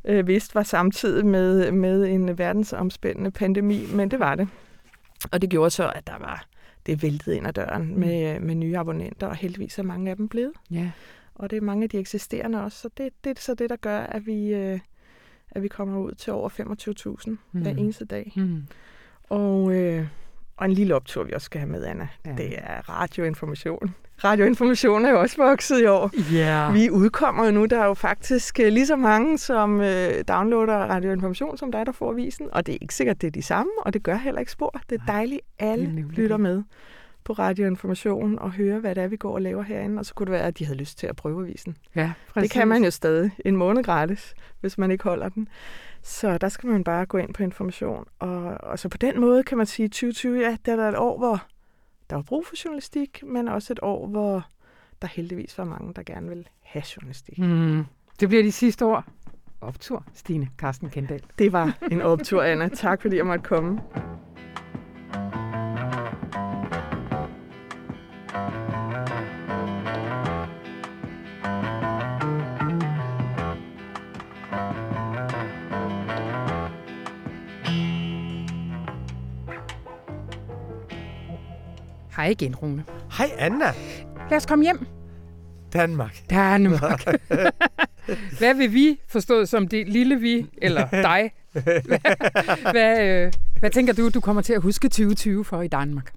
øh, 0.06 0.28
vidst 0.28 0.56
var 0.56 0.64
samtidig 0.64 1.26
med, 1.26 1.72
med 1.72 2.06
en 2.06 2.38
verdensomspændende 2.38 3.32
pandemi, 3.32 3.86
men 3.94 4.12
det 4.12 4.20
var 4.20 4.36
det. 4.36 4.48
Og 5.32 5.42
det 5.42 5.50
gjorde 5.50 5.70
så, 5.70 5.92
at 5.96 6.08
der 6.08 6.18
var 6.20 6.46
det 6.86 7.04
væltede 7.04 7.38
ind 7.38 7.48
ad 7.48 7.54
døren 7.54 7.88
mm. 7.88 8.00
med, 8.00 8.40
med 8.40 8.56
nye 8.56 8.78
abonnenter, 8.78 9.28
og 9.28 9.36
heldigvis 9.36 9.80
er 9.80 9.84
mange 9.84 10.12
af 10.12 10.18
dem 10.18 10.30
blevet. 10.30 10.54
Ja. 10.72 10.92
Og 11.36 11.50
det 11.50 11.58
er 11.58 11.62
mange 11.62 11.84
af 11.84 11.90
de 11.90 11.98
eksisterende 11.98 12.64
også, 12.64 12.78
så 12.78 12.90
det, 12.98 13.10
det 13.24 13.38
er 13.38 13.42
så 13.42 13.54
det, 13.54 13.70
der 13.70 13.76
gør, 13.76 14.00
at 14.00 14.26
vi, 14.26 14.54
øh, 14.54 14.80
at 15.52 15.64
vi 15.64 15.68
kommer 15.68 16.00
ud 16.00 16.12
til 16.12 16.34
over 16.34 16.50
25.000 16.50 17.30
mm. 17.30 17.62
hver 17.62 17.72
eneste 17.72 18.06
dag. 18.06 18.34
Mm. 18.36 18.64
Og, 19.30 19.74
øh, 19.74 20.08
og 20.58 20.66
en 20.66 20.74
lille 20.74 20.96
optur, 20.96 21.24
vi 21.24 21.34
også 21.34 21.46
skal 21.46 21.60
have 21.60 21.72
med, 21.72 21.86
Anna, 21.86 22.08
ja. 22.26 22.36
det 22.38 22.54
er 22.58 22.90
radioinformation. 22.90 23.96
Radioinformation 24.24 25.06
er 25.06 25.10
jo 25.10 25.20
også 25.20 25.38
vokset 25.38 25.82
i 25.82 25.86
år. 25.86 26.12
Yeah. 26.34 26.74
Vi 26.74 26.90
udkommer 26.90 27.46
jo 27.46 27.52
nu, 27.52 27.66
der 27.66 27.80
er 27.80 27.86
jo 27.86 27.94
faktisk 27.94 28.60
øh, 28.60 28.68
lige 28.68 28.88
så 28.88 28.96
mange, 28.96 29.38
som 29.38 29.82
øh, 29.82 30.12
downloader 30.28 30.78
radioinformation, 30.78 31.58
som 31.58 31.72
der 31.72 31.80
er, 31.80 31.84
der 31.84 31.92
får 31.92 32.12
avisen. 32.12 32.48
Og 32.52 32.66
det 32.66 32.74
er 32.74 32.78
ikke 32.82 32.96
sikkert, 32.96 33.22
det 33.22 33.28
er 33.28 33.32
de 33.32 33.42
samme, 33.42 33.72
og 33.82 33.94
det 33.94 34.04
gør 34.04 34.16
heller 34.16 34.40
ikke 34.40 34.52
spor. 34.52 34.82
Det 34.90 35.02
er 35.02 35.06
dejligt, 35.06 35.42
alle 35.60 35.86
det 35.86 36.06
lytter 36.18 36.38
med 36.38 36.64
på 37.24 37.34
radioinformation 37.34 38.40
og 38.40 38.52
høre, 38.52 38.80
hvad 38.80 38.96
det 38.96 39.04
er, 39.04 39.08
vi 39.08 39.18
går 39.18 39.34
og 39.34 39.42
laver 39.42 39.64
herinde. 39.64 40.00
Og 40.00 40.06
så 40.06 40.14
kunne 40.14 40.26
det 40.26 40.32
være, 40.32 40.48
at 40.48 40.60
de 40.60 40.66
havde 40.66 40.78
lyst 40.78 40.98
til 40.98 41.08
at 41.08 41.16
prøve 41.16 41.42
avisen. 41.42 41.78
Ja, 41.96 42.12
præcis. 42.34 42.50
Det 42.50 42.60
kan 42.60 42.68
man 42.68 42.84
jo 42.84 42.92
stadig. 42.92 43.32
En 43.46 43.56
måned 43.56 43.84
gratis, 43.84 44.34
hvis 44.60 44.78
man 44.78 44.92
ikke 44.92 45.04
holder 45.04 45.30
den. 45.30 45.48
Så 46.02 46.38
der 46.38 46.50
skal 46.50 46.70
man 46.70 46.84
bare 46.84 47.06
gå 47.06 47.18
ind 47.18 47.34
på 47.34 47.44
information. 47.44 48.06
Og, 48.20 48.58
og 48.64 48.80
så 48.80 48.90
på 48.90 48.98
den 48.98 49.20
måde 49.20 49.44
kan 49.44 49.58
man 49.58 49.66
sige, 49.66 49.86
at 49.86 49.92
2020, 49.92 50.40
ja, 50.40 50.58
det 50.66 50.80
er 50.80 50.90
et 50.90 50.98
år, 50.98 51.18
hvor 51.18 51.44
der 52.12 52.18
var 52.18 52.24
brug 52.24 52.46
for 52.46 52.56
journalistik, 52.66 53.24
men 53.24 53.48
også 53.48 53.74
et 53.74 53.80
år, 53.82 54.08
hvor 54.08 54.46
der 55.02 55.08
heldigvis 55.08 55.58
var 55.58 55.64
mange, 55.64 55.94
der 55.94 56.04
gerne 56.04 56.30
vil 56.30 56.48
have 56.62 56.84
journalistik. 56.96 57.40
Mm. 57.40 57.86
Det 58.20 58.30
bliver 58.30 58.44
de 58.44 58.52
sidste 58.52 58.86
år. 58.86 59.04
Optur, 59.62 60.06
Stine 60.14 60.50
Carsten 60.58 60.90
Kendal. 60.90 61.22
Det 61.40 61.54
var 61.54 61.78
en 61.92 62.02
optur, 62.02 62.44
Anna. 62.44 62.68
Tak 62.68 63.02
fordi 63.02 63.18
jeg 63.18 63.26
måtte 63.26 63.44
komme. 63.44 63.80
Hej 82.22 82.30
igen, 82.30 82.56
Rune. 82.56 82.86
Hej, 83.18 83.32
Anna. 83.38 83.74
Lad 84.30 84.38
os 84.38 84.46
komme 84.46 84.64
hjem. 84.64 84.88
Danmark. 85.74 86.24
Danmark. 86.30 87.06
hvad 88.40 88.54
vil 88.54 88.74
vi, 88.74 89.00
forstået 89.08 89.50
som 89.50 89.68
det 89.68 89.88
lille 89.88 90.16
vi, 90.16 90.50
eller 90.58 90.90
dig? 90.90 91.32
hvad, 91.52 92.72
hvad, 92.72 93.04
øh, 93.04 93.34
hvad 93.60 93.70
tænker 93.70 93.94
du, 93.94 94.10
du 94.10 94.20
kommer 94.20 94.42
til 94.42 94.54
at 94.54 94.62
huske 94.62 94.90
2020 94.90 95.46
for 95.46 95.62
i 95.62 95.68
Danmark? 95.68 96.14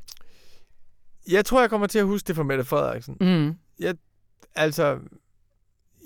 Jeg 1.28 1.44
tror, 1.44 1.60
jeg 1.60 1.70
kommer 1.70 1.86
til 1.86 1.98
at 1.98 2.04
huske 2.06 2.26
det 2.26 2.36
for 2.36 2.42
Mette 2.42 2.64
Frederiksen. 2.64 3.16
Mm. 3.20 3.54
Jeg, 3.78 3.94
altså, 4.54 4.98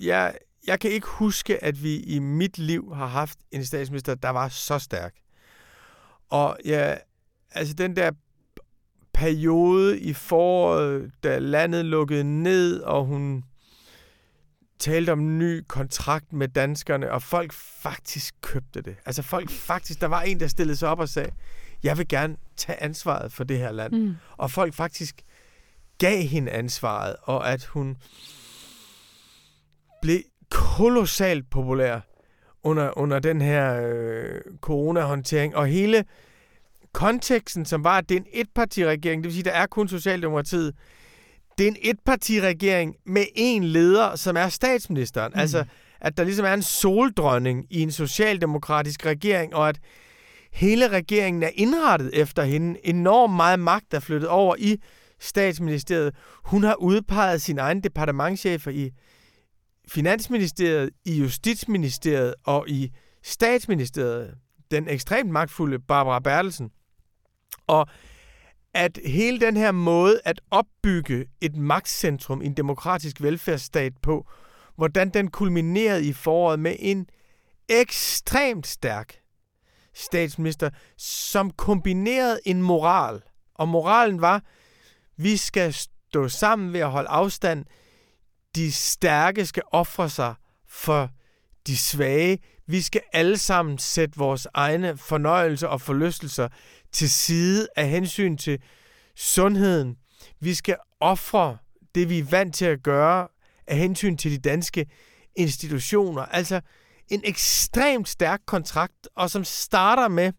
jeg, 0.01 0.35
jeg 0.67 0.81
kan 0.81 0.91
ikke 0.91 1.07
huske, 1.07 1.65
at 1.65 1.83
vi 1.83 1.97
i 1.97 2.19
mit 2.19 2.59
liv 2.59 2.95
har 2.95 3.07
haft 3.07 3.39
en 3.51 3.65
statsminister, 3.65 4.15
der 4.15 4.31
var 4.31 4.49
så 4.49 4.79
stærk. 4.79 5.15
Og 6.31 6.57
ja, 6.65 6.95
altså 7.51 7.75
den 7.75 7.97
der 7.97 8.11
periode 9.19 10.01
i 10.01 10.13
foråret, 10.13 11.11
da 11.23 11.39
landet 11.39 11.85
lukkede 11.85 12.43
ned, 12.43 12.81
og 12.81 13.05
hun 13.05 13.45
talte 14.79 15.13
om 15.13 15.21
en 15.21 15.39
ny 15.39 15.65
kontrakt 15.69 16.33
med 16.33 16.49
danskerne, 16.49 17.13
og 17.13 17.23
folk 17.23 17.53
faktisk 17.53 18.35
købte 18.43 18.81
det. 18.81 18.97
Altså 19.07 19.23
folk 19.23 19.51
faktisk, 19.51 20.01
der 20.01 20.07
var 20.07 20.23
en, 20.23 20.41
der 20.41 20.47
stillede 20.47 20.77
sig 20.77 20.89
op 20.89 21.01
og 21.01 21.09
sagde, 21.09 21.31
jeg 21.83 21.99
vil 21.99 22.09
gerne 22.09 22.37
tage 22.57 22.83
ansvaret 22.83 23.33
for 23.33 23.45
det 23.45 23.59
her 23.59 23.73
land. 23.73 23.93
Mm. 23.93 24.17
Og 24.37 24.51
folk 24.51 24.75
faktisk 24.75 25.23
gav 25.99 26.23
hende 26.23 26.51
ansvaret, 26.51 27.17
og 27.23 27.53
at 27.53 27.65
hun 27.65 27.97
blev 30.03 30.21
kolossalt 30.51 31.51
populær 31.51 32.01
under, 32.63 32.99
under 32.99 33.19
den 33.19 33.41
her 33.41 33.81
øh, 33.83 34.41
coronahåndtering. 34.61 35.57
Og 35.57 35.67
hele 35.67 36.05
konteksten, 36.99 37.65
som 37.65 37.85
var, 37.85 37.99
at 37.99 38.09
det 38.09 38.17
er 38.17 38.21
en 38.21 38.27
etpartiregering, 38.33 39.23
det 39.23 39.29
vil 39.29 39.33
sige, 39.33 39.45
der 39.45 39.51
er 39.51 39.67
kun 39.67 39.89
Socialdemokratiet, 39.89 40.75
det 41.59 41.65
er 41.65 41.71
en 41.71 41.77
etpartiregering 41.83 42.95
med 43.07 43.25
en 43.35 43.65
leder, 43.65 44.17
som 44.17 44.37
er 44.37 44.49
statsministeren. 44.49 45.33
Mm. 45.35 45.41
Altså, 45.41 45.65
at 46.01 46.17
der 46.17 46.25
ligesom 46.25 46.47
er 46.47 46.55
en 46.55 46.63
soldrønning 46.63 47.67
i 47.71 47.83
en 47.83 47.93
socialdemokratisk 47.93 49.07
regering, 49.07 49.55
og 49.55 49.69
at 49.69 49.79
hele 50.53 50.89
regeringen 50.89 51.43
er 51.43 51.51
indrettet 51.55 52.11
efter 52.13 52.43
hende. 52.43 52.81
Enormt 52.85 53.35
meget 53.35 53.61
magt 53.61 53.95
er 53.95 54.01
flyttet 54.01 54.29
over 54.29 54.57
i 54.59 54.77
statsministeriet. 55.21 56.15
Hun 56.45 56.63
har 56.63 56.75
udpeget 56.75 57.43
sin 57.43 57.59
egen 57.59 57.81
departementchefer 57.81 58.71
i 58.71 58.91
Finansministeriet, 59.89 60.91
i 61.05 61.19
Justitsministeriet 61.19 62.35
og 62.45 62.69
i 62.69 62.91
Statsministeriet. 63.23 64.35
Den 64.71 64.89
ekstremt 64.89 65.31
magtfulde 65.31 65.79
Barbara 65.79 66.21
Bertelsen. 66.21 66.71
Og 67.69 67.89
at 68.75 68.99
hele 69.05 69.41
den 69.41 69.57
her 69.57 69.73
måde 69.73 70.21
at 70.25 70.41
opbygge 70.51 71.27
et 71.41 71.57
magtcentrum 71.57 72.43
i 72.43 72.47
en 72.47 72.55
demokratisk 72.55 73.23
velfærdsstat 73.23 73.93
på, 74.03 74.27
hvordan 74.77 75.11
den 75.11 75.31
kulminerede 75.31 76.05
i 76.05 76.13
foråret 76.13 76.59
med 76.59 76.77
en 76.79 77.07
ekstremt 77.69 78.67
stærk 78.67 79.21
statsminister, 79.95 80.71
som 80.97 81.51
kombinerede 81.51 82.41
en 82.45 82.63
moral. 82.63 83.23
Og 83.55 83.69
moralen 83.69 84.21
var, 84.21 84.43
vi 85.17 85.37
skal 85.37 85.75
stå 85.75 86.29
sammen 86.29 86.73
ved 86.73 86.81
at 86.81 86.91
holde 86.91 87.09
afstand. 87.09 87.65
De 88.55 88.73
stærke 88.73 89.47
skal 89.47 89.63
ofre 89.73 90.09
sig 90.09 90.35
for 90.69 91.11
de 91.67 91.77
svage. 91.77 92.39
Vi 92.67 92.81
skal 92.81 93.01
alle 93.13 93.39
sammen 93.39 93.79
sætte 93.79 94.19
vores 94.19 94.47
egne 94.55 94.97
fornøjelser 94.97 95.69
og 95.69 95.81
forlystelser 95.81 96.49
til 96.93 97.11
side 97.11 97.69
af 97.77 97.89
hensyn 97.89 98.37
til 98.37 98.63
sundheden. 99.17 99.97
Vi 100.41 100.55
skal 100.55 100.77
ofre 101.01 101.57
det, 101.95 102.09
vi 102.09 102.19
er 102.19 102.25
vant 102.25 102.55
til 102.55 102.65
at 102.65 102.83
gøre 102.83 103.29
af 103.67 103.77
hensyn 103.77 104.17
til 104.17 104.33
de 104.33 104.39
danske 104.39 104.87
institutioner. 105.37 106.23
Altså 106.23 106.61
en 107.09 107.21
ekstremt 107.25 108.09
stærk 108.09 108.41
kontrakt, 108.47 109.09
og 109.15 109.31
som 109.31 109.45
starter 109.45 110.09
med 110.09 110.33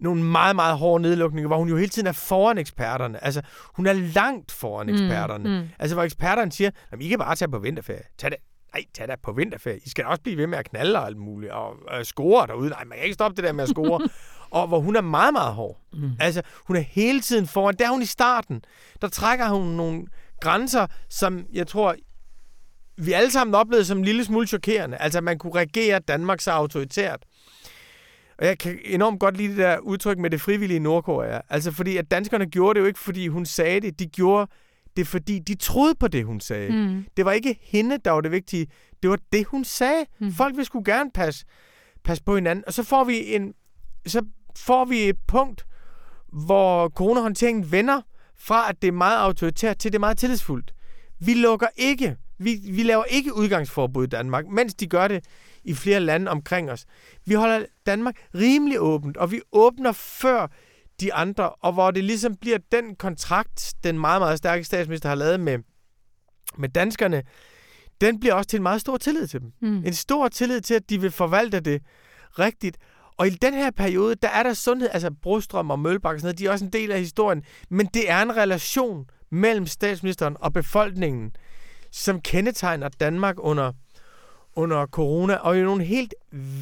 nogle 0.00 0.22
meget, 0.24 0.56
meget 0.56 0.78
hårde 0.78 1.02
nedlukninger, 1.02 1.48
hvor 1.48 1.58
hun 1.58 1.68
jo 1.68 1.76
hele 1.76 1.88
tiden 1.88 2.08
er 2.08 2.12
foran 2.12 2.58
eksperterne. 2.58 3.24
Altså, 3.24 3.42
hun 3.74 3.86
er 3.86 3.92
langt 3.92 4.52
foran 4.52 4.86
mm, 4.86 4.92
eksperterne. 4.92 5.60
Mm. 5.60 5.68
Altså, 5.78 5.96
hvor 5.96 6.04
eksperterne 6.04 6.52
siger, 6.52 6.70
at 6.92 7.02
I 7.02 7.08
kan 7.08 7.18
bare 7.18 7.36
tage 7.36 7.50
på 7.50 7.58
vinterferie. 7.58 8.02
Tag 8.18 8.30
det. 8.30 8.38
Nej, 8.74 8.84
tag 8.94 9.08
da 9.08 9.16
på 9.22 9.32
vinterferie. 9.32 9.80
I 9.84 9.88
skal 9.88 10.04
også 10.04 10.22
blive 10.22 10.36
ved 10.36 10.46
med 10.46 10.58
at 10.58 10.70
knalde 10.70 10.98
og 10.98 11.06
alt 11.06 11.16
muligt, 11.16 11.52
og 11.52 11.76
øh, 11.98 12.04
score 12.04 12.46
derude. 12.46 12.70
Nej, 12.70 12.84
man 12.84 12.98
kan 12.98 13.04
ikke 13.04 13.14
stoppe 13.14 13.36
det 13.36 13.44
der 13.44 13.52
med 13.52 13.64
at 13.64 13.70
score. 13.70 14.08
og 14.50 14.68
hvor 14.68 14.80
hun 14.80 14.96
er 14.96 15.00
meget, 15.00 15.32
meget 15.32 15.54
hård. 15.54 15.80
Mm. 15.92 16.10
Altså, 16.20 16.42
hun 16.66 16.76
er 16.76 16.80
hele 16.80 17.20
tiden 17.20 17.46
foran. 17.46 17.74
Der 17.78 17.86
er 17.86 17.90
hun 17.90 18.02
i 18.02 18.06
starten. 18.06 18.62
Der 19.02 19.08
trækker 19.08 19.48
hun 19.48 19.66
nogle 19.66 20.06
grænser, 20.40 20.86
som 21.08 21.46
jeg 21.52 21.66
tror, 21.66 21.96
vi 22.96 23.12
alle 23.12 23.30
sammen 23.30 23.54
oplevede 23.54 23.84
som 23.84 23.98
en 23.98 24.04
lille 24.04 24.24
smule 24.24 24.46
chokerende. 24.46 24.96
Altså, 24.96 25.20
man 25.20 25.38
kunne 25.38 25.54
regere 25.54 25.98
Danmark 25.98 26.40
så 26.40 26.50
autoritært. 26.50 27.24
Og 28.38 28.46
jeg 28.46 28.58
kan 28.58 28.78
enormt 28.84 29.20
godt 29.20 29.36
lide 29.36 29.48
det 29.48 29.58
der 29.58 29.78
udtryk 29.78 30.18
med 30.18 30.30
det 30.30 30.40
frivillige 30.40 30.80
Nordkorea. 30.80 31.40
Altså, 31.48 31.72
fordi 31.72 31.96
at 31.96 32.10
danskerne 32.10 32.46
gjorde 32.46 32.74
det 32.74 32.80
jo 32.80 32.86
ikke, 32.86 32.98
fordi 32.98 33.28
hun 33.28 33.46
sagde 33.46 33.80
det. 33.80 33.98
De 33.98 34.06
gjorde 34.06 34.50
det, 34.96 35.06
fordi 35.06 35.38
de 35.38 35.54
troede 35.54 35.94
på 35.94 36.08
det, 36.08 36.24
hun 36.24 36.40
sagde. 36.40 36.72
Mm. 36.72 37.04
Det 37.16 37.24
var 37.24 37.32
ikke 37.32 37.58
hende, 37.62 37.98
der 38.04 38.10
var 38.10 38.20
det 38.20 38.32
vigtige. 38.32 38.66
Det 39.02 39.10
var 39.10 39.18
det, 39.32 39.46
hun 39.46 39.64
sagde. 39.64 40.04
Mm. 40.18 40.32
Folk 40.32 40.56
vil 40.56 40.64
skulle 40.64 40.92
gerne 40.92 41.10
passe, 41.14 41.44
passe 42.04 42.24
på 42.24 42.34
hinanden. 42.34 42.64
Og 42.66 42.72
så 42.72 42.82
får 42.82 43.04
vi 43.04 43.34
en, 43.34 43.54
så 44.06 44.22
får 44.56 44.84
vi 44.84 45.08
et 45.08 45.16
punkt, 45.28 45.66
hvor 46.32 46.88
coronahåndteringen 46.88 47.72
vender 47.72 48.00
fra, 48.38 48.68
at 48.68 48.82
det 48.82 48.88
er 48.88 48.92
meget 48.92 49.18
autoritært, 49.18 49.78
til 49.78 49.92
det 49.92 49.98
er 49.98 50.00
meget 50.00 50.18
tillidsfuldt. 50.18 50.74
Vi 51.18 51.34
lukker 51.34 51.66
ikke, 51.76 52.16
vi, 52.38 52.60
vi 52.70 52.82
laver 52.82 53.04
ikke 53.04 53.36
udgangsforbud 53.36 54.04
i 54.04 54.08
Danmark, 54.08 54.46
mens 54.46 54.74
de 54.74 54.86
gør 54.86 55.08
det 55.08 55.24
i 55.64 55.74
flere 55.74 56.00
lande 56.00 56.30
omkring 56.30 56.70
os. 56.70 56.84
Vi 57.26 57.34
holder 57.34 57.64
Danmark 57.86 58.14
rimelig 58.34 58.80
åbent, 58.80 59.16
og 59.16 59.32
vi 59.32 59.40
åbner 59.52 59.92
før 59.92 60.46
de 61.00 61.14
andre, 61.14 61.50
og 61.50 61.72
hvor 61.72 61.90
det 61.90 62.04
ligesom 62.04 62.36
bliver 62.36 62.58
den 62.72 62.96
kontrakt, 62.96 63.74
den 63.84 63.98
meget, 63.98 64.20
meget 64.20 64.38
stærke 64.38 64.64
statsminister 64.64 65.08
har 65.08 65.16
lavet 65.16 65.40
med, 65.40 65.58
med 66.58 66.68
danskerne, 66.68 67.22
den 68.00 68.20
bliver 68.20 68.34
også 68.34 68.48
til 68.48 68.56
en 68.56 68.62
meget 68.62 68.80
stor 68.80 68.96
tillid 68.96 69.26
til 69.26 69.40
dem. 69.40 69.52
Mm. 69.60 69.84
En 69.86 69.94
stor 69.94 70.28
tillid 70.28 70.60
til, 70.60 70.74
at 70.74 70.90
de 70.90 71.00
vil 71.00 71.10
forvalte 71.10 71.60
det 71.60 71.82
rigtigt. 72.38 72.76
Og 73.16 73.26
i 73.26 73.30
den 73.30 73.54
her 73.54 73.70
periode, 73.70 74.14
der 74.14 74.28
er 74.28 74.42
der 74.42 74.54
sundhed, 74.54 74.88
altså 74.92 75.10
Brostrøm 75.22 75.70
og 75.70 75.78
Mølbak 75.78 76.14
og 76.14 76.20
sådan 76.20 76.26
noget, 76.26 76.38
de 76.38 76.46
er 76.46 76.50
også 76.50 76.64
en 76.64 76.72
del 76.72 76.92
af 76.92 76.98
historien, 76.98 77.42
men 77.70 77.86
det 77.86 78.10
er 78.10 78.22
en 78.22 78.36
relation 78.36 79.06
mellem 79.30 79.66
statsministeren 79.66 80.36
og 80.40 80.52
befolkningen, 80.52 81.32
som 81.90 82.20
kendetegner 82.20 82.88
Danmark 82.88 83.36
under, 83.38 83.72
under 84.56 84.86
corona, 84.86 85.34
og 85.34 85.58
i 85.58 85.62
nogle 85.62 85.84
helt 85.84 86.14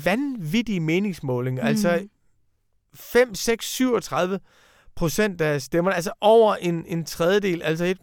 vanvittige 0.04 0.80
meningsmålinger. 0.80 1.62
Mm. 1.62 1.68
Altså 1.68 2.08
5, 2.98 3.34
6, 3.34 3.66
37 3.66 4.40
procent 4.96 5.40
af 5.40 5.62
stemmerne, 5.62 5.94
altså 5.94 6.12
over 6.20 6.54
en, 6.54 6.84
en 6.86 7.04
tredjedel, 7.04 7.62
altså 7.62 7.84
et 7.84 7.98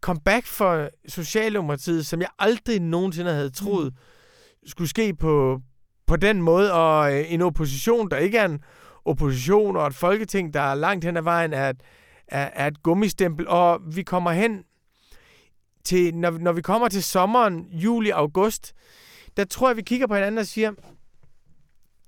comeback 0.00 0.46
for 0.46 0.88
Socialdemokratiet, 1.08 2.06
som 2.06 2.20
jeg 2.20 2.28
aldrig 2.38 2.80
nogensinde 2.80 3.32
havde 3.32 3.50
troet 3.50 3.92
mm. 3.92 4.68
skulle 4.68 4.90
ske 4.90 5.14
på, 5.14 5.60
på 6.06 6.16
den 6.16 6.42
måde, 6.42 6.72
og 6.72 7.14
øh, 7.14 7.32
en 7.32 7.42
opposition, 7.42 8.10
der 8.10 8.16
ikke 8.16 8.38
er 8.38 8.44
en 8.44 8.60
opposition, 9.04 9.76
og 9.76 9.86
et 9.86 9.94
folketing, 9.94 10.54
der 10.54 10.60
er 10.60 10.74
langt 10.74 11.04
hen 11.04 11.16
ad 11.16 11.22
vejen, 11.22 11.52
er 11.52 11.70
et, 11.70 11.80
er, 12.28 12.50
er 12.52 12.66
et 12.66 12.82
gummistempel, 12.82 13.48
og 13.48 13.80
vi 13.94 14.02
kommer 14.02 14.30
hen 14.30 14.64
til, 15.84 16.14
når, 16.14 16.30
når 16.30 16.52
vi 16.52 16.62
kommer 16.62 16.88
til 16.88 17.02
sommeren, 17.02 17.66
juli, 17.70 18.10
august, 18.10 18.74
der 19.36 19.44
tror 19.44 19.68
jeg, 19.68 19.76
vi 19.76 19.82
kigger 19.82 20.06
på 20.06 20.14
hinanden 20.14 20.38
og 20.38 20.46
siger, 20.46 20.72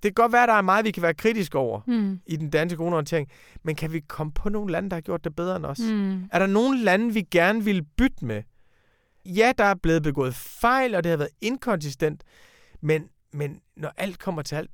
det 0.03 0.15
kan 0.15 0.23
godt 0.23 0.33
være, 0.33 0.43
at 0.43 0.49
der 0.49 0.55
er 0.55 0.63
meget, 0.63 0.85
vi 0.85 0.91
kan 0.91 1.03
være 1.03 1.15
kritiske 1.15 1.59
over 1.59 1.81
mm. 1.87 2.21
i 2.27 2.37
den 2.37 2.51
danske 2.51 2.77
coronahåndtering, 2.77 3.29
men 3.63 3.75
kan 3.75 3.93
vi 3.93 4.01
komme 4.01 4.33
på 4.33 4.49
nogle 4.49 4.73
lande, 4.73 4.91
der 4.91 4.97
har 4.97 5.01
gjort 5.01 5.25
det 5.25 5.37
bedre 5.37 5.57
end 5.57 5.67
os? 5.67 5.79
Mm. 5.79 6.25
Er 6.33 6.39
der 6.39 6.47
nogle 6.47 6.85
lande, 6.85 7.15
vi 7.15 7.23
gerne 7.31 7.65
vil 7.65 7.83
bytte 7.97 8.25
med? 8.25 8.43
Ja, 9.27 9.53
der 9.59 9.65
er 9.65 9.75
blevet 9.75 10.03
begået 10.03 10.35
fejl, 10.35 10.95
og 10.95 11.05
det 11.05 11.11
har 11.11 11.17
været 11.17 11.31
inkonsistent, 11.41 12.25
men, 12.81 13.05
men 13.33 13.61
når 13.77 13.93
alt 13.97 14.19
kommer 14.19 14.43
til 14.43 14.55
alt, 14.55 14.71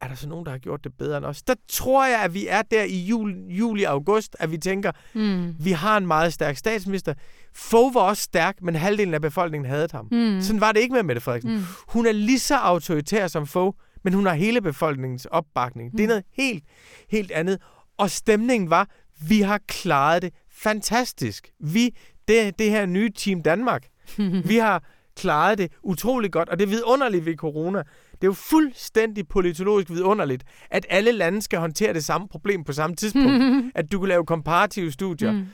er 0.00 0.08
der 0.08 0.14
så 0.14 0.28
nogen, 0.28 0.44
der 0.46 0.50
har 0.50 0.58
gjort 0.58 0.84
det 0.84 0.92
bedre 0.98 1.16
end 1.16 1.24
os? 1.24 1.42
Der 1.42 1.54
tror 1.68 2.06
jeg, 2.06 2.22
at 2.22 2.34
vi 2.34 2.46
er 2.46 2.62
der 2.62 2.82
i 2.82 2.98
jul, 2.98 3.46
juli 3.48 3.84
august, 3.84 4.36
at 4.38 4.50
vi 4.50 4.58
tænker, 4.58 4.92
mm. 5.14 5.54
vi 5.60 5.72
har 5.72 5.96
en 5.96 6.06
meget 6.06 6.32
stærk 6.32 6.56
statsminister. 6.56 7.14
Fogh 7.54 7.94
var 7.94 8.00
også 8.00 8.22
stærk, 8.22 8.62
men 8.62 8.74
halvdelen 8.74 9.14
af 9.14 9.20
befolkningen 9.20 9.70
havde 9.70 9.88
ham. 9.92 10.08
Mm. 10.10 10.40
Sådan 10.40 10.60
var 10.60 10.72
det 10.72 10.80
ikke 10.80 10.94
med 10.94 11.02
Mette 11.02 11.20
Frederiksen. 11.20 11.54
Mm. 11.54 11.62
Hun 11.88 12.06
er 12.06 12.12
lige 12.12 12.38
så 12.38 12.56
autoritær 12.56 13.26
som 13.26 13.46
Fogh, 13.46 13.76
men 14.06 14.14
hun 14.14 14.26
har 14.26 14.34
hele 14.34 14.60
befolkningens 14.60 15.26
opbakning. 15.26 15.90
Mm. 15.90 15.96
Det 15.96 16.04
er 16.04 16.06
mm. 16.06 16.08
noget 16.08 16.24
helt, 16.32 16.64
helt 17.10 17.30
andet. 17.30 17.58
Og 17.98 18.10
stemningen 18.10 18.70
var, 18.70 18.88
vi 19.28 19.40
har 19.40 19.60
klaret 19.68 20.22
det 20.22 20.32
fantastisk. 20.50 21.52
Vi, 21.60 21.96
det, 22.28 22.58
det 22.58 22.70
her 22.70 22.86
nye 22.86 23.10
Team 23.10 23.42
Danmark, 23.42 23.86
vi 24.50 24.56
har 24.56 24.84
klaret 25.16 25.58
det 25.58 25.72
utrolig 25.82 26.32
godt, 26.32 26.48
og 26.48 26.58
det 26.58 26.64
er 26.64 26.68
vidunderligt 26.68 27.26
ved 27.26 27.36
corona. 27.36 27.78
Det 28.12 28.22
er 28.22 28.26
jo 28.26 28.32
fuldstændig 28.32 29.28
politologisk 29.28 29.90
vidunderligt, 29.90 30.44
at 30.70 30.86
alle 30.88 31.12
lande 31.12 31.42
skal 31.42 31.58
håndtere 31.58 31.94
det 31.94 32.04
samme 32.04 32.28
problem 32.28 32.64
på 32.64 32.72
samme 32.72 32.96
tidspunkt. 32.96 33.44
at 33.74 33.92
du 33.92 33.98
kan 33.98 34.08
lave 34.08 34.26
komparative 34.26 34.92
studier. 34.92 35.32
Mm. 35.32 35.46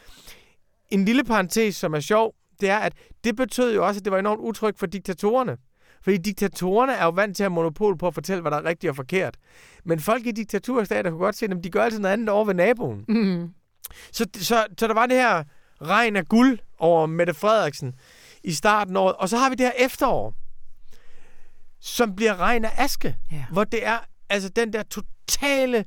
En 0.91 1.05
lille 1.05 1.25
parentes, 1.25 1.77
som 1.77 1.95
er 1.95 2.01
sjov, 2.01 2.35
det 2.61 2.71
er, 2.71 2.79
at 2.79 2.93
det 3.25 3.37
betød 3.37 3.75
jo 3.75 3.87
også, 3.87 3.99
at 3.99 4.05
det 4.05 4.13
var 4.13 4.19
enormt 4.19 4.41
utrygt 4.41 4.79
for 4.79 4.87
diktatorerne. 4.87 5.57
Fordi 6.03 6.17
diktatorerne 6.17 6.93
er 6.93 7.05
jo 7.05 7.11
vant 7.11 7.37
til 7.37 7.43
at 7.43 7.45
have 7.45 7.55
monopol 7.55 7.99
på 7.99 8.07
at 8.07 8.15
fortælle, 8.15 8.41
hvad 8.41 8.51
der 8.51 8.57
er 8.57 8.65
rigtigt 8.65 8.91
og 8.91 8.97
forkert. 8.97 9.37
Men 9.85 10.01
folk 10.01 10.27
i 10.27 10.31
diktaturstater 10.31 11.11
kunne 11.11 11.21
godt 11.21 11.37
se, 11.37 11.47
at 11.47 11.65
de 11.65 11.71
gør 11.71 11.85
altid 11.85 11.99
noget 11.99 12.13
andet 12.13 12.29
over 12.29 12.45
ved 12.45 12.55
naboen. 12.55 13.05
Mm. 13.09 13.51
Så, 14.13 14.27
så, 14.37 14.67
så 14.79 14.87
der 14.87 14.95
var 14.95 15.07
det 15.07 15.17
her 15.17 15.45
regn 15.83 16.17
af 16.17 16.27
guld 16.29 16.59
over 16.79 17.07
Mette 17.07 17.35
Frederiksen 17.35 17.95
i 18.45 18.53
starten 18.53 18.97
af 18.97 19.01
året. 19.01 19.17
Og 19.17 19.29
så 19.29 19.37
har 19.37 19.51
vi 19.51 19.55
det 19.55 19.67
her 19.67 19.85
efterår, 19.87 20.35
som 21.81 22.17
bliver 22.17 22.41
regn 22.41 22.65
af 22.65 22.73
aske. 22.77 23.17
Yeah. 23.33 23.45
Hvor 23.53 23.65
det 23.65 23.87
er 23.87 23.99
altså 24.29 24.49
den 24.49 24.73
der 24.73 24.83
totale 24.83 25.85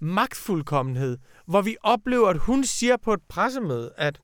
magtfuldkommenhed, 0.00 1.18
hvor 1.46 1.62
vi 1.62 1.76
oplever, 1.82 2.28
at 2.28 2.38
hun 2.38 2.64
siger 2.64 2.96
på 2.96 3.12
et 3.12 3.20
pressemøde, 3.28 3.92
at, 3.96 4.20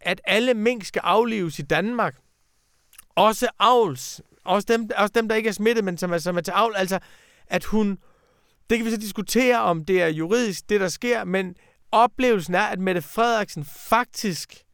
at 0.00 0.20
alle 0.24 0.54
mink 0.54 0.84
skal 0.84 1.00
aflives 1.04 1.58
i 1.58 1.62
Danmark. 1.62 2.16
Også 3.16 3.48
avls 3.58 4.20
også 4.44 4.66
dem, 4.68 4.88
også 4.96 5.12
dem, 5.14 5.28
der 5.28 5.34
ikke 5.34 5.48
er 5.48 5.52
smittet, 5.52 5.84
men 5.84 5.98
som 5.98 6.12
er, 6.12 6.18
som 6.18 6.36
er 6.36 6.40
til 6.40 6.52
avl. 6.52 6.72
Altså, 6.76 6.98
at 7.46 7.64
hun... 7.64 7.98
Det 8.70 8.78
kan 8.78 8.86
vi 8.86 8.90
så 8.90 8.96
diskutere, 8.96 9.60
om 9.60 9.84
det 9.84 10.02
er 10.02 10.06
juridisk, 10.06 10.68
det 10.68 10.80
der 10.80 10.88
sker, 10.88 11.24
men 11.24 11.54
oplevelsen 11.92 12.54
er, 12.54 12.62
at 12.62 12.78
Mette 12.78 13.02
Frederiksen 13.02 13.64
faktisk 13.64 14.64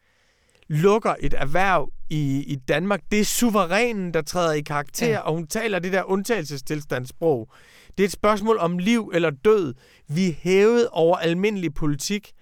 lukker 0.68 1.14
et 1.21 1.35
erhverv 1.35 1.93
i, 2.11 2.45
i 2.47 2.55
Danmark. 2.55 3.01
Det 3.11 3.21
er 3.21 3.25
suverænen, 3.25 4.14
der 4.14 4.23
træder 4.23 4.53
i 4.53 4.61
karakter, 4.61 5.09
ja. 5.09 5.18
og 5.18 5.35
hun 5.35 5.47
taler 5.47 5.79
det 5.79 5.93
der 5.93 6.03
undtagelsestilstandssprog. 6.03 7.53
Det 7.99 8.05
er 8.05 8.09
et 8.09 8.12
spørgsmål 8.12 8.59
om 8.59 8.79
liv 8.79 9.11
eller 9.14 9.31
død. 9.31 9.75
Vi 10.09 10.29
er 10.29 10.33
hævet 10.33 10.89
over 10.89 11.16
almindelig 11.16 11.75
politik. 11.75 12.33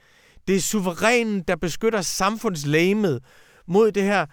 Det 0.48 0.56
er 0.56 0.60
suverænen, 0.60 1.42
der 1.48 1.56
beskytter 1.56 2.02
samfundslægemet 2.02 3.24
mod 3.66 3.92
det 3.92 4.02
her, 4.02 4.26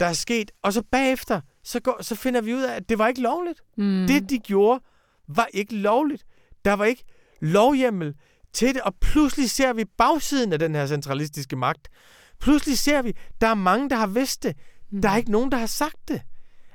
der 0.00 0.06
er 0.06 0.12
sket. 0.12 0.50
Og 0.62 0.72
så 0.72 0.82
bagefter, 0.92 1.40
så, 1.66 1.80
går, 1.80 2.02
så 2.02 2.14
finder 2.14 2.40
vi 2.40 2.54
ud 2.54 2.62
af, 2.62 2.74
at 2.74 2.88
det 2.88 2.98
var 2.98 3.08
ikke 3.08 3.20
lovligt. 3.20 3.62
Mm. 3.76 4.06
Det, 4.06 4.30
de 4.30 4.38
gjorde, 4.38 4.80
var 5.28 5.48
ikke 5.52 5.76
lovligt. 5.76 6.24
Der 6.64 6.72
var 6.72 6.84
ikke 6.84 7.04
lovhjemmel 7.40 8.14
til 8.52 8.74
det, 8.74 8.82
og 8.82 8.94
pludselig 9.00 9.50
ser 9.50 9.72
vi 9.72 9.84
bagsiden 9.84 10.52
af 10.52 10.58
den 10.58 10.74
her 10.74 10.86
centralistiske 10.86 11.56
magt. 11.56 11.88
Pludselig 12.40 12.78
ser 12.78 13.02
vi, 13.02 13.12
der 13.40 13.46
er 13.46 13.54
mange, 13.54 13.90
der 13.90 13.96
har 13.96 14.06
vidst 14.06 14.42
det. 14.42 14.56
Mm. 14.90 15.02
Der 15.02 15.08
er 15.08 15.16
ikke 15.16 15.30
nogen, 15.30 15.52
der 15.52 15.58
har 15.58 15.66
sagt 15.66 16.08
det. 16.08 16.22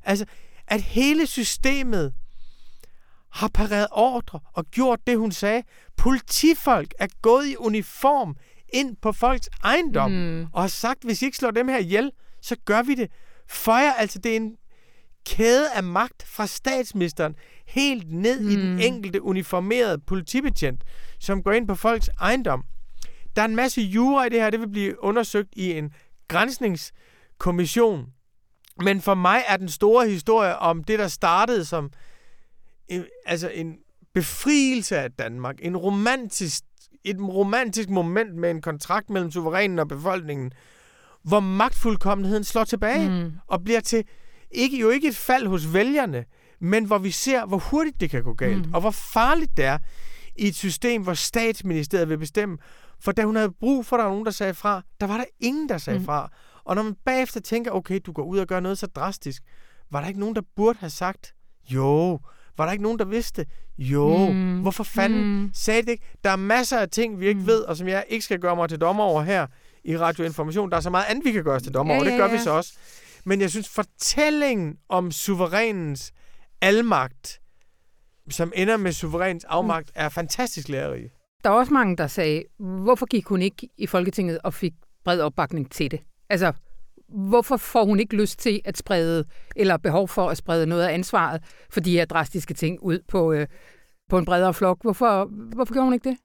Altså, 0.04 0.26
at 0.68 0.82
hele 0.82 1.28
systemet 1.28 2.14
har 3.32 3.48
pareret 3.48 3.88
ordre 3.92 4.40
og 4.54 4.66
gjort 4.66 5.00
det, 5.08 5.18
hun 5.18 5.32
sagde. 5.32 5.64
Politifolk 5.98 6.94
er 7.00 7.08
gået 7.22 7.48
i 7.48 7.56
uniform 7.58 8.36
ind 8.74 8.96
på 9.02 9.12
folks 9.12 9.50
ejendom 9.64 10.12
mm. 10.12 10.46
og 10.54 10.62
har 10.62 10.68
sagt, 10.68 11.04
hvis 11.04 11.22
I 11.22 11.26
ikke 11.26 11.38
slår 11.38 11.52
dem 11.52 11.68
her 11.68 11.78
ihjel, 11.78 12.12
så 12.42 12.56
gør 12.66 12.82
vi 12.82 12.96
det. 12.96 13.12
Føjer, 13.50 13.94
altså 13.94 14.20
det 14.20 14.32
er 14.32 14.36
en 14.36 14.56
kæde 15.26 15.72
af 15.72 15.84
magt 15.84 16.24
fra 16.24 16.48
statsministeren 16.48 17.36
helt 17.68 18.12
ned 18.12 18.40
mm. 18.40 18.50
i 18.50 18.56
den 18.56 18.74
mm. 18.74 18.80
enkelte 18.80 19.22
uniformerede 19.22 20.00
politibetjent, 20.00 20.84
som 21.20 21.44
går 21.44 21.52
ind 21.52 21.68
på 21.68 21.76
folks 21.76 22.10
ejendom. 22.22 22.64
Der 23.36 23.42
er 23.42 23.46
en 23.46 23.56
masse 23.56 23.82
jura 23.82 24.26
i 24.26 24.30
det 24.30 24.42
her, 24.42 24.50
det 24.50 24.60
vil 24.60 24.70
blive 24.70 25.04
undersøgt 25.04 25.50
i 25.54 25.72
en 25.72 25.92
grænsningskommission. 26.28 28.06
Men 28.84 29.02
for 29.02 29.16
mig 29.16 29.44
er 29.48 29.58
den 29.58 29.70
store 29.70 30.08
historie 30.10 30.58
om 30.58 30.84
det, 30.84 31.00
der 31.00 31.08
startede 31.08 31.66
som 31.66 31.92
en, 32.88 33.06
altså 33.26 33.50
en 33.50 33.76
befrielse 34.14 34.98
af 34.98 35.12
Danmark, 35.12 35.56
en 35.62 35.78
romantisk, 35.78 36.64
et 37.04 37.18
romantisk 37.20 37.90
moment 37.90 38.36
med 38.36 38.52
en 38.52 38.62
kontrakt 38.62 39.10
mellem 39.10 39.32
suverænen 39.32 39.80
og 39.80 39.88
befolkningen, 39.88 40.52
hvor 41.24 41.40
magtfuldkommenheden 41.40 42.44
slår 42.44 42.64
tilbage 42.64 43.10
mm. 43.10 43.32
og 43.48 43.64
bliver 43.64 43.80
til 43.80 44.04
ikke 44.52 44.78
jo 44.78 44.90
ikke 44.90 45.08
et 45.08 45.16
fald 45.16 45.48
hos 45.48 45.74
vælgerne, 45.74 46.26
men 46.60 46.86
hvor 46.86 46.98
vi 46.98 47.12
ser, 47.12 47.46
hvor 47.46 47.58
hurtigt 47.58 48.02
det 48.02 48.10
kan 48.10 48.24
gå 48.24 48.34
galt, 48.34 48.66
mm. 48.68 48.74
og 48.74 48.82
hvor 48.82 48.92
farligt 48.92 49.58
det 49.58 49.66
er 49.66 49.78
i 50.36 50.48
et 50.48 50.56
system, 50.56 51.02
hvor 51.02 51.14
statsministeriet 51.14 52.10
vil 52.10 52.18
bestemme. 52.18 52.58
For 53.00 53.12
da 53.12 53.24
hun 53.24 53.36
havde 53.36 53.52
brug 53.60 53.86
for, 53.86 53.96
at 53.96 54.00
der 54.00 54.04
var 54.04 54.12
nogen, 54.12 54.26
der 54.26 54.32
sagde 54.32 54.54
fra, 54.54 54.82
der 55.00 55.08
var 55.08 55.18
der 55.18 55.26
ingen, 55.40 55.70
der 55.70 55.78
sagde 55.78 56.00
mm. 56.00 56.06
fra. 56.06 56.32
Og 56.64 56.76
når 56.76 56.84
man 56.84 56.96
bagefter 57.06 57.40
tænker, 57.40 57.72
okay, 57.72 58.00
du 58.06 58.12
går 58.12 58.24
ud 58.24 58.38
og 58.38 58.48
gør 58.48 58.60
noget 58.60 58.78
så 58.78 58.88
drastisk, 58.88 59.44
var 59.92 60.02
der 60.02 60.08
ikke 60.08 60.20
nogen, 60.20 60.36
der 60.36 60.42
burde 60.56 60.80
have 60.80 60.90
sagt, 60.90 61.34
jo, 61.70 62.20
var 62.58 62.66
der 62.66 62.72
ikke 62.72 62.84
nogen, 62.84 63.00
der 63.00 63.06
vidste? 63.06 63.46
Jo. 63.78 64.30
Mm. 64.32 64.60
Hvorfor 64.62 64.84
fanden 64.84 65.42
mm. 65.42 65.52
sagde 65.54 65.82
det 65.82 65.90
ikke? 65.90 66.06
Der 66.24 66.30
er 66.30 66.36
masser 66.36 66.80
af 66.80 66.90
ting, 66.90 67.20
vi 67.20 67.28
ikke 67.28 67.40
mm. 67.40 67.48
ved, 67.48 67.62
og 67.62 67.78
som 67.78 67.88
jeg 67.88 68.06
ikke 68.08 68.26
skal 68.26 68.40
gøre 68.40 68.56
mig 68.56 68.70
til 68.70 68.82
dommer 68.82 69.04
over 69.04 69.22
her 69.22 69.48
i 69.84 69.98
radioinformation. 69.98 70.72
Der 70.72 70.78
er 70.78 70.82
så 70.82 70.90
meget 70.90 71.06
andet, 71.10 71.26
vi 71.26 71.32
kan 71.32 71.44
gøre 71.44 71.56
os 71.56 71.64
til 71.64 71.74
dommer 71.74 71.94
ja, 71.94 72.00
over. 72.00 72.10
Det 72.10 72.18
gør 72.18 72.26
ja, 72.26 72.32
ja. 72.32 72.38
vi 72.38 72.44
så 72.44 72.52
også. 72.52 72.74
Men 73.26 73.42
jeg 73.42 73.50
synes, 73.50 73.70
fortællingen 73.70 74.78
om 74.90 75.12
suverænens 75.12 76.12
almagt, 76.62 77.40
som 78.30 78.52
ender 78.56 78.78
med 78.78 78.92
suveræns 78.92 79.44
afmagt, 79.44 79.88
mm. 79.88 80.02
er 80.04 80.10
fantastisk 80.10 80.70
lærerig. 80.70 81.12
Der 81.44 81.50
er 81.50 81.54
også 81.54 81.74
mange, 81.74 81.98
der 81.98 82.08
sagde, 82.08 82.44
hvorfor 82.60 83.06
gik 83.06 83.26
hun 83.26 83.42
ikke 83.42 83.70
i 83.78 83.88
Folketinget 83.88 84.40
og 84.44 84.54
fik 84.54 84.74
bred 85.04 85.22
opbakning 85.22 85.72
til 85.72 85.92
det? 85.92 86.02
Altså, 86.30 86.54
hvorfor 87.10 87.58
får 87.58 87.86
hun 87.86 88.00
ikke 88.00 88.16
lyst 88.16 88.40
til 88.40 88.62
at 88.66 88.78
sprede, 88.78 89.26
eller 89.56 89.78
behov 89.78 90.08
for 90.08 90.30
at 90.30 90.38
sprede 90.38 90.66
noget 90.66 90.84
af 90.84 90.94
ansvaret 90.94 91.44
for 91.70 91.80
de 91.80 91.92
her 91.92 92.06
drastiske 92.06 92.54
ting 92.54 92.78
ud 92.82 93.00
på, 93.08 93.34
øh, 93.34 93.48
på 94.10 94.18
en 94.18 94.26
bredere 94.26 94.54
flok? 94.54 94.82
Hvorfor, 94.82 95.26
hvorfor 95.56 95.74
gjorde 95.74 95.86
hun 95.86 95.94
ikke 95.94 96.10
det? 96.10 96.18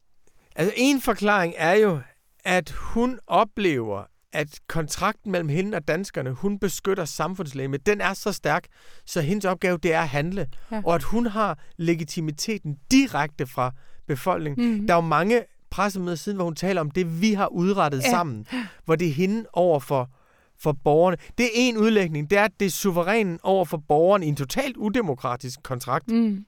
Altså, 0.57 0.75
en 0.77 1.01
forklaring 1.01 1.55
er 1.57 1.75
jo, 1.75 2.01
at 2.45 2.71
hun 2.71 3.19
oplever, 3.27 4.05
at 4.37 4.59
kontrakten 4.69 5.33
mellem 5.33 5.49
hende 5.49 5.77
og 5.77 5.89
danskerne, 5.89 6.31
hun 6.31 6.59
beskytter 6.59 7.05
samfundslægemet, 7.05 7.87
den 7.87 8.01
er 8.01 8.15
så 8.15 8.33
stærk, 8.33 8.67
så 9.07 9.21
hendes 9.21 9.45
opgave 9.45 9.79
det 9.79 9.93
er 9.93 10.01
at 10.01 10.09
handle. 10.09 10.47
Ja. 10.73 10.83
Og 10.85 10.95
at 10.95 11.03
hun 11.03 11.27
har 11.27 11.59
legitimiteten 11.77 12.79
direkte 12.91 13.47
fra 13.47 13.73
befolkningen. 14.07 14.71
Mm-hmm. 14.71 14.87
Der 14.87 14.95
er 14.95 14.99
jo 14.99 15.01
mange 15.01 15.43
pressemøder 15.71 16.17
siden, 16.17 16.37
hvor 16.37 16.45
hun 16.45 16.55
taler 16.55 16.81
om 16.81 16.91
det, 16.91 17.21
vi 17.21 17.33
har 17.33 17.47
udrettet 17.47 18.03
ja. 18.03 18.11
sammen. 18.11 18.47
Hvor 18.85 18.97
det 18.97 19.09
er 19.09 19.13
hende 19.13 19.47
over 19.53 19.81
for, 19.81 20.11
for 20.59 20.73
borgerne. 20.73 21.17
Det 21.39 21.45
er 21.45 21.51
en 21.55 21.77
udlægning. 21.77 22.31
Det 22.31 22.39
er, 22.39 22.45
at 22.45 22.53
det 22.61 22.67
er 22.67 22.71
suverænen 22.71 23.39
over 23.43 23.65
for 23.65 23.77
borgerne 23.89 24.27
i 24.27 24.29
en 24.29 24.37
totalt 24.37 24.77
udemokratisk 24.77 25.63
kontrakt. 25.63 26.09
Mm. 26.09 26.45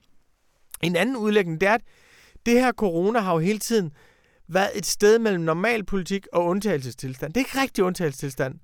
En 0.81 0.95
anden 0.95 1.15
udlægning, 1.15 1.61
det 1.61 1.69
er, 1.69 1.73
at 1.73 1.81
det 2.45 2.53
her 2.53 2.71
corona 2.71 3.19
har 3.19 3.33
jo 3.33 3.39
hele 3.39 3.59
tiden 3.59 3.91
været 4.49 4.71
et 4.75 4.85
sted 4.85 5.19
mellem 5.19 5.43
normal 5.43 5.83
politik 5.83 6.27
og 6.33 6.45
undtagelsestilstand. 6.45 7.33
Det 7.33 7.41
er 7.41 7.45
ikke 7.45 7.61
rigtig 7.61 7.83
undtagelsestilstand, 7.83 8.55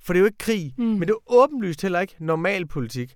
for 0.00 0.12
det 0.12 0.18
er 0.18 0.20
jo 0.20 0.26
ikke 0.26 0.38
krig, 0.38 0.74
mm. 0.78 0.84
men 0.84 1.02
det 1.02 1.10
er 1.10 1.32
åbenlyst 1.32 1.82
heller 1.82 2.00
ikke 2.00 2.14
normal 2.18 2.66
politik. 2.66 3.14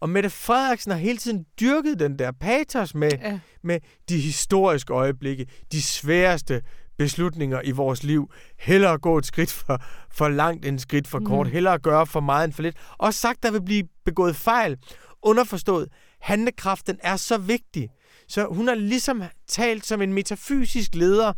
Og 0.00 0.08
Mette 0.08 0.30
Frederiksen 0.30 0.92
har 0.92 0.98
hele 0.98 1.18
tiden 1.18 1.46
dyrket 1.60 1.98
den 1.98 2.18
der 2.18 2.32
patos 2.32 2.94
med, 2.94 3.10
ja. 3.12 3.38
med 3.62 3.80
de 4.08 4.20
historiske 4.20 4.92
øjeblikke, 4.92 5.46
de 5.72 5.82
sværeste 5.82 6.62
beslutninger 6.98 7.60
i 7.64 7.70
vores 7.70 8.02
liv. 8.02 8.30
Hellere 8.58 8.98
gå 8.98 9.18
et 9.18 9.26
skridt 9.26 9.52
for, 9.52 9.82
for 10.10 10.28
langt 10.28 10.66
end 10.66 10.76
et 10.76 10.82
skridt 10.82 11.08
for 11.08 11.20
kort. 11.20 11.46
Mm. 11.46 11.52
Hellere 11.52 11.78
gøre 11.78 12.06
for 12.06 12.20
meget 12.20 12.44
end 12.44 12.52
for 12.52 12.62
lidt. 12.62 12.76
Og 12.98 13.14
sagt, 13.14 13.42
der 13.42 13.50
vil 13.50 13.62
blive 13.62 13.84
begået 14.04 14.36
fejl. 14.36 14.76
Underforstået, 15.22 15.88
handlekraften 16.20 16.98
er 17.02 17.16
så 17.16 17.38
vigtig. 17.38 17.88
Så 18.28 18.46
hun 18.50 18.68
har 18.68 18.74
ligesom 18.74 19.22
talt 19.48 19.86
som 19.86 20.02
en 20.02 20.12
metafysisk 20.12 20.94
leder, 20.94 21.32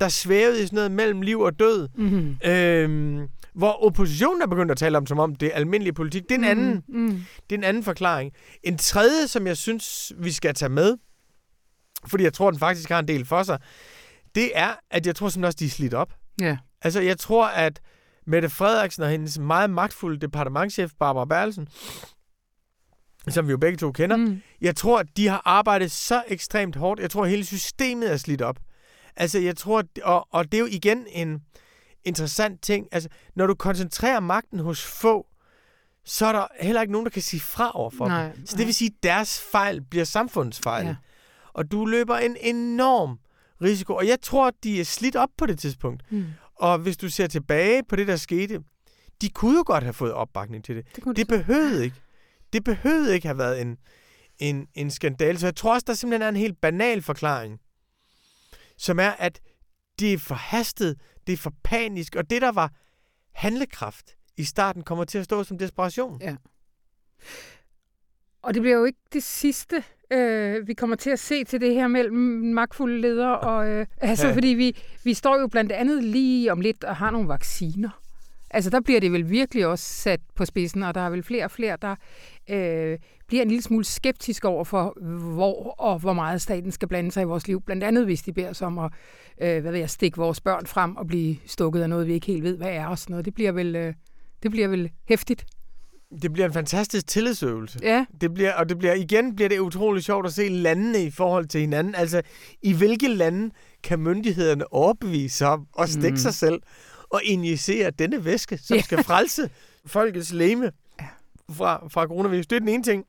der 0.00 0.08
svævede 0.08 0.62
i 0.62 0.66
sådan 0.66 0.76
noget 0.76 0.90
mellem 0.90 1.22
liv 1.22 1.40
og 1.40 1.58
død. 1.58 1.88
Mm-hmm. 1.94 2.36
Øhm, 2.44 3.28
hvor 3.54 3.86
oppositionen 3.86 4.42
er 4.42 4.46
begyndt 4.46 4.70
at 4.70 4.76
tale 4.76 4.98
om, 4.98 5.06
som 5.06 5.18
om 5.18 5.34
det 5.34 5.48
er 5.48 5.52
almindelig 5.52 5.94
politik. 5.94 6.22
Det 6.22 6.30
er 6.30 6.34
en, 6.34 6.40
mm, 6.40 6.50
anden, 6.50 6.82
mm. 6.88 7.24
Det 7.50 7.54
er 7.54 7.58
en 7.58 7.64
anden 7.64 7.82
forklaring. 7.82 8.32
En 8.62 8.78
tredje, 8.78 9.28
som 9.28 9.46
jeg 9.46 9.56
synes, 9.56 10.12
vi 10.18 10.32
skal 10.32 10.54
tage 10.54 10.68
med, 10.68 10.96
fordi 12.06 12.24
jeg 12.24 12.32
tror, 12.32 12.50
den 12.50 12.60
faktisk 12.60 12.88
har 12.88 12.98
en 12.98 13.08
del 13.08 13.24
for 13.24 13.42
sig, 13.42 13.58
det 14.34 14.50
er, 14.54 14.74
at 14.90 15.06
jeg 15.06 15.16
tror 15.16 15.28
simpelthen 15.28 15.44
også, 15.44 15.56
de 15.60 15.64
er 15.64 15.70
slidt 15.70 15.94
op. 15.94 16.14
Ja. 16.40 16.56
Altså, 16.82 17.00
jeg 17.00 17.18
tror, 17.18 17.46
at 17.46 17.80
Mette 18.26 18.48
Frederiksen 18.48 19.02
og 19.02 19.10
hendes 19.10 19.38
meget 19.38 19.70
magtfulde 19.70 20.20
departementchef, 20.20 20.90
Barbara 20.98 21.24
Berlsen, 21.24 21.68
som 23.28 23.46
vi 23.46 23.50
jo 23.50 23.58
begge 23.58 23.76
to 23.76 23.92
kender, 23.92 24.16
mm. 24.16 24.42
jeg 24.60 24.76
tror, 24.76 24.98
at 24.98 25.06
de 25.16 25.28
har 25.28 25.42
arbejdet 25.44 25.92
så 25.92 26.22
ekstremt 26.28 26.76
hårdt. 26.76 27.00
Jeg 27.00 27.10
tror, 27.10 27.24
at 27.24 27.30
hele 27.30 27.44
systemet 27.44 28.12
er 28.12 28.16
slidt 28.16 28.42
op. 28.42 28.56
Altså, 29.16 29.38
jeg 29.38 29.56
tror, 29.56 29.84
og, 30.02 30.28
og 30.30 30.44
det 30.44 30.54
er 30.54 30.60
jo 30.60 30.68
igen 30.70 31.06
en 31.08 31.42
interessant 32.04 32.62
ting. 32.62 32.88
Altså, 32.92 33.08
når 33.34 33.46
du 33.46 33.54
koncentrerer 33.54 34.20
magten 34.20 34.58
hos 34.58 34.82
få, 34.82 35.26
så 36.04 36.26
er 36.26 36.32
der 36.32 36.46
heller 36.60 36.80
ikke 36.80 36.92
nogen, 36.92 37.04
der 37.06 37.10
kan 37.10 37.22
sige 37.22 37.40
fra 37.40 37.70
over 37.74 37.90
for 37.90 38.08
nej, 38.08 38.32
dem. 38.32 38.46
Så 38.46 38.56
det 38.56 38.66
vil 38.66 38.74
sige, 38.74 38.90
at 38.96 39.02
deres 39.02 39.40
fejl 39.52 39.82
bliver 39.82 40.04
samfundsfejl. 40.04 40.86
Ja. 40.86 40.96
Og 41.52 41.70
du 41.70 41.86
løber 41.86 42.16
en 42.16 42.36
enorm 42.40 43.18
risiko. 43.62 43.94
Og 43.94 44.06
jeg 44.06 44.20
tror, 44.22 44.48
at 44.48 44.54
de 44.64 44.80
er 44.80 44.84
slidt 44.84 45.16
op 45.16 45.28
på 45.38 45.46
det 45.46 45.58
tidspunkt. 45.58 46.12
Mm. 46.12 46.24
Og 46.54 46.78
hvis 46.78 46.96
du 46.96 47.08
ser 47.08 47.26
tilbage 47.26 47.82
på 47.88 47.96
det, 47.96 48.06
der 48.06 48.16
skete, 48.16 48.60
de 49.20 49.28
kunne 49.28 49.56
jo 49.56 49.62
godt 49.66 49.84
have 49.84 49.92
fået 49.92 50.12
opbakning 50.12 50.64
til 50.64 50.76
det. 50.76 50.86
Det, 50.96 51.16
det 51.16 51.28
behøvede 51.28 51.84
ikke. 51.84 51.96
Det 52.52 52.64
behøvede 52.64 53.14
ikke 53.14 53.26
have 53.26 53.38
været 53.38 53.60
en, 53.60 53.76
en, 54.38 54.68
en 54.74 54.90
skandal. 54.90 55.38
Så 55.38 55.46
jeg 55.46 55.56
tror 55.56 55.74
også, 55.74 55.84
der 55.86 55.94
simpelthen 55.94 56.22
er 56.22 56.28
en 56.28 56.36
helt 56.36 56.60
banal 56.60 57.02
forklaring 57.02 57.60
som 58.78 58.98
er, 58.98 59.10
at 59.10 59.40
det 59.98 60.12
er 60.12 60.18
for 60.18 60.34
hastet, 60.34 61.00
det 61.26 61.32
er 61.32 61.36
for 61.36 61.52
panisk, 61.64 62.16
og 62.16 62.30
det, 62.30 62.42
der 62.42 62.52
var 62.52 62.72
handlekraft 63.32 64.16
i 64.36 64.44
starten, 64.44 64.82
kommer 64.82 65.04
til 65.04 65.18
at 65.18 65.24
stå 65.24 65.44
som 65.44 65.58
desperation. 65.58 66.20
Ja. 66.20 66.36
Og 68.42 68.54
det 68.54 68.62
bliver 68.62 68.76
jo 68.76 68.84
ikke 68.84 68.98
det 69.12 69.22
sidste, 69.22 69.84
øh, 70.10 70.68
vi 70.68 70.74
kommer 70.74 70.96
til 70.96 71.10
at 71.10 71.18
se 71.18 71.44
til 71.44 71.60
det 71.60 71.74
her 71.74 71.88
mellem 71.88 72.16
magtfulde 72.54 73.00
ledere. 73.00 73.40
Og, 73.40 73.68
øh, 73.68 73.86
altså, 74.00 74.26
ja. 74.26 74.34
fordi 74.34 74.48
vi, 74.48 74.76
vi 75.04 75.14
står 75.14 75.40
jo 75.40 75.46
blandt 75.46 75.72
andet 75.72 76.04
lige 76.04 76.52
om 76.52 76.60
lidt 76.60 76.84
og 76.84 76.96
har 76.96 77.10
nogle 77.10 77.28
vacciner. 77.28 78.02
Altså, 78.56 78.70
der 78.70 78.80
bliver 78.80 79.00
det 79.00 79.12
vel 79.12 79.30
virkelig 79.30 79.66
også 79.66 79.84
sat 79.84 80.20
på 80.34 80.44
spidsen, 80.44 80.82
og 80.82 80.94
der 80.94 81.00
er 81.00 81.10
vel 81.10 81.22
flere 81.22 81.44
og 81.44 81.50
flere, 81.50 81.76
der 81.82 81.96
øh, 82.50 82.98
bliver 83.26 83.42
en 83.42 83.48
lille 83.48 83.62
smule 83.62 83.84
skeptisk 83.84 84.44
over 84.44 84.64
for, 84.64 84.98
hvor 85.34 85.80
og 85.80 85.98
hvor 85.98 86.12
meget 86.12 86.42
staten 86.42 86.72
skal 86.72 86.88
blande 86.88 87.12
sig 87.12 87.22
i 87.22 87.24
vores 87.24 87.48
liv. 87.48 87.62
Blandt 87.62 87.84
andet, 87.84 88.04
hvis 88.04 88.22
de 88.22 88.32
beder 88.32 88.50
os 88.50 88.62
om 88.62 88.78
at 88.78 88.90
øh, 89.42 89.60
hvad 89.62 89.72
ved 89.72 89.78
jeg, 89.80 89.90
stikke 89.90 90.16
vores 90.16 90.40
børn 90.40 90.66
frem 90.66 90.96
og 90.96 91.06
blive 91.06 91.36
stukket 91.46 91.82
af 91.82 91.88
noget, 91.88 92.06
vi 92.06 92.12
ikke 92.12 92.26
helt 92.26 92.42
ved, 92.42 92.56
hvad 92.56 92.68
er 92.68 92.86
og 92.86 92.98
sådan 92.98 93.12
noget. 93.12 93.24
Det 93.24 93.34
bliver 93.34 93.52
vel, 93.52 93.76
øh, 93.76 93.94
det 94.42 94.50
bliver 94.50 94.68
vel 94.68 94.90
hæftigt. 95.08 95.46
Det 96.22 96.32
bliver 96.32 96.46
en 96.46 96.52
fantastisk 96.52 97.06
tillidsøvelse. 97.06 97.78
Ja. 97.82 98.06
Det 98.20 98.34
bliver, 98.34 98.54
og 98.54 98.68
det 98.68 98.78
bliver, 98.78 98.94
igen 98.94 99.36
bliver 99.36 99.48
det 99.48 99.58
utrolig 99.58 100.02
sjovt 100.02 100.26
at 100.26 100.32
se 100.32 100.48
landene 100.48 101.02
i 101.02 101.10
forhold 101.10 101.46
til 101.46 101.60
hinanden. 101.60 101.94
Altså, 101.94 102.22
i 102.62 102.72
hvilke 102.72 103.08
lande 103.08 103.50
kan 103.82 103.98
myndighederne 103.98 104.72
overbevise 104.72 105.36
sig 105.36 105.48
om 105.48 105.66
at 105.78 105.88
stikke 105.88 106.10
mm. 106.10 106.16
sig 106.16 106.34
selv 106.34 106.62
og 107.10 107.20
injicere 107.24 107.90
denne 107.90 108.24
væske, 108.24 108.58
som 108.58 108.76
ja. 108.76 108.82
skal 108.82 109.04
frelse 109.04 109.50
folkets 109.86 110.32
leme 110.32 110.72
fra, 111.50 111.88
fra 111.88 112.06
coronavirus. 112.06 112.46
Det 112.46 112.56
er 112.56 112.60
den 112.60 112.68
ene 112.68 112.82
ting, 112.82 113.04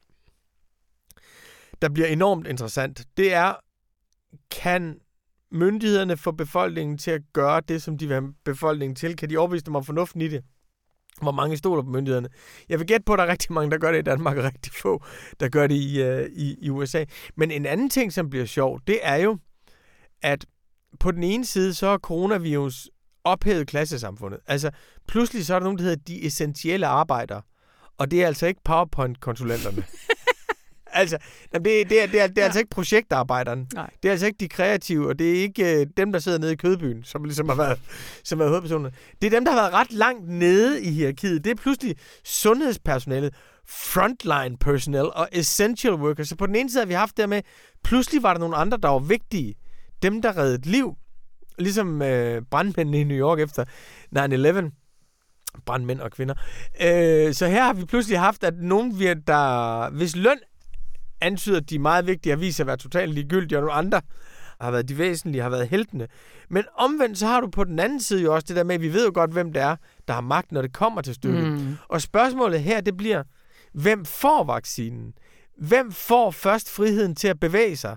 der 1.82 1.90
bliver 1.90 2.08
enormt 2.08 2.48
interessant. 2.48 3.06
Det 3.18 3.34
er, 3.34 3.54
kan 4.52 5.00
myndighederne 5.52 6.18
få 6.18 6.32
befolkningen 6.32 6.98
til 6.98 7.12
at 7.12 7.22
gøre 7.34 7.62
det, 7.62 7.82
som 7.82 7.98
de 7.98 8.08
vil 8.08 8.14
have 8.14 8.34
befolkningen 8.46 8.96
til? 8.96 9.16
Kan 9.16 9.30
de 9.30 9.38
overbevise 9.38 9.66
dem 9.66 9.76
om 9.76 9.84
fornuften 9.84 10.22
i 10.22 10.28
det? 10.28 10.44
Hvor 11.22 11.32
mange 11.32 11.58
stoler 11.58 11.84
på 11.84 11.90
myndighederne? 11.90 12.30
Jeg 12.70 12.80
vil 12.80 12.88
gætte 12.88 13.04
på, 13.04 13.14
at 13.14 13.18
der 13.18 13.26
er 13.26 13.32
rigtig 13.32 13.54
mange, 13.54 13.72
der 13.72 13.78
gør 13.78 13.92
det 13.92 14.00
i 14.00 14.02
Danmark, 14.02 14.38
og 14.38 14.44
rigtig 14.44 14.74
få, 14.74 15.04
der 15.40 15.50
gør 15.50 15.68
det 15.68 15.76
i, 15.76 16.04
uh, 16.04 16.26
i, 16.36 16.56
i 16.62 16.70
USA. 16.70 17.06
Men 17.36 17.52
en 17.52 17.66
anden 17.66 17.90
ting, 17.90 18.14
som 18.14 18.30
bliver 18.30 18.46
sjov, 18.46 18.80
det 18.88 19.00
er 19.02 19.16
jo, 19.16 19.38
at 20.22 20.46
på 21.00 21.12
den 21.12 21.24
ene 21.24 21.46
side, 21.46 21.74
så 21.74 21.88
er 21.88 21.98
coronavirus 21.98 22.90
ophævet 23.28 23.68
klassesamfundet. 23.68 24.40
Altså, 24.48 24.72
pludselig 25.08 25.46
så 25.46 25.56
er 25.56 25.60
der 25.60 25.64
nogen, 25.64 25.78
der 25.78 25.84
hedder 25.84 26.04
de 26.08 26.26
essentielle 26.26 26.88
arbejdere. 26.88 27.42
Og 27.98 28.12
det 28.12 28.24
er 28.24 28.28
altså 28.28 28.48
ikke 28.48 28.62
PowerPoint-konsulenterne. 28.64 29.84
altså, 31.02 31.18
det, 31.54 31.66
det, 31.66 31.82
er, 31.82 31.86
det, 31.86 32.02
er, 32.02 32.08
det 32.08 32.22
er 32.22 32.30
ja. 32.38 32.44
altså 32.44 32.60
ikke 32.60 32.70
projektarbejderen. 32.70 33.68
Nej. 33.74 33.90
Det 34.04 34.10
er 34.10 34.12
altså 34.12 34.26
ikke 34.26 34.38
de 34.40 34.48
kreative, 34.48 35.08
og 35.08 35.20
det 35.20 35.30
er 35.30 35.42
ikke 35.42 35.82
uh, 35.82 35.88
dem, 35.98 36.12
der 36.12 36.20
sidder 36.20 36.38
nede 36.38 36.54
i 36.54 36.56
kødbyen, 36.56 37.04
som 37.04 37.24
ligesom 37.24 37.50
har 37.50 37.56
været, 37.56 37.80
som 38.24 38.40
har 38.40 38.44
været 38.44 38.52
hovedpersonerne. 38.52 38.96
Det 39.22 39.28
er 39.28 39.32
dem, 39.32 39.46
der 39.46 39.52
har 39.52 39.62
været 39.62 39.74
ret 39.74 39.92
langt 39.92 40.30
nede 40.30 40.84
i 40.84 40.92
hierarkiet. 40.92 41.44
Det 41.44 41.52
er 41.52 41.56
pludselig 41.56 41.96
sundhedspersonalet, 42.24 43.34
frontline 43.70 44.58
personnel 44.58 45.06
og 45.14 45.30
essential 45.32 45.94
workers. 45.94 46.30
Så 46.30 46.36
på 46.36 46.46
den 46.46 46.56
ene 46.56 46.70
side 46.70 46.82
har 46.82 46.88
vi 46.88 46.94
haft 46.94 47.18
det 47.18 47.30
med, 47.30 47.42
pludselig 47.84 48.24
var 48.24 48.34
der 48.34 48.40
nogle 48.40 48.56
andre, 48.56 48.78
der 48.84 48.90
var 48.90 49.00
vigtige. 49.00 49.56
Dem, 50.02 50.22
der 50.22 50.38
reddede 50.38 50.70
liv. 50.70 50.96
Ligesom 51.60 52.02
øh, 52.02 52.42
brandmændene 52.52 53.00
i 53.00 53.04
New 53.04 53.18
York 53.18 53.40
efter 53.40 53.66
9-11 54.16 54.72
brandmænd 55.66 56.00
og 56.00 56.12
kvinder. 56.12 56.36
Øh, 56.82 57.34
så 57.34 57.48
her 57.48 57.64
har 57.64 57.74
vi 57.74 57.86
pludselig 57.86 58.20
haft, 58.20 58.44
at 58.44 58.54
nogen, 58.58 59.00
vi, 59.00 59.14
der, 59.14 59.90
hvis 59.90 60.16
løn 60.16 60.38
antyder, 61.22 61.58
at 61.58 61.70
de 61.70 61.76
er 61.76 61.80
meget 61.80 62.08
vigtige, 62.08 62.52
sig 62.52 62.64
at 62.64 62.68
være 62.68 62.78
totalt 62.78 63.14
ligegyldige, 63.14 63.58
og 63.58 63.62
nogle 63.62 63.74
andre 63.74 64.02
har 64.62 64.72
været 64.72 64.90
de 64.90 64.98
væsentlige, 64.98 65.42
har 65.42 65.50
været 65.50 65.68
heltene. 65.68 66.08
Men 66.50 66.64
omvendt, 66.76 67.18
så 67.18 67.28
har 67.28 67.42
du 67.42 67.48
på 67.48 67.64
den 67.64 67.80
anden 67.80 68.00
side 68.00 68.24
jo 68.24 68.36
også 68.36 68.46
det 68.48 68.56
der 68.56 68.64
med, 68.64 68.76
at 68.76 68.82
vi 68.82 68.94
ved 68.94 69.06
jo 69.06 69.12
godt, 69.14 69.32
hvem 69.32 69.54
det 69.54 69.62
er, 69.62 69.76
der 70.08 70.14
har 70.14 70.22
magt, 70.22 70.52
når 70.52 70.62
det 70.62 70.74
kommer 70.74 71.02
til 71.02 71.14
stykket. 71.14 71.48
Mm. 71.48 71.78
Og 71.88 72.02
spørgsmålet 72.02 72.62
her, 72.62 72.82
det 72.82 72.98
bliver, 72.98 73.24
hvem 73.74 74.06
får 74.06 74.44
vaccinen? 74.44 75.14
Hvem 75.58 75.92
får 75.92 76.32
først 76.32 76.72
friheden 76.72 77.16
til 77.16 77.28
at 77.28 77.40
bevæge 77.40 77.78
sig? 77.78 77.96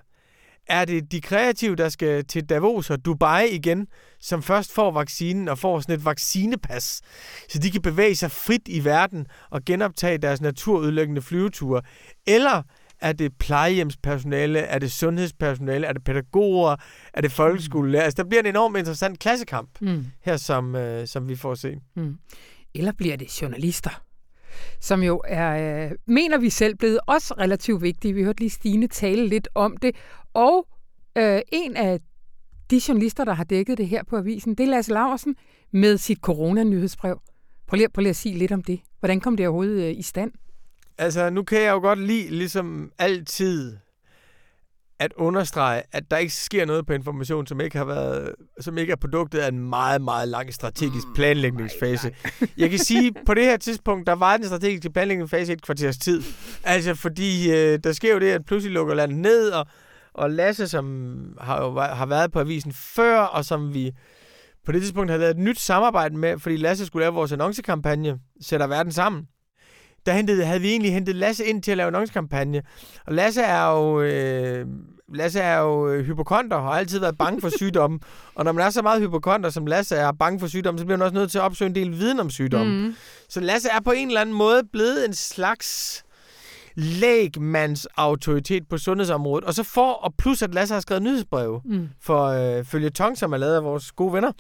Er 0.71 0.85
det 0.85 1.13
de 1.13 1.21
kreative, 1.21 1.77
der 1.77 1.89
skal 1.89 2.25
til 2.25 2.49
Davos 2.49 2.91
og 2.91 3.05
Dubai 3.05 3.49
igen, 3.49 3.87
som 4.21 4.43
først 4.43 4.73
får 4.73 4.91
vaccinen 4.91 5.49
og 5.49 5.59
får 5.59 5.81
sådan 5.81 5.95
et 5.95 6.05
vaccinepas, 6.05 7.01
så 7.49 7.59
de 7.59 7.71
kan 7.71 7.83
bevæge 7.83 8.15
sig 8.15 8.31
frit 8.31 8.69
i 8.69 8.85
verden 8.85 9.27
og 9.51 9.65
genoptage 9.65 10.19
deres 10.19 10.41
naturudlæggende 10.41 11.23
flyveture? 11.23 11.83
Eller 12.27 12.63
er 13.01 13.13
det 13.13 13.33
plejehjemspersonale? 13.39 14.59
Er 14.59 14.79
det 14.79 14.93
sundhedspersonale? 14.93 15.87
Er 15.87 15.93
det 15.93 16.05
pædagoger? 16.05 16.77
Er 17.15 17.21
det 17.21 17.33
folkeskolelærer? 17.33 18.05
Altså, 18.05 18.23
der 18.23 18.29
bliver 18.29 18.41
en 18.41 18.47
enormt 18.47 18.77
interessant 18.77 19.19
klassekamp 19.19 19.71
mm. 19.81 20.07
her, 20.23 20.37
som, 20.37 20.77
øh, 20.77 21.07
som 21.07 21.29
vi 21.29 21.37
får 21.37 21.53
at 21.53 21.59
se. 21.59 21.77
Mm. 21.97 22.17
Eller 22.75 22.93
bliver 22.93 23.17
det 23.17 23.43
journalister? 23.43 24.03
som 24.81 25.03
jo 25.03 25.23
er, 25.25 25.85
øh, 25.85 25.91
mener 26.07 26.39
vi 26.39 26.51
selv, 26.51 26.77
blevet 26.77 27.01
også 27.07 27.35
relativt 27.39 27.83
vigtige. 27.83 28.15
Vi 28.15 28.23
hørte 28.23 28.41
lige 28.41 28.51
Stine 28.51 28.87
tale 28.87 29.29
lidt 29.29 29.49
om 29.55 29.77
det. 29.77 29.97
Og 30.35 30.69
øh, 31.19 31.41
en 31.53 31.77
af 31.77 32.01
de 32.71 32.81
journalister, 32.89 33.25
der 33.25 33.33
har 33.33 33.45
dækket 33.45 33.79
det 33.79 33.89
her 33.89 34.03
på 34.05 34.17
avisen, 34.17 34.55
det 34.55 34.65
er 34.65 34.71
Lasse 34.71 34.93
Laversen 34.93 35.37
med 35.73 35.99
sit 35.99 36.19
corona-nyhedsbrev. 36.19 37.21
Prøv 37.67 37.77
lige, 37.77 37.89
prøv 37.89 38.01
lige 38.01 38.11
at 38.11 38.17
sige 38.17 38.39
lidt 38.39 38.53
om 38.53 38.63
det. 38.63 38.81
Hvordan 38.99 39.21
kom 39.21 39.37
det 39.37 39.47
overhovedet 39.47 39.83
øh, 39.83 39.99
i 39.99 40.03
stand? 40.03 40.33
Altså, 40.99 41.31
nu 41.31 41.43
kan 41.43 41.61
jeg 41.61 41.71
jo 41.71 41.79
godt 41.79 41.99
lide, 41.99 42.29
ligesom 42.29 42.93
altid, 42.99 43.77
at 44.99 45.13
understrege, 45.17 45.83
at 45.93 46.11
der 46.11 46.17
ikke 46.17 46.35
sker 46.35 46.65
noget 46.65 46.87
på 46.87 46.93
information, 46.93 47.47
som 47.47 47.61
ikke 47.61 47.79
har 47.79 47.85
været, 47.85 48.35
som 48.61 48.79
ikke 48.79 48.93
er 48.93 48.97
produktet 48.97 49.39
af 49.39 49.49
en 49.49 49.59
meget, 49.59 50.03
meget 50.03 50.29
lang 50.29 50.55
strategisk 50.55 51.07
mm, 51.07 51.15
planlægningsfase. 51.15 52.09
Nej, 52.09 52.17
nej. 52.41 52.51
Jeg 52.57 52.71
kan 52.71 52.79
sige, 52.79 53.13
på 53.27 53.35
det 53.35 53.45
her 53.45 53.57
tidspunkt, 53.57 54.07
der 54.07 54.13
var 54.13 54.37
den 54.37 54.47
strategiske 54.47 54.91
planlægningsfase 54.91 55.53
et 55.53 55.63
kvarters 55.63 55.99
tid. 55.99 56.23
Altså, 56.65 56.95
fordi 56.95 57.51
øh, 57.51 57.79
der 57.85 57.93
sker 57.93 58.13
jo 58.13 58.21
det, 58.21 58.31
at 58.31 58.45
pludselig 58.45 58.75
lukker 58.75 58.95
landet 58.95 59.19
ned, 59.19 59.51
og, 59.51 59.67
og 60.21 60.31
Lasse, 60.31 60.69
som 60.69 61.19
har, 61.41 61.63
jo, 61.63 61.81
har 61.81 62.07
været 62.07 62.33
på 62.33 62.41
avisen 62.41 62.73
før, 62.73 63.21
og 63.21 63.45
som 63.45 63.75
vi 63.75 63.93
på 64.67 64.73
det 64.73 64.83
tidspunkt 64.83 65.11
havde 65.11 65.21
lavet 65.21 65.37
et 65.37 65.43
nyt 65.43 65.59
samarbejde 65.59 66.17
med, 66.17 66.39
fordi 66.39 66.57
Lasse 66.57 66.87
skulle 66.87 67.03
lave 67.03 67.15
vores 67.15 67.33
annoncekampagne, 67.33 68.19
Sætter 68.41 68.67
Verden 68.67 68.93
Sammen 68.93 69.27
der 70.07 70.13
hentede, 70.13 70.45
havde 70.45 70.61
vi 70.61 70.69
egentlig 70.69 70.93
hentet 70.93 71.17
Lasse 71.17 71.45
ind 71.45 71.63
til 71.63 71.71
at 71.71 71.77
lave 71.77 71.87
annoncekampagne. 71.87 72.63
Og 73.07 73.15
Lasse 73.15 73.43
er 73.43 73.71
jo, 73.71 74.01
øh, 74.01 74.67
Lasse 75.15 75.41
er 75.41 75.59
jo 75.59 75.89
øh, 75.89 76.05
hypokonter 76.05 76.57
og 76.57 76.63
har 76.63 76.71
altid 76.71 76.99
været 76.99 77.19
bange 77.19 77.41
for 77.41 77.49
sygdomme. 77.59 77.99
og 78.37 78.45
når 78.45 78.53
man 78.53 78.67
er 78.67 78.71
så 78.71 78.83
meget 78.83 79.03
hypokonter, 79.03 79.51
som 79.51 79.67
Lasse 79.67 79.97
er 79.97 80.13
bange 80.13 80.41
for 80.41 80.47
sygdomme, 80.47 80.79
så 80.79 80.85
bliver 80.85 80.99
man 80.99 81.05
også 81.05 81.15
nødt 81.15 81.31
til 81.31 81.39
at 81.39 81.45
opsøge 81.45 81.69
en 81.69 81.75
del 81.75 81.99
viden 81.99 82.21
om 82.21 82.31
sygdomme. 82.31 82.87
Mm. 82.87 82.95
Så 83.29 83.41
Lasse 83.41 83.69
er 83.69 83.81
på 83.81 83.91
en 83.91 84.09
eller 84.09 84.21
anden 84.21 84.35
måde 84.35 84.63
blevet 84.73 85.07
en 85.07 85.15
slags 85.15 86.03
lægmands 86.75 87.87
autoritet 87.97 88.69
på 88.69 88.79
sundhedsområdet. 88.79 89.45
Og 89.45 89.55
så 89.55 89.63
for, 89.63 89.93
og 89.93 90.15
plus 90.19 90.43
at 90.43 90.55
Lasse 90.55 90.75
har 90.75 90.81
skrevet 90.81 91.03
nyhedsbreve 91.03 91.61
mm. 91.65 91.89
for 92.01 92.25
øh, 92.25 92.65
følge 92.65 92.91
Tong, 92.91 93.19
som 93.19 93.33
er 93.33 93.37
lavet 93.37 93.55
af 93.55 93.65
vores 93.65 93.93
gode 93.93 94.13
venner. 94.13 94.33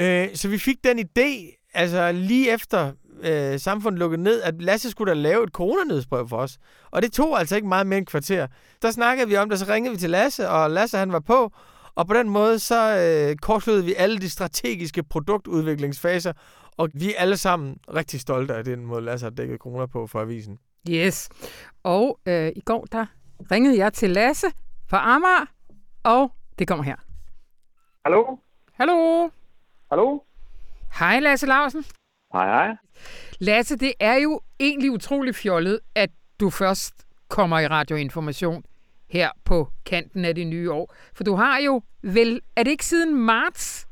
Øh, 0.00 0.28
så 0.34 0.48
vi 0.48 0.58
fik 0.58 0.76
den 0.84 0.98
idé, 0.98 1.60
altså 1.74 2.12
lige 2.12 2.50
efter 2.50 2.92
øh, 3.22 3.60
samfundet 3.60 3.98
lukket 3.98 4.20
ned, 4.20 4.42
at 4.42 4.62
Lasse 4.62 4.90
skulle 4.90 5.10
da 5.10 5.14
lave 5.14 5.44
et 5.44 5.50
coronanødsbrev 5.50 6.28
for 6.28 6.36
os. 6.36 6.58
Og 6.90 7.02
det 7.02 7.12
tog 7.12 7.38
altså 7.38 7.56
ikke 7.56 7.68
meget 7.68 7.86
mere 7.86 7.98
end 7.98 8.06
kvarter. 8.06 8.46
Der 8.82 8.90
snakkede 8.90 9.28
vi 9.28 9.36
om 9.36 9.50
det, 9.50 9.58
så 9.58 9.66
ringede 9.68 9.94
vi 9.94 9.98
til 9.98 10.10
Lasse, 10.10 10.48
og 10.48 10.70
Lasse 10.70 10.98
han 10.98 11.12
var 11.12 11.20
på, 11.20 11.52
og 11.94 12.06
på 12.06 12.14
den 12.14 12.28
måde 12.28 12.58
så 12.58 12.96
øh, 12.98 13.36
kortslutede 13.36 13.84
vi 13.84 13.94
alle 13.94 14.18
de 14.18 14.30
strategiske 14.30 15.02
produktudviklingsfaser, 15.02 16.32
og 16.76 16.88
vi 16.94 17.14
er 17.14 17.18
alle 17.18 17.36
sammen 17.36 17.76
rigtig 17.94 18.20
stolte 18.20 18.54
af 18.54 18.64
den 18.64 18.86
måde, 18.86 19.04
Lasse 19.04 19.26
har 19.26 19.30
dækket 19.30 19.58
corona 19.58 19.86
på 19.86 20.06
for 20.06 20.20
avisen. 20.20 20.58
Yes. 20.90 21.28
Og 21.82 22.20
øh, 22.26 22.52
i 22.56 22.60
går, 22.60 22.84
der 22.92 23.06
ringede 23.50 23.78
jeg 23.78 23.92
til 23.92 24.10
Lasse 24.10 24.46
fra 24.86 25.14
Amager, 25.14 25.46
og 26.04 26.32
det 26.58 26.68
kommer 26.68 26.84
her. 26.84 26.96
Hallo? 28.04 28.36
Hallo? 28.72 29.28
Hallo? 29.90 30.18
Hej 30.98 31.20
Lasse 31.20 31.46
Larsen. 31.46 31.84
Hej, 32.32 32.46
hej. 32.46 32.76
Lasse, 33.40 33.76
det 33.76 33.92
er 34.00 34.14
jo 34.14 34.40
egentlig 34.60 34.90
utrolig 34.90 35.34
fjollet, 35.34 35.80
at 35.94 36.10
du 36.40 36.50
først 36.50 36.94
kommer 37.28 37.58
i 37.58 37.66
radioinformation 37.68 38.64
her 39.08 39.30
på 39.44 39.68
kanten 39.86 40.24
af 40.24 40.34
det 40.34 40.46
nye 40.46 40.72
år. 40.72 40.94
For 41.14 41.24
du 41.24 41.34
har 41.34 41.58
jo 41.58 41.82
vel, 42.02 42.40
er 42.56 42.62
det 42.62 42.70
ikke 42.70 42.86
siden 42.86 43.14
marts? 43.14 43.86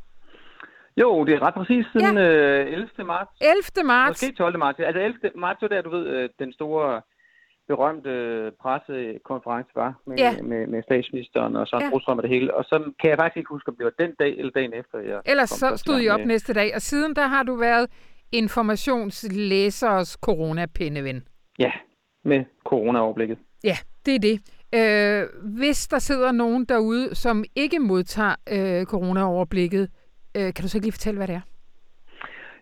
Jo, 1.01 1.24
det 1.24 1.34
er 1.34 1.43
ret 1.43 1.55
præcis 1.55 1.86
siden 1.93 2.16
ja. 2.16 2.64
øh, 2.64 2.72
11. 2.72 2.88
marts. 3.05 3.30
11. 3.40 3.86
marts? 3.86 4.22
Måske 4.22 4.36
12. 4.36 4.59
marts. 4.59 4.78
Altså 4.78 5.01
11. 5.01 5.18
marts 5.34 5.62
var 5.62 5.68
der, 5.68 5.82
du 5.82 5.90
ved, 5.90 6.07
øh, 6.07 6.28
den 6.38 6.53
store 6.53 7.03
berømte 7.68 8.12
pressekonference 8.62 9.70
var 9.74 9.93
med, 10.07 10.16
ja. 10.16 10.43
med, 10.43 10.66
med 10.66 10.82
statsministeren 10.82 11.57
og 11.57 11.68
Søren 11.68 11.84
ja. 11.84 11.90
Brostrøm 11.90 12.18
og 12.18 12.22
det 12.22 12.30
hele. 12.30 12.55
Og 12.55 12.64
så 12.64 12.93
kan 13.01 13.11
jeg 13.11 13.18
faktisk 13.18 13.36
ikke 13.36 13.49
huske, 13.49 13.68
om 13.68 13.76
det 13.76 13.84
var 13.84 13.95
den 14.05 14.14
dag 14.18 14.38
eller 14.38 14.53
dagen 14.53 14.72
efter. 14.74 14.99
Jeg 14.99 15.20
Ellers 15.26 15.51
så 15.51 15.76
stod 15.76 16.01
I 16.01 16.09
op 16.09 16.18
med... 16.18 16.26
næste 16.26 16.55
dag, 16.55 16.74
og 16.74 16.82
siden 16.82 17.16
der 17.16 17.26
har 17.26 17.43
du 17.43 17.55
været 17.55 17.90
informationslæsers 18.32 20.18
corona-pindeven. 20.26 21.18
Ja, 21.59 21.72
med 22.24 22.45
corona-overblikket. 22.64 23.38
Ja, 23.64 23.76
det 24.07 24.14
er 24.14 24.18
det. 24.18 24.36
Øh, 24.74 25.22
hvis 25.57 25.88
der 25.88 25.99
sidder 25.99 26.32
nogen 26.32 26.64
derude, 26.64 27.14
som 27.14 27.45
ikke 27.57 27.78
modtager 27.78 28.34
øh, 28.53 28.86
corona-overblikket, 28.86 29.88
øh, 30.36 30.54
kan 30.54 30.62
du 30.62 30.68
så 30.68 30.76
ikke 30.76 30.86
lige 30.86 30.98
fortælle, 30.98 31.18
hvad 31.18 31.28
det 31.28 31.34
er? 31.34 31.40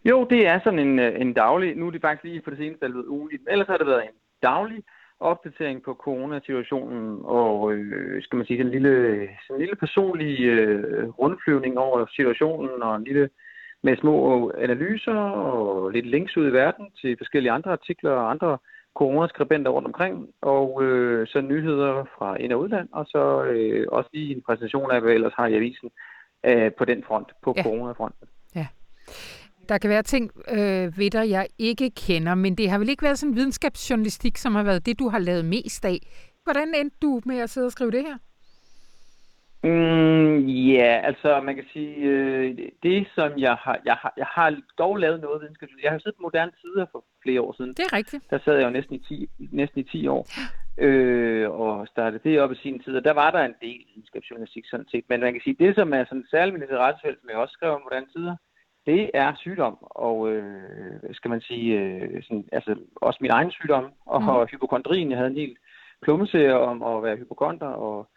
Jo, 0.04 0.26
det 0.30 0.46
er 0.46 0.60
sådan 0.64 0.78
en, 0.78 0.98
øh, 0.98 1.20
en 1.20 1.32
daglig, 1.32 1.76
nu 1.76 1.86
er 1.86 1.90
det 1.90 2.00
faktisk 2.00 2.24
lige 2.24 2.42
på 2.42 2.50
det 2.50 2.58
seneste 2.58 2.88
blevet 2.88 3.06
ugenligt, 3.06 3.42
men 3.44 3.52
ellers 3.52 3.68
har 3.68 3.76
det 3.76 3.86
været 3.86 4.02
en 4.02 4.18
daglig 4.42 4.82
opdatering 5.20 5.82
på 5.82 5.94
coronasituationen 5.94 7.20
og, 7.24 7.72
øh, 7.72 8.22
skal 8.22 8.36
man 8.36 8.46
sige, 8.46 8.60
en 8.60 8.70
lille, 8.70 9.28
sådan 9.46 9.56
en 9.56 9.60
lille 9.60 9.76
personlig 9.76 10.40
øh, 10.40 11.08
rundflyvning 11.08 11.78
over 11.78 12.06
situationen 12.10 12.82
og 12.82 12.96
en 12.96 13.04
lille 13.04 13.28
med 13.82 13.96
små 13.96 14.50
analyser 14.58 15.14
og 15.14 15.90
lidt 15.90 16.06
links 16.06 16.36
ud 16.36 16.48
i 16.48 16.52
verden 16.52 16.86
til 17.00 17.16
forskellige 17.18 17.52
andre 17.52 17.72
artikler 17.72 18.10
og 18.10 18.30
andre 18.30 18.58
coronaskribenter 18.94 19.70
rundt 19.70 19.86
omkring, 19.86 20.28
og 20.42 20.82
øh, 20.82 21.26
så 21.26 21.40
nyheder 21.40 22.04
fra 22.18 22.36
ind- 22.36 22.52
og 22.52 22.60
udland, 22.60 22.88
og 22.92 23.06
så 23.06 23.44
øh, 23.44 23.86
også 23.88 24.10
lige 24.12 24.34
en 24.34 24.42
præsentation 24.46 24.90
af, 24.90 25.00
hvad 25.00 25.12
ellers 25.12 25.32
har 25.36 25.46
i 25.46 25.54
avisen 25.54 25.90
øh, 26.46 26.72
på 26.78 26.84
den 26.84 27.04
front, 27.04 27.28
på 27.42 27.54
ja. 27.56 27.62
coronafronten. 27.62 28.28
Ja. 28.54 28.66
Der 29.68 29.78
kan 29.78 29.90
være 29.90 30.02
ting 30.02 30.30
øh, 30.48 30.98
ved 30.98 31.10
dig, 31.10 31.30
jeg 31.30 31.46
ikke 31.58 31.90
kender, 31.90 32.34
men 32.34 32.54
det 32.54 32.70
har 32.70 32.78
vel 32.78 32.88
ikke 32.88 33.02
været 33.02 33.18
sådan 33.18 33.36
videnskabsjournalistik, 33.36 34.36
som 34.36 34.54
har 34.54 34.62
været 34.62 34.86
det, 34.86 34.98
du 34.98 35.08
har 35.08 35.18
lavet 35.18 35.44
mest 35.44 35.84
af. 35.84 35.98
Hvordan 36.44 36.74
endte 36.74 36.96
du 37.02 37.20
med 37.24 37.38
at 37.38 37.50
sidde 37.50 37.66
og 37.66 37.72
skrive 37.72 37.90
det 37.90 38.02
her? 38.02 38.16
Mm, 39.62 40.46
ja, 40.46 40.82
yeah, 40.82 41.06
altså 41.06 41.40
man 41.44 41.54
kan 41.54 41.64
sige, 41.72 41.94
øh, 41.96 42.58
det 42.82 43.08
som 43.14 43.38
jeg 43.38 43.54
har, 43.54 43.78
jeg 43.84 43.94
har, 44.02 44.12
jeg 44.16 44.26
har 44.26 44.56
dog 44.78 44.96
lavet 44.96 45.20
noget 45.20 45.40
videnskabsjournalistik. 45.42 45.84
Jeg 45.84 45.92
har 45.92 45.98
siddet 45.98 46.16
på 46.16 46.22
moderne 46.22 46.52
tider 46.62 46.86
for 46.92 47.04
flere 47.22 47.40
år 47.40 47.52
siden. 47.52 47.70
Det 47.70 47.80
er 47.80 47.96
rigtigt. 47.96 48.30
Der 48.30 48.38
sad 48.44 48.54
jeg 48.56 48.64
jo 48.64 48.70
næsten 48.70 48.94
i 48.94 48.98
10, 48.98 49.28
næsten 49.52 49.80
i 49.80 49.82
10 49.82 50.06
år 50.08 50.26
øh, 50.80 51.50
og 51.50 51.86
startede 51.88 52.22
det 52.28 52.40
op 52.40 52.52
i 52.52 52.62
sin 52.62 52.78
tid, 52.82 52.96
og 52.96 53.04
der 53.04 53.12
var 53.12 53.30
der 53.30 53.42
en 53.44 53.54
del 53.60 53.80
videnskabsjournalistik 53.88 54.64
sådan 54.66 54.88
set. 54.90 55.04
Men 55.08 55.20
man 55.20 55.32
kan 55.32 55.42
sige, 55.44 55.56
det 55.64 55.74
som 55.74 55.92
er 55.92 56.04
sådan 56.04 56.26
særligt 56.30 56.54
mit 56.54 56.62
interessefelt, 56.62 57.20
som 57.20 57.30
jeg 57.30 57.38
også 57.38 57.52
skrev 57.52 57.72
om 57.72 57.82
moderne 57.84 58.06
tider, 58.14 58.36
det 58.86 59.10
er 59.14 59.34
sygdom, 59.36 59.76
og 59.80 60.32
øh, 60.32 61.00
skal 61.12 61.28
man 61.28 61.40
sige, 61.40 61.78
øh, 61.80 62.22
sådan, 62.22 62.48
altså 62.52 62.76
også 62.96 63.18
min 63.20 63.30
egen 63.30 63.50
sygdom, 63.50 63.92
og 64.06 64.20
mm. 64.22 64.46
hypokondrien. 64.50 65.10
Jeg 65.10 65.18
havde 65.18 65.30
en 65.30 65.42
helt 65.44 65.58
klummeserie 66.02 66.58
om 66.58 66.82
at 66.82 67.02
være 67.02 67.16
hypokonter, 67.16 67.66
og 67.66 68.08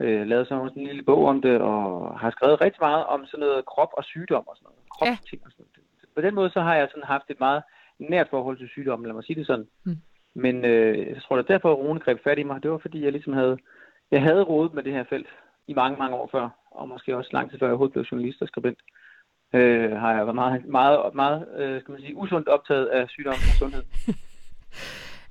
øh, 0.00 0.26
lavet 0.26 0.48
sådan 0.48 0.70
en 0.76 0.86
lille 0.86 1.02
bog 1.02 1.24
om 1.26 1.42
det, 1.42 1.60
og 1.60 2.18
har 2.18 2.30
skrevet 2.30 2.60
rigtig 2.60 2.80
meget 2.80 3.04
om 3.06 3.26
sådan 3.26 3.40
noget 3.40 3.66
krop 3.66 3.92
og 3.92 4.04
sygdom 4.04 4.44
og 4.48 4.56
sådan 4.56 4.68
noget. 4.68 4.80
Kropsting 4.94 5.42
ja. 5.42 5.46
og 5.46 5.52
sådan 5.52 5.66
noget. 5.76 6.14
På 6.14 6.20
den 6.20 6.34
måde 6.34 6.50
så 6.50 6.60
har 6.60 6.74
jeg 6.74 6.88
sådan 6.90 7.12
haft 7.14 7.30
et 7.30 7.40
meget 7.40 7.62
nært 7.98 8.28
forhold 8.30 8.58
til 8.58 8.68
sygdommen, 8.68 9.06
lad 9.06 9.14
mig 9.14 9.24
sige 9.24 9.38
det 9.38 9.46
sådan. 9.46 9.68
Mm. 9.84 9.96
Men 10.34 10.64
øh, 10.64 11.06
jeg 11.06 11.22
tror, 11.22 11.36
da 11.36 11.52
derfor 11.52 11.74
Rune 11.74 12.00
greb 12.00 12.18
fat 12.24 12.38
i 12.38 12.42
mig, 12.42 12.62
det 12.62 12.70
var 12.70 12.78
fordi, 12.78 13.04
jeg 13.04 13.12
ligesom 13.12 13.32
havde, 13.32 13.58
jeg 14.10 14.22
havde 14.22 14.42
rodet 14.42 14.74
med 14.74 14.82
det 14.82 14.92
her 14.92 15.04
felt 15.08 15.28
i 15.66 15.74
mange, 15.74 15.98
mange 15.98 16.16
år 16.16 16.28
før, 16.32 16.48
og 16.70 16.88
måske 16.88 17.16
også 17.16 17.30
lang 17.32 17.50
tid 17.50 17.58
før 17.58 17.66
jeg 17.66 17.72
overhovedet 17.72 17.92
blev 17.92 18.04
journalist 18.04 18.42
og 18.42 18.48
skribent, 18.48 18.78
øh, 19.54 19.90
har 19.96 20.14
jeg 20.14 20.26
været 20.26 20.34
meget, 20.34 20.64
meget, 20.64 21.14
meget 21.14 21.48
øh, 21.58 21.80
skal 21.80 21.92
man 21.92 22.00
sige, 22.00 22.16
usundt 22.16 22.48
optaget 22.48 22.86
af 22.86 23.08
sygdom 23.08 23.32
og 23.32 23.56
sundhed. 23.58 23.82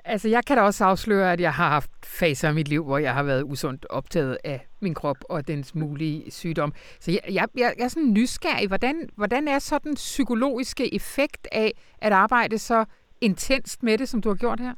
Altså, 0.05 0.29
jeg 0.29 0.45
kan 0.45 0.57
da 0.57 0.63
også 0.63 0.85
afsløre, 0.85 1.33
at 1.33 1.39
jeg 1.39 1.53
har 1.53 1.69
haft 1.69 1.91
faser 2.05 2.49
i 2.49 2.53
mit 2.53 2.67
liv, 2.67 2.83
hvor 2.83 2.97
jeg 2.97 3.13
har 3.13 3.23
været 3.23 3.43
usundt 3.43 3.85
optaget 3.89 4.37
af 4.43 4.67
min 4.79 4.93
krop 4.93 5.17
og 5.29 5.47
dens 5.47 5.75
mulige 5.75 6.31
sygdom. 6.31 6.73
Så 6.99 7.11
jeg, 7.11 7.19
jeg, 7.33 7.47
jeg, 7.57 7.73
jeg 7.77 7.83
er 7.83 7.87
sådan 7.87 8.13
nysgerrig. 8.13 8.67
Hvordan, 8.67 9.09
hvordan 9.15 9.47
er 9.47 9.59
så 9.59 9.79
den 9.83 9.95
psykologiske 9.95 10.95
effekt 10.95 11.47
af 11.51 11.71
at 12.01 12.13
arbejde 12.13 12.57
så 12.57 12.85
intenst 13.21 13.83
med 13.83 13.97
det, 13.97 14.09
som 14.09 14.21
du 14.21 14.29
har 14.29 14.35
gjort 14.35 14.59
her? 14.59 14.73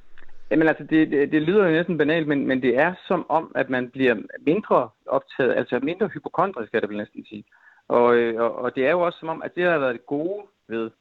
Jamen 0.52 0.68
altså, 0.68 0.84
det, 0.84 1.12
det, 1.12 1.32
det 1.32 1.42
lyder 1.42 1.66
jo 1.66 1.72
næsten 1.72 1.98
banalt, 1.98 2.28
men, 2.28 2.48
men 2.48 2.62
det 2.62 2.78
er 2.78 2.94
som 3.08 3.26
om, 3.30 3.52
at 3.56 3.70
man 3.70 3.90
bliver 3.90 4.16
mindre 4.46 4.90
optaget, 5.06 5.54
altså 5.56 5.80
mindre 5.84 6.08
hypokondrisk, 6.08 6.68
skal 6.68 6.80
jeg 6.84 6.90
vil 6.90 6.98
næsten 6.98 7.26
sige. 7.26 7.44
Og, 7.88 8.16
øh, 8.16 8.42
og, 8.42 8.56
og 8.56 8.76
det 8.76 8.88
er 8.88 8.92
jo 8.92 9.02
også 9.02 9.20
som 9.20 9.30
om, 9.30 9.42
at 9.42 9.56
det 9.56 9.64
har 9.64 9.78
været 9.78 9.94
det 9.94 10.06
gode 10.06 10.44
ved, 10.68 10.92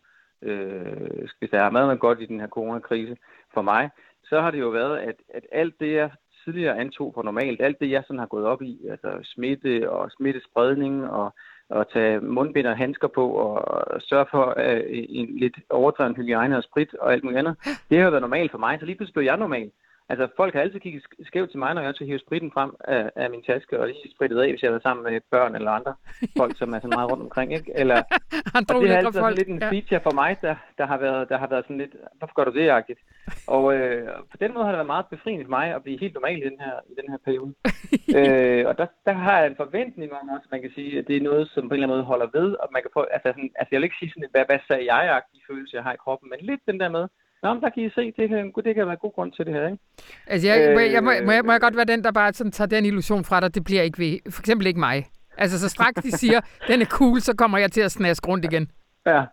øh, 0.43 1.29
skal 1.29 1.41
vi 1.41 1.47
sige, 1.47 1.71
meget 1.71 1.89
været 1.89 2.01
godt 2.01 2.21
i 2.21 2.27
den 2.27 2.41
her 2.41 2.49
coronakrise 2.49 3.17
for 3.55 3.63
mig, 3.63 3.91
så 4.25 4.41
har 4.41 4.51
det 4.51 4.61
jo 4.61 4.69
været, 4.69 4.99
at, 4.99 5.15
at 5.35 5.45
alt 5.53 5.81
det, 5.81 5.93
jeg 5.93 6.11
tidligere 6.45 6.79
antog 6.79 7.15
for 7.15 7.23
normalt, 7.23 7.61
alt 7.61 7.81
det, 7.81 7.91
jeg 7.91 8.03
sådan 8.07 8.19
har 8.19 8.27
gået 8.27 8.45
op 8.45 8.63
i, 8.63 8.87
altså 8.91 9.19
smitte 9.23 9.91
og 9.91 10.11
smittespredning 10.11 11.11
og, 11.11 11.35
og 11.71 11.93
tage 11.93 12.21
mundbind 12.21 12.67
og 12.67 12.77
handsker 12.77 13.09
på 13.09 13.31
og 13.31 14.01
sørge 14.01 14.27
for 14.31 14.45
uh, 14.57 14.81
en 14.91 15.39
lidt 15.39 15.57
overdreven 15.71 16.17
hygiejne 16.17 16.57
og 16.57 16.63
sprit 16.63 16.95
og 16.95 17.13
alt 17.13 17.25
muligt 17.25 17.39
andet, 17.39 17.57
det 17.91 17.99
har 17.99 18.11
været 18.11 18.23
normalt 18.23 18.51
for 18.51 18.59
mig, 18.59 18.79
så 18.81 18.87
lige 18.87 18.97
pludselig 18.97 19.15
blev 19.15 19.25
jeg 19.25 19.37
normal. 19.37 19.71
Altså, 20.11 20.29
folk 20.37 20.55
har 20.55 20.61
altid 20.61 20.81
kigget 20.81 21.03
skævt 21.31 21.51
til 21.51 21.59
mig, 21.59 21.75
når 21.75 21.83
jeg 21.83 21.95
skal 21.95 22.07
hive 22.07 22.19
spritten 22.19 22.51
frem 22.53 22.71
af, 22.81 23.11
af 23.17 23.31
min 23.31 23.43
taske 23.43 23.81
og 23.81 23.87
lige 23.87 24.15
sprittet 24.15 24.39
af, 24.41 24.51
hvis 24.51 24.63
jeg 24.63 24.69
har 24.69 24.77
været 24.77 24.83
sammen 24.83 25.05
med 25.05 25.21
børn 25.31 25.55
eller 25.55 25.71
andre 25.71 25.95
folk, 26.41 26.59
som 26.59 26.73
er 26.75 26.81
så 26.81 26.89
meget 26.89 27.11
rundt 27.11 27.23
omkring, 27.23 27.53
ikke? 27.59 27.73
Eller, 27.75 27.99
Andre 28.59 28.75
og 28.75 28.83
det 28.83 28.91
har 28.91 28.97
altid 28.97 29.21
folk, 29.21 29.39
lidt 29.39 29.49
en 29.49 29.61
feature 29.61 30.01
for 30.07 30.15
mig, 30.23 30.37
der, 30.43 30.55
der, 30.79 30.87
har 30.87 30.99
været, 30.99 31.29
der 31.29 31.39
har 31.39 31.49
været 31.53 31.65
sådan 31.65 31.79
lidt, 31.79 31.95
hvorfor 32.19 32.35
gør 32.35 32.45
du 32.45 32.55
det, 32.59 32.71
agtigt? 32.71 33.01
Og 33.47 33.65
øh, 33.75 34.09
på 34.33 34.37
den 34.43 34.55
måde 34.55 34.65
har 34.65 34.73
det 34.73 34.81
været 34.83 34.95
meget 34.95 35.07
befriende 35.15 35.45
for 35.45 35.57
mig 35.59 35.67
at 35.75 35.83
blive 35.83 36.01
helt 36.01 36.15
normal 36.15 36.39
i 36.39 36.49
den 36.51 36.59
her, 36.65 36.75
i 36.93 36.95
den 37.01 37.07
her 37.13 37.19
periode. 37.27 37.53
øh, 38.19 38.63
og 38.69 38.79
der, 38.79 38.87
der 39.07 39.13
har 39.13 39.39
jeg 39.39 39.47
en 39.47 39.61
forventning 39.63 40.13
om 40.13 40.29
også, 40.29 40.49
man 40.51 40.63
kan 40.63 40.73
sige, 40.75 40.99
at 40.99 41.05
det 41.09 41.17
er 41.17 41.29
noget, 41.31 41.45
som 41.55 41.63
på 41.69 41.75
en 41.75 41.77
eller 41.77 41.87
anden 41.87 41.97
måde 41.97 42.11
holder 42.13 42.29
ved, 42.39 42.49
og 42.63 42.69
man 42.75 42.83
kan 42.83 42.91
få, 42.95 43.03
altså, 43.17 43.29
sådan, 43.29 43.53
altså 43.59 43.71
jeg 43.71 43.79
vil 43.79 43.89
ikke 43.89 44.01
sige 44.01 44.13
sådan, 44.13 44.33
hvad, 44.35 44.45
hvad 44.49 44.61
sagde 44.69 44.93
jeg-agtige 44.93 45.47
følelse, 45.51 45.77
jeg 45.77 45.85
har 45.87 45.95
i 45.95 46.03
kroppen, 46.05 46.31
men 46.31 46.41
lidt 46.51 46.63
den 46.71 46.81
der 46.81 46.91
med, 46.99 47.05
Nå, 47.43 47.55
men 47.55 47.63
der 47.63 47.71
kan 47.71 47.83
I 47.83 47.91
se, 47.91 48.13
det 48.17 48.29
kan, 48.29 48.53
det 48.65 48.75
kan 48.75 48.87
være 48.87 48.97
god 48.97 49.13
grund 49.13 49.33
til 49.33 49.47
det 49.47 49.55
her, 49.55 49.67
ikke? 49.67 49.79
Altså, 50.27 50.49
jeg, 50.49 50.75
må, 50.75 50.81
jeg, 50.81 51.05
må, 51.05 51.11
Øh, 51.13 51.27
må, 51.27 51.33
jeg, 51.33 51.45
må 51.45 51.53
jeg 51.53 51.61
godt 51.61 51.77
være 51.77 51.85
den, 51.85 52.05
der 52.05 52.13
bare 52.13 52.33
sådan 52.33 52.53
tager 52.53 52.69
den 52.69 52.85
illusion 52.85 53.25
fra 53.25 53.41
dig, 53.41 53.55
det 53.55 53.65
bliver 53.65 53.83
ikke 53.83 53.99
ved. 53.99 54.33
For 54.33 54.43
eksempel 54.43 54.67
ikke 54.67 54.81
mig. 54.81 55.07
Altså, 55.39 55.59
så 55.59 55.69
straks 55.69 56.03
de 56.03 56.11
siger, 56.11 56.41
den 56.71 56.81
er 56.81 56.87
cool, 56.87 57.21
så 57.21 57.37
kommer 57.37 57.59
jeg 57.59 57.73
til 57.73 57.81
at 57.81 57.93
snaske 57.93 58.29
rundt 58.29 58.45
igen. 58.45 58.71
Ja, 59.07 59.25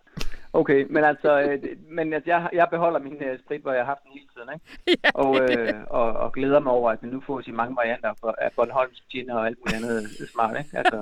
okay, 0.54 0.86
men 0.90 1.04
altså, 1.04 1.42
øh, 1.42 1.64
men 1.90 2.14
altså, 2.14 2.30
jeg, 2.30 2.50
jeg 2.54 2.68
beholder 2.72 3.00
min 3.00 3.24
øh, 3.24 3.40
sprit, 3.40 3.62
hvor 3.62 3.72
jeg 3.72 3.82
har 3.82 3.92
haft 3.94 4.04
den 4.04 4.12
hele 4.14 4.28
tiden, 4.36 4.50
ikke? 4.54 4.66
Ja. 5.04 5.10
Og, 5.14 5.32
øh, 5.42 5.74
og, 5.90 6.14
og 6.14 6.34
glæder 6.34 6.60
mig 6.60 6.72
over, 6.72 6.92
at 6.92 7.00
vi 7.02 7.08
nu 7.08 7.22
får 7.28 7.42
i 7.48 7.52
mange 7.52 7.76
varianter 7.76 8.14
for, 8.20 8.36
af 8.38 8.52
Bornholms 8.56 9.02
gin 9.12 9.30
og 9.30 9.46
alt 9.48 9.58
muligt 9.60 9.78
andet 9.78 10.30
smart, 10.34 10.58
ikke? 10.62 10.78
Altså, 10.78 10.98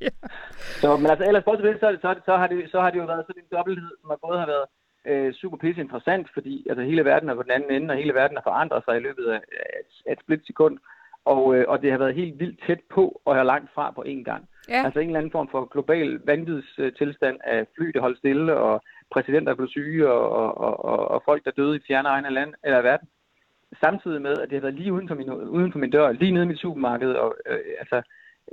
så, 0.80 0.96
men 0.96 1.06
altså, 1.06 1.24
ellers 1.28 1.44
bortset 1.44 1.76
så, 1.80 1.98
så, 2.02 2.14
så, 2.24 2.36
har 2.36 2.46
det, 2.46 2.70
så 2.70 2.80
har 2.80 2.90
det 2.90 2.98
jo 2.98 3.04
været 3.04 3.24
sådan 3.26 3.42
en 3.42 3.56
dobbelthed, 3.56 3.92
som 4.00 4.10
har 4.10 4.18
både 4.26 4.38
har 4.38 4.46
været 4.46 4.66
øh, 5.06 5.32
super 5.34 5.56
pisse 5.56 5.80
interessant, 5.80 6.26
fordi 6.34 6.66
altså, 6.68 6.82
hele 6.84 7.04
verden 7.04 7.28
er 7.28 7.34
på 7.34 7.42
den 7.42 7.50
anden 7.50 7.70
ende, 7.70 7.92
og 7.92 7.98
hele 7.98 8.14
verden 8.14 8.36
har 8.36 8.42
forandret 8.42 8.82
sig 8.84 8.96
i 8.96 9.00
løbet 9.00 9.24
af, 9.26 9.40
af, 9.52 9.70
et- 9.80 10.12
et 10.12 10.18
splitsekund. 10.20 10.78
Og, 11.24 11.56
øh, 11.56 11.64
og 11.68 11.82
det 11.82 11.90
har 11.90 11.98
været 11.98 12.14
helt 12.14 12.40
vildt 12.40 12.60
tæt 12.66 12.80
på, 12.90 13.20
og 13.24 13.36
er 13.36 13.42
langt 13.42 13.70
fra 13.74 13.90
på 13.90 14.04
én 14.06 14.22
gang. 14.22 14.48
Ja. 14.68 14.82
Altså 14.84 15.00
en 15.00 15.06
eller 15.06 15.18
anden 15.18 15.32
form 15.32 15.48
for 15.50 15.64
global 15.64 16.20
vanvidstilstand 16.24 17.36
af 17.44 17.66
fly, 17.76 17.86
der 17.94 18.00
holdt 18.00 18.18
stille, 18.18 18.56
og 18.56 18.82
præsidenter, 19.10 19.52
der 19.52 19.56
blev 19.56 19.68
syge, 19.68 20.08
og, 20.10 20.30
og, 20.58 20.84
og, 20.84 21.08
og, 21.10 21.22
folk, 21.24 21.44
der 21.44 21.50
døde 21.50 21.76
i 21.76 21.80
fjerne 21.86 22.08
egne 22.08 22.30
land, 22.30 22.54
eller 22.64 22.82
verden. 22.82 23.08
Samtidig 23.80 24.22
med, 24.22 24.34
at 24.38 24.48
det 24.50 24.56
har 24.56 24.60
været 24.60 24.74
lige 24.74 24.92
uden 24.92 25.08
for 25.08 25.14
min, 25.14 25.30
uden 25.30 25.72
for 25.72 25.78
min 25.78 25.90
dør, 25.90 26.12
lige 26.12 26.32
nede 26.32 26.44
i 26.44 26.48
mit 26.48 26.58
supermarked, 26.58 27.12
og 27.12 27.36
øh, 27.46 27.58
altså 27.78 28.02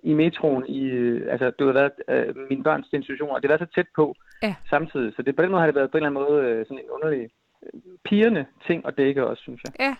i 0.03 0.13
metroen, 0.13 0.65
i, 0.67 0.83
øh, 0.83 1.31
altså 1.31 1.45
det 1.45 1.65
har 1.65 1.73
været 1.73 1.91
øh, 2.09 2.35
mine 2.49 2.63
børns 2.63 2.87
institutioner, 2.93 3.33
og 3.33 3.41
det 3.41 3.51
har 3.51 3.57
været 3.57 3.69
så 3.69 3.75
tæt 3.75 3.87
på 3.95 4.15
Ja. 4.43 4.55
samtidig. 4.69 5.13
Så 5.15 5.21
det, 5.21 5.35
på 5.35 5.41
den 5.41 5.51
måde 5.51 5.59
har 5.61 5.67
det 5.67 5.75
været 5.75 5.91
på 5.91 5.97
en 5.97 6.03
eller 6.05 6.19
anden 6.19 6.33
måde 6.33 6.43
øh, 6.49 6.65
sådan 6.65 6.77
en 6.79 6.89
underlig 6.89 7.29
øh, 7.63 7.79
pigerne 8.05 8.45
ting 8.67 8.87
at 8.87 8.97
dække 8.97 9.27
også, 9.27 9.41
synes 9.43 9.61
jeg. 9.63 9.73
Ja. 9.79 9.95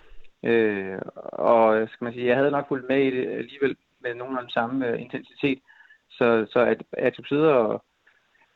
Øh, 0.49 1.01
og 1.33 1.87
skal 1.89 2.05
man 2.05 2.13
sige, 2.13 2.27
jeg 2.27 2.35
havde 2.37 2.51
nok 2.51 2.67
fulgt 2.67 2.87
med 2.89 2.99
i 3.01 3.11
det 3.17 3.27
alligevel 3.29 3.75
med 4.01 4.15
nogenlunde 4.15 4.51
samme 4.51 4.87
øh, 4.87 5.01
intensitet. 5.01 5.59
Så, 6.09 6.45
så 6.51 6.59
at, 6.59 6.83
at 6.91 7.13
jeg 7.17 7.25
sidder 7.27 7.53
og 7.53 7.83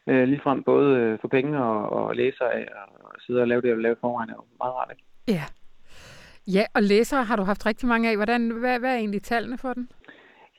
øh, 0.08 0.28
ligefrem 0.28 0.64
både 0.64 0.98
øh, 0.98 1.20
få 1.22 1.28
penge 1.28 1.64
og, 1.64 1.90
og 1.90 2.16
læser 2.16 2.46
af 2.46 2.68
og 3.00 3.12
sidde 3.26 3.42
og 3.42 3.48
lave 3.48 3.62
det, 3.62 3.68
jeg 3.68 3.78
lave 3.78 3.96
forvejen, 4.02 4.30
er 4.30 4.34
jo 4.34 4.44
meget 4.60 4.74
rart. 4.76 4.92
Ikke? 4.92 5.04
Ja. 5.28 5.44
Ja, 6.48 6.64
og 6.76 6.84
læsere 6.84 7.24
har 7.24 7.36
du 7.36 7.44
haft 7.44 7.66
rigtig 7.66 7.88
mange 7.88 8.10
af. 8.10 8.16
Hvordan, 8.16 8.52
hvad, 8.52 8.80
hvad 8.80 8.92
er 8.94 8.98
egentlig 8.98 9.22
tallene 9.24 9.58
for 9.58 9.74
den? 9.74 9.90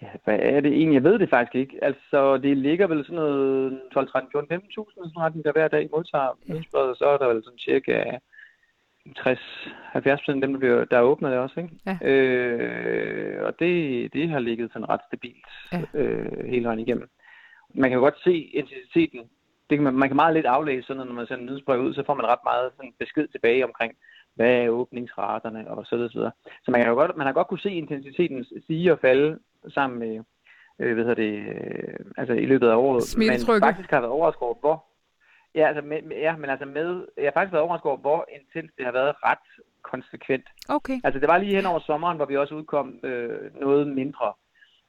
Ja, 0.03 0.09
hvad 0.24 0.38
er 0.42 0.61
det 0.61 0.72
egentlig? 0.72 0.94
Jeg 0.94 1.05
ved 1.05 1.18
det 1.18 1.30
faktisk 1.30 1.55
ikke. 1.55 1.84
Altså, 1.84 2.36
det 2.38 2.57
ligger 2.57 2.86
vel 2.86 3.05
sådan 3.05 3.16
noget 3.16 3.80
12, 3.92 4.09
13, 4.09 4.30
14, 4.32 4.53
15.000, 4.57 4.70
sådan 4.94 5.12
retning, 5.16 5.44
der 5.44 5.53
hver 5.53 5.68
dag 5.68 5.88
modtager 5.92 6.38
Ja. 6.49 6.53
nyhedsbrevet, 6.53 6.90
og 6.90 6.96
så 6.96 7.05
er 7.07 7.18
der 7.18 7.28
vel 7.32 7.44
sådan 7.44 7.59
cirka 7.59 8.05
60-70 9.18 10.16
procent 10.16 10.42
af 10.42 10.49
dem, 10.49 10.53
der, 10.53 10.59
bliver, 10.59 10.84
der 10.84 11.01
åbner 11.01 11.30
det 11.30 11.38
også. 11.38 11.61
Ikke? 11.61 11.74
Ja. 11.86 11.99
Øh, 12.11 13.44
og 13.46 13.59
det, 13.59 14.12
det 14.12 14.28
har 14.28 14.38
ligget 14.38 14.72
sådan 14.72 14.88
ret 14.88 15.01
stabilt 15.07 15.46
Ja. 15.72 15.82
øh, 15.94 16.44
hele 16.46 16.64
vejen 16.64 16.78
igennem. 16.78 17.09
Man 17.74 17.90
kan 17.90 17.96
jo 17.96 18.03
godt 18.03 18.20
se 18.24 18.34
intensiteten. 18.38 19.20
Det 19.70 19.76
kan 19.78 19.82
man, 19.84 19.94
man 19.94 20.09
kan 20.09 20.16
meget 20.16 20.34
lidt 20.34 20.46
aflæse, 20.46 20.86
sådan, 20.86 21.07
når 21.07 21.12
man 21.14 21.26
sender 21.26 21.44
nyhedsbrev 21.44 21.80
ud, 21.80 21.94
så 21.94 22.03
får 22.07 22.14
man 22.14 22.26
ret 22.26 22.44
meget 22.44 22.70
sådan 22.76 22.92
besked 22.99 23.28
tilbage 23.28 23.64
omkring, 23.64 23.92
hvad 24.34 24.51
er 24.51 24.68
åbningsraterne 24.68 25.70
og 25.70 25.86
så 25.86 25.96
videre. 25.96 26.11
Så, 26.11 26.18
videre. 26.18 26.32
så 26.64 26.70
man, 26.70 26.80
kan 26.80 26.88
jo 26.90 26.94
godt, 26.94 27.16
man 27.16 27.26
har 27.26 27.32
godt 27.32 27.49
kunne 27.49 27.61
se 27.61 27.70
intensiteten 27.70 28.44
stige 28.64 28.92
og 28.92 28.99
falde 28.99 29.38
sammen 29.68 29.98
med, 29.98 30.24
øh, 30.78 30.94
hvad 30.94 31.04
hedder 31.04 31.22
det, 31.26 31.34
øh, 31.38 31.98
altså 32.16 32.32
i 32.32 32.46
løbet 32.46 32.68
af 32.68 32.76
året. 32.76 33.02
Men 33.18 33.61
faktisk 33.62 33.90
har 33.90 33.96
jeg 33.96 34.02
været 34.02 34.12
overrasket 34.12 34.42
over, 34.42 34.54
hvor, 34.61 34.84
ja, 35.54 35.68
altså 35.68 35.82
med, 35.82 35.98
ja, 36.11 36.36
men 36.36 36.50
altså 36.50 36.66
med, 36.66 37.06
jeg 37.16 37.24
har 37.24 37.32
faktisk 37.32 37.52
været 37.52 37.64
overrasket 37.64 37.86
over, 37.86 37.96
hvor 37.96 38.26
intens 38.38 38.72
det 38.76 38.84
har 38.84 38.92
været 38.92 39.14
ret 39.24 39.48
konsekvent. 39.82 40.48
Okay. 40.68 41.00
Altså 41.04 41.20
det 41.20 41.28
var 41.28 41.38
lige 41.38 41.56
hen 41.56 41.66
over 41.66 41.80
sommeren, 41.80 42.16
hvor 42.16 42.26
vi 42.26 42.36
også 42.36 42.54
udkom 42.54 43.00
øh, 43.02 43.61
noget 43.61 43.88
mindre. 43.88 44.32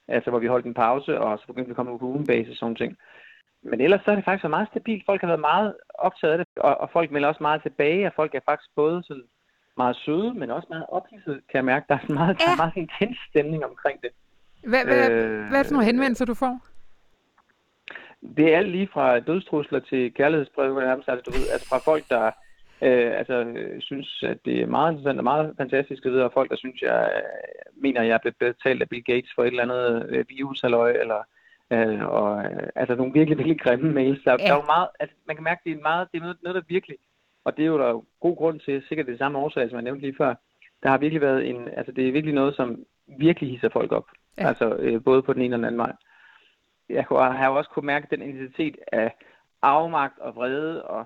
Altså 0.08 0.30
hvor 0.30 0.40
vi 0.40 0.48
holdt 0.48 0.66
en 0.66 0.74
pause, 0.74 1.20
og 1.20 1.40
så 1.40 1.48
begyndte 1.48 1.68
vi 1.68 1.72
at 1.72 1.76
komme 1.76 2.00
på 2.00 2.06
ugenbasis 2.06 2.52
og 2.52 2.58
sådan 2.58 2.76
ting. 2.76 2.98
Men 3.62 3.82
ellers 3.82 4.02
så 4.06 4.12
er 4.12 4.16
det 4.16 4.26
faktisk 4.26 4.44
været 4.44 4.58
meget 4.58 4.68
stabilt. 4.72 5.06
Folk 5.06 5.22
har 5.22 5.28
været 5.28 5.40
meget 5.40 5.76
optaget 5.94 6.34
af 6.34 6.38
det, 6.38 6.48
og, 6.58 6.82
og 6.82 6.90
folk 6.90 7.12
melder 7.12 7.28
også 7.28 7.44
meget 7.44 7.62
tilbage, 7.62 8.08
og 8.08 8.14
folk 8.16 8.36
er 8.36 8.40
faktisk 8.50 8.70
både 8.76 9.04
sådan 9.04 9.24
meget 9.78 9.96
søde, 9.96 10.34
men 10.34 10.52
også 10.52 10.68
meget 10.70 10.86
ophidset, 10.90 11.42
kan 11.50 11.58
jeg 11.58 11.66
mærke. 11.66 11.86
Der 11.90 11.96
er 11.96 12.00
sådan 12.00 12.16
meget, 12.16 12.38
der 12.38 12.52
er 12.52 12.64
meget 12.64 12.78
intens 12.84 13.18
stemning 13.30 13.66
omkring 13.66 14.02
det. 14.02 14.12
Hvad, 14.64 14.86
hvad, 14.86 15.10
Øh, 15.12 15.48
hvad 15.50 15.60
er 15.60 15.64
det 15.64 15.68
for 15.68 15.74
nogle 15.74 15.86
henvendelser, 15.86 16.26
du 16.26 16.34
får? 16.34 16.60
Det 18.38 18.54
er 18.54 18.58
alt 18.58 18.70
lige 18.70 18.90
fra 18.94 19.20
dødstrusler 19.20 19.80
til 19.80 20.14
kærlighedsbreve, 20.14 20.82
nærmest, 20.82 21.10
altså, 21.10 21.32
du 21.32 21.32
ved, 21.38 21.50
altså 21.54 21.68
fra 21.70 21.78
folk, 21.78 22.04
der 22.10 22.26
øh, 22.82 23.12
altså, 23.20 23.34
øh, 23.34 23.82
synes, 23.82 24.24
at 24.24 24.38
det 24.46 24.62
er 24.62 24.66
meget 24.68 24.92
interessant 24.92 25.18
og 25.18 25.24
meget 25.24 25.54
fantastisk 25.58 26.06
at 26.06 26.12
vide, 26.12 26.26
og 26.26 26.34
folk, 26.34 26.50
der 26.50 26.56
synes, 26.58 26.82
jeg 26.82 27.12
øh, 27.16 27.82
mener, 27.84 28.02
jeg 28.04 28.14
er 28.14 28.18
blevet 28.18 28.36
betalt 28.38 28.82
af 28.82 28.90
Bill 28.90 29.04
Gates 29.04 29.32
for 29.36 29.44
et 29.44 29.48
eller 29.48 29.64
andet 29.64 30.06
øh, 30.10 30.26
virushalløj, 30.30 30.92
eller 30.92 31.22
øh, 31.72 32.06
og, 32.06 32.44
øh, 32.44 32.68
altså 32.76 32.96
nogle 32.96 33.14
virkelig, 33.14 33.38
virkelig 33.38 33.60
grimme 33.62 33.92
mails. 33.92 34.24
Der, 34.24 34.32
Ja. 34.32 34.38
der 34.38 34.52
er 34.54 34.56
jo 34.56 34.66
meget, 34.66 34.88
altså, 35.00 35.16
man 35.28 35.36
kan 35.36 35.44
mærke, 35.44 35.60
at 35.60 35.66
det 35.66 35.78
er, 35.78 35.82
meget, 35.82 36.08
det 36.12 36.18
er 36.18 36.22
noget, 36.22 36.38
noget, 36.44 36.56
der 36.56 36.62
virkelig, 36.68 36.98
og 37.46 37.58
det 37.58 37.64
er 37.64 37.68
jo 37.68 37.80
der 37.80 38.04
god 38.20 38.36
grund 38.38 38.60
til, 38.60 38.84
sikkert 38.88 39.08
det 39.08 39.18
samme 39.18 39.38
årsag, 39.40 39.70
som 39.70 39.76
jeg 39.76 39.84
nævnte 39.84 40.02
lige 40.02 40.16
før, 40.18 40.34
der 40.84 40.90
har 40.90 40.98
virkelig 40.98 41.22
været 41.22 41.50
en, 41.50 41.68
altså 41.78 41.92
det 41.92 42.08
er 42.08 42.12
virkelig 42.12 42.36
noget, 42.36 42.56
som 42.56 42.86
virkelig 43.20 43.50
hisser 43.52 43.70
folk 43.70 43.92
op. 43.92 44.06
Ja. 44.40 44.48
Altså 44.48 44.76
øh, 44.76 45.04
både 45.04 45.22
på 45.22 45.34
den 45.34 45.42
ene 45.42 45.56
og 45.56 45.58
den 45.58 45.66
anden 45.66 45.80
vej 45.80 45.94
jeg 46.90 47.06
kunne- 47.08 47.38
har 47.38 47.50
også 47.50 47.70
kunne 47.70 47.86
mærke 47.86 48.08
den 48.12 48.22
intensitet 48.22 48.76
af 48.92 49.16
afmagt 49.62 50.20
og 50.20 50.36
vrede 50.36 50.84
og, 50.84 51.06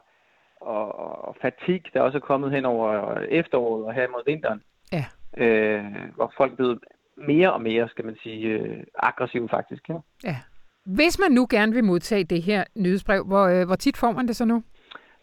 og, 0.62 0.96
og 1.28 1.36
fatigue, 1.42 1.92
der 1.94 2.02
også 2.02 2.18
er 2.18 2.22
kommet 2.22 2.52
hen 2.52 2.66
over 2.66 3.14
efteråret 3.20 3.86
og 3.86 3.94
her 3.94 4.08
mod 4.10 4.22
vinteren. 4.26 4.62
Ja. 4.92 5.06
Øh, 5.38 5.86
hvor 6.16 6.34
folk 6.38 6.56
blevet 6.56 6.80
mere 7.18 7.54
og 7.54 7.62
mere, 7.62 7.90
skal 7.90 8.06
man 8.06 8.16
sige, 8.24 8.48
øh, 8.48 8.84
aggressive 8.96 9.50
faktisk. 9.50 9.90
Ja. 9.90 9.96
Ja. 10.24 10.38
Hvis 10.86 11.20
man 11.20 11.32
nu 11.32 11.48
gerne 11.50 11.74
vil 11.74 11.84
modtage 11.84 12.24
det 12.24 12.42
her 12.42 12.64
nyhedsbrev, 12.76 13.24
hvor, 13.26 13.44
øh, 13.48 13.66
hvor 13.66 13.76
tit 13.76 13.98
får 13.98 14.12
man 14.12 14.28
det 14.28 14.36
så 14.36 14.46
nu? 14.46 14.64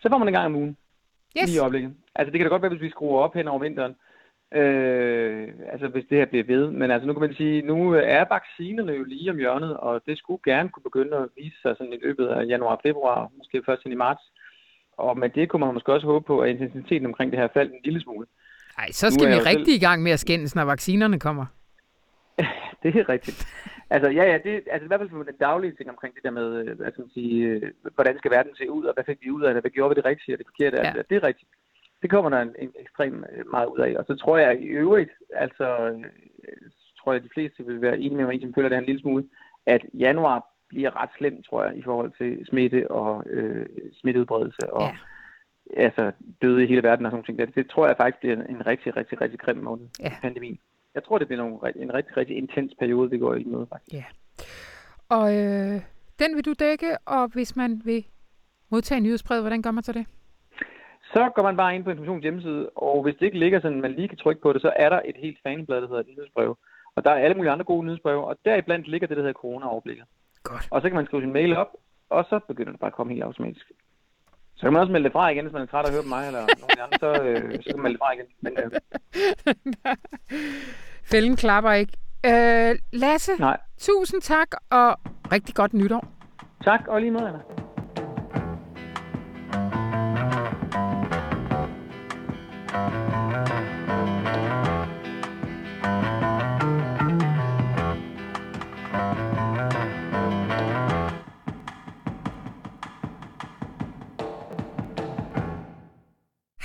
Så 0.02 0.08
får 0.10 0.18
man 0.18 0.28
en 0.28 0.34
gang 0.34 0.46
om 0.46 0.56
ugen, 0.56 0.76
Yes. 1.38 1.46
lige 1.46 1.56
i 1.56 1.60
øjeblikket. 1.60 1.94
Altså 2.14 2.30
det 2.32 2.38
kan 2.38 2.46
da 2.46 2.50
godt 2.50 2.62
være, 2.62 2.70
hvis 2.70 2.82
vi 2.82 2.90
skruer 2.90 3.20
op 3.22 3.34
hen 3.34 3.48
over 3.48 3.58
vinteren, 3.58 3.94
øh, 4.54 5.48
altså 5.72 5.88
hvis 5.88 6.04
det 6.10 6.18
her 6.18 6.26
bliver 6.26 6.44
ved. 6.44 6.70
Men 6.70 6.90
altså 6.90 7.06
nu 7.06 7.12
kan 7.12 7.20
man 7.20 7.34
sige, 7.34 7.62
nu 7.62 7.92
er 7.92 8.24
vaccinerne 8.30 8.92
jo 8.92 9.04
lige 9.04 9.30
om 9.30 9.36
hjørnet, 9.36 9.76
og 9.76 10.02
det 10.06 10.18
skulle 10.18 10.42
gerne 10.44 10.68
kunne 10.68 10.82
begynde 10.82 11.16
at 11.16 11.28
vise 11.36 11.56
sig 11.62 11.76
sådan 11.76 11.92
i 11.92 11.98
løbet 12.02 12.26
af 12.26 12.46
januar 12.46 12.74
og 12.76 12.80
februar, 12.86 13.30
måske 13.38 13.62
først 13.66 13.82
ind 13.84 13.92
i 13.92 13.96
marts. 13.96 14.22
Og 14.96 15.18
med 15.18 15.28
det 15.28 15.48
kunne 15.48 15.64
man 15.64 15.74
måske 15.74 15.92
også 15.92 16.06
håbe 16.06 16.26
på, 16.26 16.40
at 16.40 16.50
intensiteten 16.50 17.06
omkring 17.06 17.32
det 17.32 17.40
her 17.40 17.48
faldt 17.54 17.72
en 17.72 17.80
lille 17.84 18.00
smule. 18.00 18.26
Nej, 18.78 18.90
så 18.90 19.10
skal 19.10 19.28
vi 19.28 19.34
rigtig 19.34 19.74
selv... 19.74 19.82
i 19.82 19.84
gang 19.86 20.02
med 20.02 20.12
at 20.12 20.20
skændes, 20.20 20.54
når 20.54 20.64
vaccinerne 20.64 21.18
kommer. 21.20 21.46
det 22.82 22.96
er 22.96 23.08
rigtigt. 23.08 23.46
Altså, 23.90 24.08
ja, 24.08 24.24
ja, 24.32 24.38
det, 24.44 24.52
altså 24.72 24.84
i 24.84 24.86
hvert 24.86 25.00
fald 25.00 25.10
for 25.10 25.22
den 25.22 25.40
daglige 25.40 25.74
ting 25.74 25.90
omkring 25.90 26.14
det 26.14 26.22
der 26.24 26.30
med, 26.30 26.48
øh, 26.60 26.76
hvad 26.78 26.90
skal 26.92 27.02
man 27.02 27.10
sige, 27.10 27.46
øh, 27.46 27.62
hvordan 27.94 28.18
skal 28.18 28.30
verden 28.30 28.56
se 28.56 28.70
ud, 28.70 28.84
og 28.84 28.94
hvad 28.94 29.04
fik 29.04 29.18
vi 29.22 29.30
ud 29.30 29.42
af 29.42 29.54
det, 29.54 29.62
hvad 29.62 29.70
gjorde 29.70 29.90
vi 29.90 29.98
det 30.00 30.04
rigtige 30.04 30.34
og 30.34 30.38
det 30.38 30.46
forkerte, 30.46 30.76
ja. 30.76 30.82
altså, 30.82 31.02
det 31.10 31.16
er 31.16 31.22
rigtigt. 31.22 31.50
Det 32.02 32.10
kommer 32.10 32.30
der 32.30 32.40
en, 32.42 32.54
en 32.58 32.72
ekstrem 32.78 33.24
øh, 33.32 33.50
meget 33.50 33.66
ud 33.66 33.78
af, 33.78 33.94
og 33.98 34.04
så 34.06 34.14
tror 34.14 34.38
jeg 34.38 34.60
i 34.60 34.66
øvrigt, 34.66 35.10
altså, 35.34 35.66
tror 36.98 37.12
jeg, 37.12 37.18
at 37.18 37.24
de 37.24 37.34
fleste 37.34 37.66
vil 37.66 37.80
være 37.80 37.98
enige 37.98 38.16
med 38.16 38.26
mig, 38.26 38.40
som 38.40 38.54
føler 38.54 38.68
det 38.68 38.76
her 38.76 38.82
en 38.82 38.86
lille 38.86 39.00
smule, 39.00 39.24
at 39.66 39.82
januar 39.94 40.46
bliver 40.68 41.02
ret 41.02 41.10
slemt, 41.18 41.46
tror 41.46 41.64
jeg, 41.64 41.76
i 41.76 41.82
forhold 41.82 42.12
til 42.18 42.46
smitte 42.46 42.90
og 42.90 43.24
øh, 43.26 43.66
smitteudbredelse 44.00 44.72
og 44.72 44.82
ja. 44.82 44.96
altså, 45.84 46.12
døde 46.42 46.64
i 46.64 46.66
hele 46.66 46.82
verden 46.82 47.06
og 47.06 47.12
sådan 47.12 47.24
ting. 47.24 47.38
Det, 47.38 47.54
det 47.54 47.70
tror 47.70 47.86
jeg 47.86 47.96
faktisk 47.96 48.20
bliver 48.20 48.36
en 48.36 48.66
rigtig, 48.66 48.96
rigtig, 48.96 49.20
rigtig 49.20 49.38
grim 49.38 49.56
måned, 49.56 49.88
ja. 50.00 50.12
pandemien 50.22 50.58
jeg 50.94 51.04
tror, 51.04 51.18
det 51.18 51.26
bliver 51.26 51.42
nogle, 51.42 51.58
en 51.76 51.94
rigtig, 51.94 52.16
rigtig 52.16 52.36
intens 52.36 52.72
periode, 52.78 53.10
vi 53.10 53.18
går 53.18 53.34
i 53.34 53.44
møde, 53.44 53.66
faktisk. 53.66 53.92
Ja. 53.92 54.04
Og 55.08 55.36
øh, 55.36 55.80
den 56.18 56.36
vil 56.36 56.44
du 56.44 56.52
dække, 56.52 56.98
og 57.06 57.28
hvis 57.28 57.56
man 57.56 57.82
vil 57.84 58.06
modtage 58.70 59.00
nyhedsbrevet, 59.00 59.42
hvordan 59.42 59.62
gør 59.62 59.70
man 59.70 59.82
så 59.82 59.92
det? 59.92 60.06
Så 61.14 61.30
går 61.34 61.42
man 61.42 61.56
bare 61.56 61.74
ind 61.74 61.84
på 61.84 61.90
Informations 61.90 62.22
hjemmeside, 62.22 62.70
og 62.76 63.02
hvis 63.02 63.14
det 63.18 63.26
ikke 63.26 63.38
ligger 63.38 63.60
sådan, 63.60 63.80
man 63.80 63.92
lige 63.92 64.08
kan 64.08 64.18
trykke 64.18 64.42
på 64.42 64.52
det, 64.52 64.62
så 64.62 64.72
er 64.76 64.88
der 64.88 65.00
et 65.04 65.16
helt 65.16 65.38
fanblad, 65.42 65.80
der 65.80 65.88
hedder 65.88 66.02
nyhedsbrev. 66.08 66.58
Og 66.96 67.04
der 67.04 67.10
er 67.10 67.14
alle 67.24 67.34
mulige 67.36 67.52
andre 67.52 67.64
gode 67.64 67.84
nyhedsbreve, 67.86 68.24
og 68.24 68.36
deriblandt 68.44 68.88
ligger 68.88 69.06
det, 69.06 69.16
der 69.16 69.22
hedder 69.22 69.40
corona-overblikket. 69.40 70.04
Godt. 70.42 70.68
Og 70.70 70.80
så 70.82 70.88
kan 70.88 70.96
man 70.96 71.06
skrive 71.06 71.22
sin 71.22 71.32
mail 71.32 71.56
op, 71.56 71.68
og 72.10 72.24
så 72.30 72.40
begynder 72.48 72.70
det 72.72 72.80
bare 72.80 72.88
at 72.88 72.94
komme 72.94 73.12
helt 73.12 73.24
automatisk. 73.24 73.72
Så 74.56 74.62
kan 74.66 74.72
man 74.72 74.80
også 74.80 74.92
melde 74.92 75.04
det 75.04 75.12
fra 75.12 75.28
igen, 75.28 75.44
hvis 75.44 75.52
man 75.52 75.62
er 75.62 75.66
træt 75.66 75.84
af 75.84 75.88
at 75.88 75.94
høre 75.94 76.02
på 76.02 76.08
mig 76.08 76.26
eller 76.26 76.40
nogen 76.40 76.80
andre, 76.84 76.98
så, 77.00 77.22
øh, 77.22 77.62
så 77.62 77.70
kan 77.70 77.76
man 77.76 77.82
melde 77.82 77.98
det 77.98 78.02
fra 78.04 78.12
igen. 78.12 78.26
Men, 78.40 78.52
øh. 78.58 78.70
Fælden 81.12 81.36
klapper 81.36 81.72
ikke. 81.72 81.92
Øh, 82.26 82.76
Lasse, 82.92 83.32
Nej. 83.38 83.56
tusind 83.78 84.20
tak, 84.22 84.48
og 84.70 84.96
rigtig 85.32 85.54
godt 85.54 85.74
nytår. 85.74 86.04
Tak, 86.64 86.88
og 86.88 87.00
lige 87.00 87.10
måde, 87.10 87.28
Anna. 87.28 87.40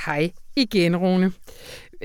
Hej 0.06 0.32
igen, 0.56 0.97
Rune. 0.97 1.26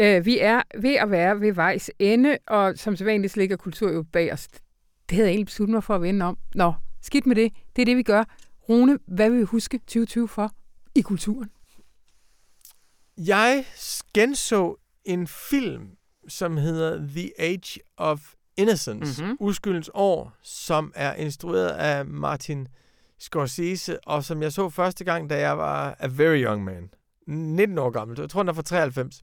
Uh, 0.01 0.27
vi 0.27 0.39
er 0.39 0.63
ved 0.81 0.95
at 0.95 1.11
være 1.11 1.41
ved 1.41 1.53
vejs 1.53 1.91
ende, 1.99 2.39
og 2.47 2.79
som 2.79 2.97
sædvanligt 2.97 3.37
ligger 3.37 3.57
kultur 3.57 3.93
jo 3.93 4.03
bag 4.13 4.33
os. 4.33 4.49
Det 4.49 5.17
havde 5.17 5.27
jeg 5.27 5.33
egentlig 5.33 5.47
besluttet 5.47 5.75
mig 5.75 5.85
for 5.85 5.95
at 5.95 6.03
vende 6.03 6.27
om. 6.27 6.39
Nå, 6.55 6.75
skidt 7.03 7.27
med 7.27 7.37
det. 7.37 7.53
Det 7.77 7.83
er 7.83 7.87
det, 7.87 7.97
vi 7.97 8.03
gør. 8.03 8.25
Rune, 8.69 8.99
hvad 9.07 9.31
vil 9.31 9.39
vi 9.39 9.45
huske 9.45 9.79
2020 9.79 10.29
for 10.29 10.53
i 10.95 11.01
kulturen? 11.01 11.51
Jeg 13.19 13.65
genså 14.15 14.77
en 15.05 15.27
film, 15.27 15.89
som 16.29 16.57
hedder 16.57 17.09
The 17.09 17.31
Age 17.39 17.81
of 17.97 18.35
Innocence, 18.57 19.23
mm-hmm. 19.23 19.37
Uskyldens 19.41 19.91
år, 19.95 20.33
som 20.43 20.93
er 20.95 21.15
instrueret 21.15 21.69
af 21.69 22.07
Martin 22.07 22.69
Scorsese, 23.19 24.07
og 24.07 24.25
som 24.25 24.43
jeg 24.43 24.53
så 24.53 24.69
første 24.69 25.05
gang, 25.05 25.31
da 25.31 25.39
jeg 25.39 25.59
var 25.59 25.97
a 25.99 26.09
very 26.11 26.45
young 26.45 26.65
man. 26.65 26.91
19 27.31 27.79
år 27.79 27.91
gammel. 27.91 28.21
Jeg 28.21 28.31
tror, 28.31 28.43
den 28.43 28.49
er 28.49 28.53
fra 28.53 28.63
93. 28.63 29.23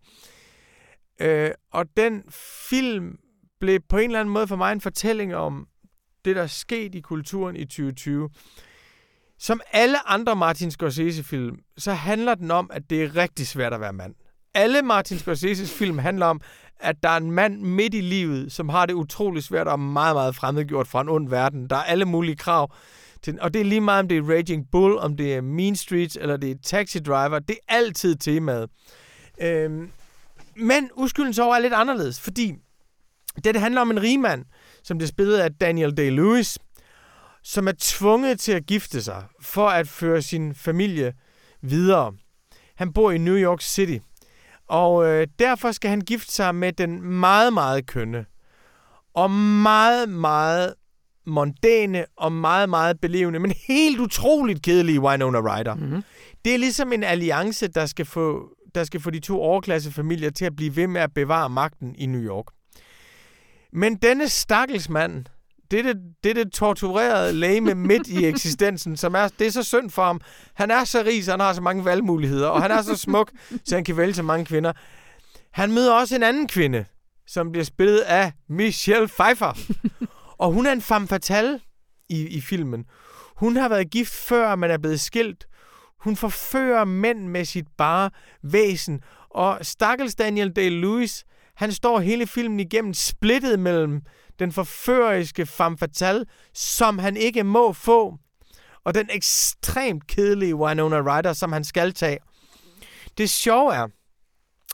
Øh, 1.19 1.51
og 1.71 1.85
den 1.97 2.23
film 2.69 3.17
blev 3.59 3.79
på 3.89 3.97
en 3.97 4.03
eller 4.03 4.19
anden 4.19 4.33
måde 4.33 4.47
for 4.47 4.55
mig 4.55 4.71
en 4.71 4.81
fortælling 4.81 5.35
om 5.35 5.67
det, 6.25 6.35
der 6.35 6.47
skete 6.47 6.97
i 6.97 7.01
kulturen 7.01 7.55
i 7.55 7.65
2020. 7.65 8.29
Som 9.39 9.61
alle 9.71 10.09
andre 10.09 10.35
Martin 10.35 10.71
Scorsese-film, 10.71 11.59
så 11.77 11.93
handler 11.93 12.35
den 12.35 12.51
om, 12.51 12.69
at 12.73 12.89
det 12.89 13.03
er 13.03 13.15
rigtig 13.15 13.47
svært 13.47 13.73
at 13.73 13.81
være 13.81 13.93
mand. 13.93 14.15
Alle 14.53 14.81
Martin 14.81 15.19
Scorseses 15.19 15.73
film 15.73 15.97
handler 15.97 16.25
om, 16.25 16.41
at 16.79 17.03
der 17.03 17.09
er 17.09 17.17
en 17.17 17.31
mand 17.31 17.61
midt 17.61 17.93
i 17.93 18.01
livet, 18.01 18.51
som 18.51 18.69
har 18.69 18.85
det 18.85 18.93
utrolig 18.93 19.43
svært 19.43 19.67
og 19.67 19.79
meget, 19.79 20.15
meget 20.15 20.35
fremmedgjort 20.35 20.87
fra 20.87 21.01
en 21.01 21.09
ond 21.09 21.29
verden. 21.29 21.69
Der 21.69 21.75
er 21.75 21.83
alle 21.83 22.05
mulige 22.05 22.35
krav. 22.35 22.73
Til, 23.22 23.41
og 23.41 23.53
det 23.53 23.61
er 23.61 23.65
lige 23.65 23.82
meget, 23.82 23.99
om 23.99 24.07
det 24.07 24.18
er 24.18 24.30
Raging 24.36 24.72
Bull, 24.72 24.97
om 24.97 25.18
det 25.18 25.36
er 25.36 25.41
Mean 25.41 25.76
Streets, 25.76 26.18
eller 26.22 26.38
det 26.38 26.51
er 26.51 26.55
Taxi 26.63 26.99
Driver. 26.99 27.39
Det 27.39 27.57
er 27.68 27.76
altid 27.76 28.15
temaet. 28.15 28.70
Øhm, 29.41 29.91
men 30.55 30.89
uskyldens 30.95 31.39
år 31.39 31.55
er 31.55 31.59
lidt 31.59 31.74
anderledes, 31.74 32.20
fordi 32.20 32.53
det, 33.36 33.53
det 33.53 33.61
handler 33.61 33.82
om 33.82 33.91
en 33.91 34.01
rigmand, 34.01 34.45
som 34.84 34.99
det 34.99 35.07
spillet 35.07 35.38
af 35.38 35.53
Daniel 35.53 35.93
Day-Lewis, 35.99 36.55
som 37.43 37.68
er 37.68 37.74
tvunget 37.80 38.39
til 38.39 38.51
at 38.51 38.65
gifte 38.65 39.01
sig 39.01 39.24
for 39.41 39.70
at 39.70 39.88
føre 39.88 40.22
sin 40.22 40.55
familie 40.55 41.13
videre. 41.61 42.13
Han 42.76 42.93
bor 42.93 43.11
i 43.11 43.18
New 43.18 43.36
York 43.36 43.61
City, 43.61 43.97
og 44.68 45.05
øh, 45.05 45.28
derfor 45.39 45.72
skal 45.72 45.89
han 45.89 46.01
gifte 46.01 46.34
sig 46.34 46.55
med 46.55 46.74
den 46.74 47.01
meget, 47.01 47.53
meget 47.53 47.86
kønne 47.86 48.26
og 49.13 49.32
meget, 49.32 50.09
meget 50.09 50.74
mondæne 51.28 52.05
og 52.17 52.32
meget, 52.32 52.69
meget 52.69 52.99
belevende, 53.01 53.39
men 53.39 53.53
helt 53.67 53.99
utroligt 53.99 54.61
kedelige 54.61 55.01
Winona 55.01 55.39
Ryder. 55.39 55.75
Mm-hmm. 55.75 56.03
Det 56.45 56.53
er 56.53 56.57
ligesom 56.57 56.93
en 56.93 57.03
alliance, 57.03 57.67
der 57.67 57.86
skal 57.86 58.05
få 58.05 58.49
der 58.75 58.84
skal 58.84 59.01
få 59.01 59.09
de 59.09 59.19
to 59.19 59.41
overklassefamilier 59.41 60.30
til 60.30 60.45
at 60.45 60.55
blive 60.55 60.75
ved 60.75 60.88
med 60.88 61.01
at 61.01 61.13
bevare 61.13 61.49
magten 61.49 61.95
i 61.95 62.05
New 62.05 62.21
York. 62.21 62.45
Men 63.73 63.95
denne 63.95 64.30
stakkelsmand, 64.30 65.25
det 65.71 65.80
er 65.80 65.84
det, 65.84 65.95
det, 66.23 66.36
det 66.36 66.51
torturerede 66.53 67.34
læge 67.34 67.61
midt 67.61 68.07
i 68.07 68.25
eksistensen, 68.25 68.97
som 68.97 69.15
er, 69.15 69.28
det 69.39 69.47
er 69.47 69.51
så 69.51 69.63
synd 69.63 69.89
for 69.89 70.03
ham. 70.03 70.21
Han 70.53 70.71
er 70.71 70.84
så 70.84 71.03
rig, 71.05 71.25
så 71.25 71.32
han 71.32 71.39
har 71.39 71.53
så 71.53 71.61
mange 71.61 71.86
valgmuligheder, 71.86 72.47
og 72.47 72.61
han 72.61 72.71
er 72.71 72.82
så 72.82 72.95
smuk, 72.95 73.32
så 73.65 73.75
han 73.75 73.84
kan 73.84 73.97
vælge 73.97 74.13
så 74.13 74.23
mange 74.23 74.45
kvinder. 74.45 74.73
Han 75.51 75.71
møder 75.71 75.93
også 75.93 76.15
en 76.15 76.23
anden 76.23 76.47
kvinde, 76.47 76.86
som 77.28 77.51
bliver 77.51 77.65
spillet 77.65 77.99
af 77.99 78.32
Michelle 78.49 79.07
Pfeiffer. 79.07 79.53
Og 80.38 80.51
hun 80.51 80.65
er 80.65 80.71
en 80.71 80.81
femme 80.81 81.07
fatale 81.07 81.59
i, 82.09 82.27
i 82.27 82.41
filmen. 82.41 82.85
Hun 83.38 83.55
har 83.55 83.69
været 83.69 83.91
gift 83.91 84.13
før, 84.13 84.55
man 84.55 84.71
er 84.71 84.77
blevet 84.77 84.99
skilt. 84.99 85.47
Hun 85.99 86.15
forfører 86.15 86.85
mænd 86.85 87.27
med 87.27 87.45
sit 87.45 87.67
bare 87.77 88.09
væsen, 88.43 89.01
og 89.29 89.59
stakkels 89.61 90.15
Daniel 90.15 90.53
Day-Lewis, 90.59 91.23
han 91.55 91.71
står 91.71 91.99
hele 91.99 92.27
filmen 92.27 92.59
igennem 92.59 92.93
splittet 92.93 93.59
mellem 93.59 94.01
den 94.39 94.51
forføreriske 94.51 95.45
femme 95.45 95.77
fatale, 95.77 96.25
som 96.53 96.99
han 96.99 97.17
ikke 97.17 97.43
må 97.43 97.73
få, 97.73 98.17
og 98.83 98.95
den 98.95 99.09
ekstremt 99.11 100.07
kedelige 100.07 100.55
Winona 100.55 101.01
Ryder, 101.01 101.33
som 101.33 101.51
han 101.51 101.63
skal 101.63 101.93
tage. 101.93 102.17
Det 103.17 103.29
sjove 103.29 103.75
er, 103.75 103.88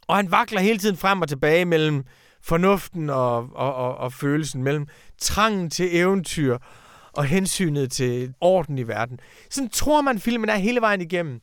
og 0.07 0.15
han 0.15 0.31
vakler 0.31 0.61
hele 0.61 0.79
tiden 0.79 0.97
frem 0.97 1.21
og 1.21 1.29
tilbage 1.29 1.65
mellem 1.65 2.03
fornuften 2.43 3.09
og, 3.09 3.37
og, 3.37 3.75
og, 3.75 3.97
og 3.97 4.13
følelsen, 4.13 4.63
mellem 4.63 4.87
trangen 5.17 5.69
til 5.69 5.97
eventyr 5.97 6.57
og 7.13 7.25
hensynet 7.25 7.91
til 7.91 8.33
orden 8.41 8.77
i 8.77 8.87
verden. 8.87 9.19
Sådan 9.49 9.69
tror 9.69 10.01
man, 10.01 10.19
filmen 10.19 10.49
er 10.49 10.55
hele 10.55 10.81
vejen 10.81 11.01
igennem. 11.01 11.41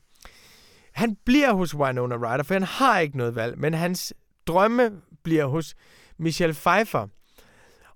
Han 0.93 1.17
bliver 1.25 1.53
hos 1.53 1.75
Winona 1.75 2.17
Ryder, 2.17 2.43
for 2.43 2.55
han 2.55 2.63
har 2.63 2.99
ikke 2.99 3.17
noget 3.17 3.35
valg, 3.35 3.59
men 3.59 3.75
hans 3.75 4.15
drømme 4.47 4.91
bliver 5.23 5.47
hos 5.47 5.75
Michelle 6.19 6.55
Pfeiffer. 6.55 7.07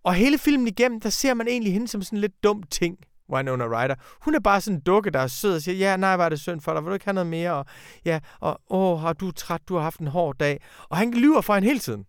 Og 0.03 0.15
hele 0.15 0.39
filmen 0.39 0.69
igennem, 0.69 1.01
der 1.01 1.11
ser 1.11 1.35
man 1.35 1.49
egentlig 1.49 1.73
hende 1.73 1.89
som 1.89 2.03
sådan 2.03 2.17
en 2.17 2.21
lidt 2.21 2.43
dum 2.43 2.63
ting, 2.63 2.99
Winona 3.33 3.65
Ryder. 3.65 3.95
Hun 4.25 4.35
er 4.35 4.41
bare 4.41 4.61
sådan 4.61 4.77
en 4.77 4.81
dukke, 4.81 5.11
der 5.11 5.21
er 5.21 5.27
sød 5.27 5.55
og 5.55 5.63
siger, 5.63 5.77
ja, 5.77 5.97
nej, 5.97 6.17
var 6.17 6.29
det 6.29 6.41
synd 6.41 6.61
for 6.61 6.75
dig, 6.75 6.83
vil 6.83 6.89
du 6.89 6.95
ikke 6.95 7.05
have 7.05 7.15
noget 7.15 7.27
mere? 7.27 7.53
Og, 7.53 7.67
ja, 8.05 8.21
og 8.41 8.61
åh, 8.71 9.01
har 9.01 9.13
du 9.13 9.31
træt, 9.31 9.61
du 9.69 9.75
har 9.75 9.83
haft 9.83 10.01
en 10.01 10.07
hård 10.07 10.37
dag. 10.39 10.61
Og 10.89 10.97
han 10.97 11.15
lyver 11.15 11.41
for 11.41 11.55
hende 11.55 11.69
hele 11.69 11.81
tiden. 11.81 12.05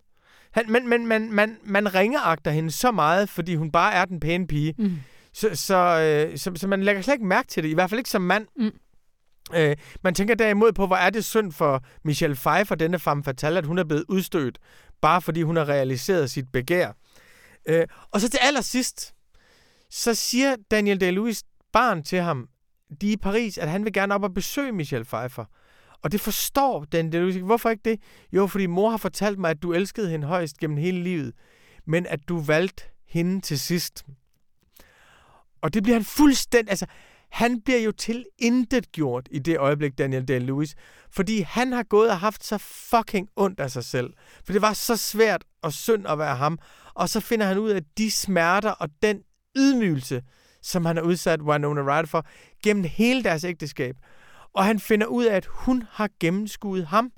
Han, 0.56 0.72
men 0.72 0.90
men 0.90 1.08
man, 1.08 1.32
man, 1.32 1.58
man 1.64 1.96
ringeagter 1.96 2.52
hende 2.52 2.72
så 2.72 2.92
meget, 2.92 3.30
fordi 3.30 3.56
hun 3.56 3.72
bare 3.72 3.94
er 3.94 4.06
den 4.06 4.20
pæne 4.20 4.48
pige. 4.48 4.74
Mm. 4.78 4.98
Så, 5.34 5.50
så, 5.54 5.76
øh, 5.76 6.38
så, 6.38 6.52
så 6.56 6.68
man 6.68 6.84
lægger 6.84 7.02
slet 7.02 7.14
ikke 7.14 7.26
mærke 7.26 7.48
til 7.48 7.64
det, 7.64 7.70
i 7.70 7.74
hvert 7.74 7.90
fald 7.90 8.00
ikke 8.00 8.10
som 8.10 8.22
mand. 8.22 8.48
Mm. 8.56 8.72
Øh, 9.56 9.76
man 10.04 10.14
tænker 10.14 10.36
derimod 10.36 10.74
på, 10.74 10.88
hvor 10.88 10.96
er 10.96 11.10
det 11.10 11.26
synd 11.26 11.52
for 11.52 11.84
Michelle 12.04 12.36
Pfeiffer, 12.36 12.76
denne 12.76 13.00
femme 13.00 13.24
fatale, 13.24 13.58
at 13.58 13.66
hun 13.66 13.78
er 13.78 13.84
blevet 13.84 14.06
udstødt, 14.10 14.60
bare 15.02 15.22
fordi 15.22 15.42
hun 15.42 15.56
har 15.56 15.70
realiseret 15.70 16.32
sit 16.32 16.52
begær. 16.52 16.92
Øh, 17.66 17.88
og 18.12 18.22
så 18.22 18.30
til 18.30 18.40
allersidst, 18.42 19.14
så 19.90 20.14
siger 20.14 20.56
Daniel 20.72 21.04
Day-Lewis 21.04 21.42
barn 21.74 22.04
til 22.04 22.20
ham, 22.20 22.48
de 23.02 23.12
i 23.12 23.18
Paris, 23.18 23.58
at 23.58 23.70
han 23.70 23.86
vil 23.86 23.94
gerne 23.94 24.14
op 24.14 24.24
og 24.24 24.34
besøge 24.34 24.72
Michelle 24.72 25.06
Pfeiffer. 25.06 25.46
Og 26.06 26.12
det 26.12 26.22
forstår 26.22 26.84
den. 26.84 27.12
Det, 27.12 27.42
Hvorfor 27.42 27.70
ikke 27.70 27.90
det? 27.90 28.00
Jo, 28.34 28.48
fordi 28.48 28.66
mor 28.66 28.90
har 28.90 28.98
fortalt 28.98 29.40
mig, 29.40 29.52
at 29.52 29.64
du 29.64 29.74
elskede 29.74 30.10
hende 30.10 30.28
højst 30.28 30.58
gennem 30.58 30.78
hele 30.78 31.04
livet, 31.04 31.34
men 31.86 32.06
at 32.06 32.20
du 32.28 32.40
valgte 32.40 32.84
hende 33.08 33.42
til 33.42 33.60
sidst. 33.60 34.06
Og 35.62 35.74
det 35.74 35.84
bliver 35.84 35.96
han 35.96 36.06
fuldstændig... 36.06 36.70
Altså, 36.70 36.86
han 37.30 37.62
bliver 37.62 37.80
jo 37.80 37.92
til 37.92 38.26
intet 38.40 38.92
gjort 38.92 39.28
i 39.32 39.40
det 39.40 39.58
øjeblik, 39.58 39.98
Daniel 39.98 40.26
Day-Lewis, 40.32 40.74
fordi 41.12 41.42
han 41.42 41.72
har 41.72 41.84
gået 41.84 42.10
og 42.10 42.20
haft 42.20 42.44
så 42.44 42.58
fucking 42.58 43.30
ondt 43.36 43.60
af 43.60 43.72
sig 43.72 43.84
selv. 43.84 44.14
For 44.44 44.54
det 44.54 44.62
var 44.62 44.74
så 44.74 44.98
svært 44.98 45.44
og 45.62 45.74
synd 45.74 46.08
at 46.08 46.20
være 46.20 46.36
ham, 46.36 46.60
og 46.94 47.10
så 47.10 47.20
finder 47.20 47.46
han 47.46 47.58
ud 47.58 47.70
af 47.70 47.82
de 47.98 48.12
smerter 48.12 48.72
og 48.72 48.90
den 49.02 49.22
ydmygelse, 49.58 50.22
som 50.62 50.86
han 50.86 50.98
har 50.98 51.04
udsat 51.04 51.42
Winona 51.42 51.82
Ryder 51.82 52.06
for, 52.06 52.26
gennem 52.64 52.84
hele 52.84 53.24
deres 53.24 53.44
ægteskab. 53.44 53.96
Og 54.56 54.66
han 54.66 54.80
finder 54.80 55.08
ud 55.08 55.26
af, 55.26 55.36
at 55.36 55.46
hun 55.46 55.84
har 55.92 56.10
gennemskuet 56.20 56.86
ham. 56.86 57.12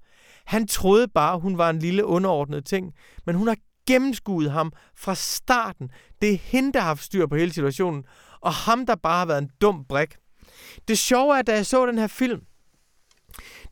Han 0.46 0.68
troede 0.68 1.08
bare, 1.08 1.40
hun 1.40 1.58
var 1.58 1.70
en 1.70 1.80
lille 1.80 2.06
underordnet 2.06 2.66
ting, 2.66 2.94
men 3.26 3.36
hun 3.36 3.48
har 3.48 3.58
gennemskuet 3.88 4.52
ham 4.52 4.72
fra 4.96 5.16
starten. 5.16 5.90
Det 6.22 6.34
er 6.34 6.38
hende, 6.38 6.74
der 6.74 6.80
har 6.80 6.88
haft 6.88 7.04
styr 7.04 7.28
på 7.28 7.36
hele 7.36 7.54
situationen, 7.54 8.04
og 8.42 8.54
ham, 8.54 8.86
der 8.86 8.96
bare 8.96 9.18
har 9.18 9.26
været 9.26 9.42
en 9.42 9.50
dum 9.62 9.86
brik. 9.90 10.16
Det 10.88 10.98
sjove 10.98 11.36
er, 11.36 11.40
at 11.40 11.48
da 11.48 11.54
jeg 11.54 11.66
så 11.66 11.86
den 11.86 11.98
her 11.98 12.08
film, 12.08 12.42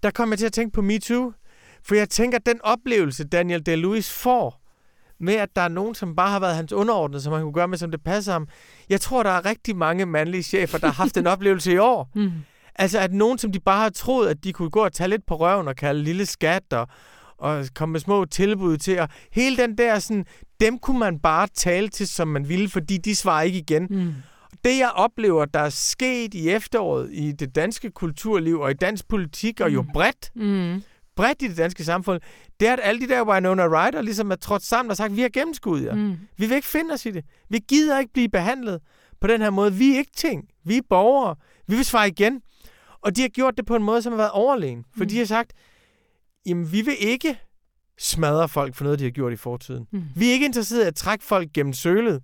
der 0.03 0.11
kom 0.11 0.30
jeg 0.30 0.39
til 0.39 0.45
at 0.45 0.53
tænke 0.53 0.74
på 0.74 0.82
Me 0.82 0.99
Too, 0.99 1.34
for 1.84 1.95
jeg 1.95 2.09
tænker, 2.09 2.38
at 2.38 2.45
den 2.45 2.61
oplevelse, 2.63 3.24
Daniel 3.24 3.63
Day-Lewis 3.70 4.11
får, 4.22 4.61
med 5.20 5.34
at 5.34 5.55
der 5.55 5.61
er 5.61 5.68
nogen, 5.68 5.95
som 5.95 6.16
bare 6.16 6.30
har 6.30 6.39
været 6.39 6.55
hans 6.55 6.74
underordnede, 6.74 7.22
som 7.22 7.34
han 7.34 7.41
kunne 7.41 7.53
gøre 7.53 7.68
med, 7.68 7.78
som 7.78 7.91
det 7.91 8.03
passer 8.03 8.32
ham. 8.34 8.47
Jeg 8.89 9.01
tror, 9.01 9.24
der 9.24 9.30
er 9.30 9.45
rigtig 9.45 9.76
mange 9.76 10.05
mandlige 10.05 10.43
chefer, 10.43 10.78
der 10.78 10.88
har 10.88 10.93
haft 10.93 11.18
en 11.18 11.28
oplevelse 11.34 11.74
i 11.74 11.78
år. 11.78 12.09
Mm. 12.16 12.32
Altså, 12.76 12.99
at 12.99 13.13
nogen, 13.13 13.38
som 13.38 13.51
de 13.51 13.59
bare 13.59 13.82
har 13.82 13.89
troet, 13.89 14.28
at 14.28 14.43
de 14.43 14.53
kunne 14.53 14.69
gå 14.69 14.84
og 14.84 14.93
tage 14.93 15.07
lidt 15.07 15.26
på 15.26 15.36
røven 15.36 15.67
og 15.67 15.76
kalde 15.76 16.03
lille 16.03 16.26
skat 16.26 16.73
og, 16.73 16.88
og 17.38 17.65
komme 17.76 17.91
med 17.91 17.99
små 17.99 18.26
tilbud 18.26 18.78
til. 18.78 18.99
Og 18.99 19.09
hele 19.32 19.57
den 19.57 19.78
der 19.78 19.99
sådan, 19.99 20.26
dem 20.59 20.80
kunne 20.80 20.99
man 20.99 21.19
bare 21.19 21.47
tale 21.53 21.88
til, 21.89 22.07
som 22.07 22.28
man 22.28 22.49
ville, 22.49 22.69
fordi 22.69 22.97
de 22.97 23.15
svarer 23.15 23.41
ikke 23.41 23.57
igen. 23.57 23.88
Mm. 23.89 24.13
Det, 24.63 24.78
jeg 24.78 24.91
oplever, 24.95 25.45
der 25.45 25.59
er 25.59 25.69
sket 25.69 26.34
i 26.34 26.49
efteråret 26.49 27.09
i 27.11 27.32
det 27.32 27.55
danske 27.55 27.91
kulturliv 27.91 28.59
og 28.59 28.71
i 28.71 28.73
dansk 28.73 29.07
politik, 29.07 29.61
og 29.61 29.73
jo 29.73 29.82
mm. 29.82 29.88
bredt, 29.93 30.32
mm. 30.36 30.82
bredt 31.15 31.41
i 31.41 31.47
det 31.47 31.57
danske 31.57 31.84
samfund, 31.84 32.21
det 32.59 32.67
er, 32.67 32.73
at 32.73 32.80
alle 32.84 33.01
de 33.01 33.07
der 33.07 33.23
Winona 33.23 33.67
Ryder 33.67 34.01
ligesom 34.01 34.32
er 34.32 34.36
trådt 34.36 34.63
sammen 34.63 34.91
og 34.91 34.97
sagt, 34.97 35.15
vi 35.15 35.21
har 35.21 35.30
gennemskuddet 35.30 35.86
jer. 35.86 35.95
Mm. 35.95 36.17
Vi 36.38 36.45
vil 36.45 36.55
ikke 36.55 36.67
finde 36.67 36.93
os 36.93 37.05
i 37.05 37.11
det. 37.11 37.26
Vi 37.49 37.59
gider 37.67 37.99
ikke 37.99 38.13
blive 38.13 38.30
behandlet 38.30 38.82
på 39.21 39.28
den 39.28 39.41
her 39.41 39.49
måde. 39.49 39.73
Vi 39.73 39.93
er 39.93 39.97
ikke 39.97 40.11
ting. 40.15 40.49
Vi 40.63 40.78
er 40.78 40.82
borgere. 40.89 41.36
Vi 41.67 41.76
vil 41.76 41.86
svare 41.86 42.07
igen. 42.07 42.41
Og 43.06 43.16
de 43.16 43.22
har 43.22 43.30
gjort 43.30 43.58
det 43.58 43.66
på 43.66 43.76
en 43.76 43.84
måde, 43.84 44.01
som 44.01 44.14
har 44.14 44.18
været 44.18 44.32
overlegen. 44.32 44.86
For 44.97 45.03
mm. 45.03 45.10
de 45.10 45.18
har 45.18 45.26
sagt, 45.26 45.53
jamen 46.45 46.72
vi 46.72 46.82
vil 46.82 46.95
ikke 46.99 47.39
smadre 47.97 48.49
folk 48.49 48.76
for 48.76 48.84
noget, 48.84 48.99
de 48.99 49.03
har 49.03 49.12
gjort 49.12 49.34
i 49.34 49.36
fortiden. 49.36 49.88
Mm. 49.91 50.03
Vi 50.16 50.30
er 50.30 50.34
ikke 50.34 50.45
interesseret 50.45 50.84
i 50.84 50.88
at 50.88 50.95
trække 50.95 51.26
folk 51.26 51.53
gennem 51.53 51.74
sølet. 51.74 52.22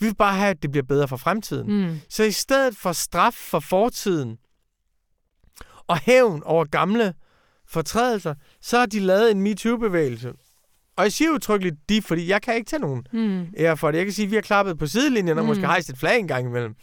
Vi 0.00 0.06
vil 0.06 0.14
bare 0.14 0.34
have, 0.34 0.50
at 0.50 0.62
det 0.62 0.70
bliver 0.70 0.84
bedre 0.84 1.08
for 1.08 1.16
fremtiden. 1.16 1.86
Mm. 1.86 2.00
Så 2.08 2.24
i 2.24 2.30
stedet 2.30 2.76
for 2.76 2.92
straf 2.92 3.32
for 3.32 3.60
fortiden 3.60 4.38
og 5.86 5.98
hævn 5.98 6.42
over 6.42 6.64
gamle 6.64 7.14
fortrædelser, 7.68 8.34
så 8.60 8.78
har 8.78 8.86
de 8.86 9.00
lavet 9.00 9.30
en 9.30 9.40
MeToo-bevægelse. 9.40 10.32
Og 10.96 11.04
jeg 11.04 11.12
siger 11.12 11.30
utryggeligt 11.30 11.76
de, 11.88 12.02
fordi 12.02 12.28
jeg 12.28 12.42
kan 12.42 12.54
ikke 12.54 12.68
tage 12.68 12.80
nogen 12.80 13.06
mm. 13.12 13.46
ære 13.58 13.76
for 13.76 13.90
det. 13.90 13.98
Jeg 13.98 14.06
kan 14.06 14.12
sige, 14.12 14.24
at 14.24 14.30
vi 14.30 14.36
har 14.36 14.42
klappet 14.42 14.78
på 14.78 14.86
sidelinjen 14.86 15.38
og 15.38 15.44
mm. 15.44 15.48
måske 15.48 15.66
hejst 15.66 15.90
et 15.90 15.98
flag 15.98 16.18
en 16.18 16.28
gang 16.28 16.46
imellem. 16.46 16.74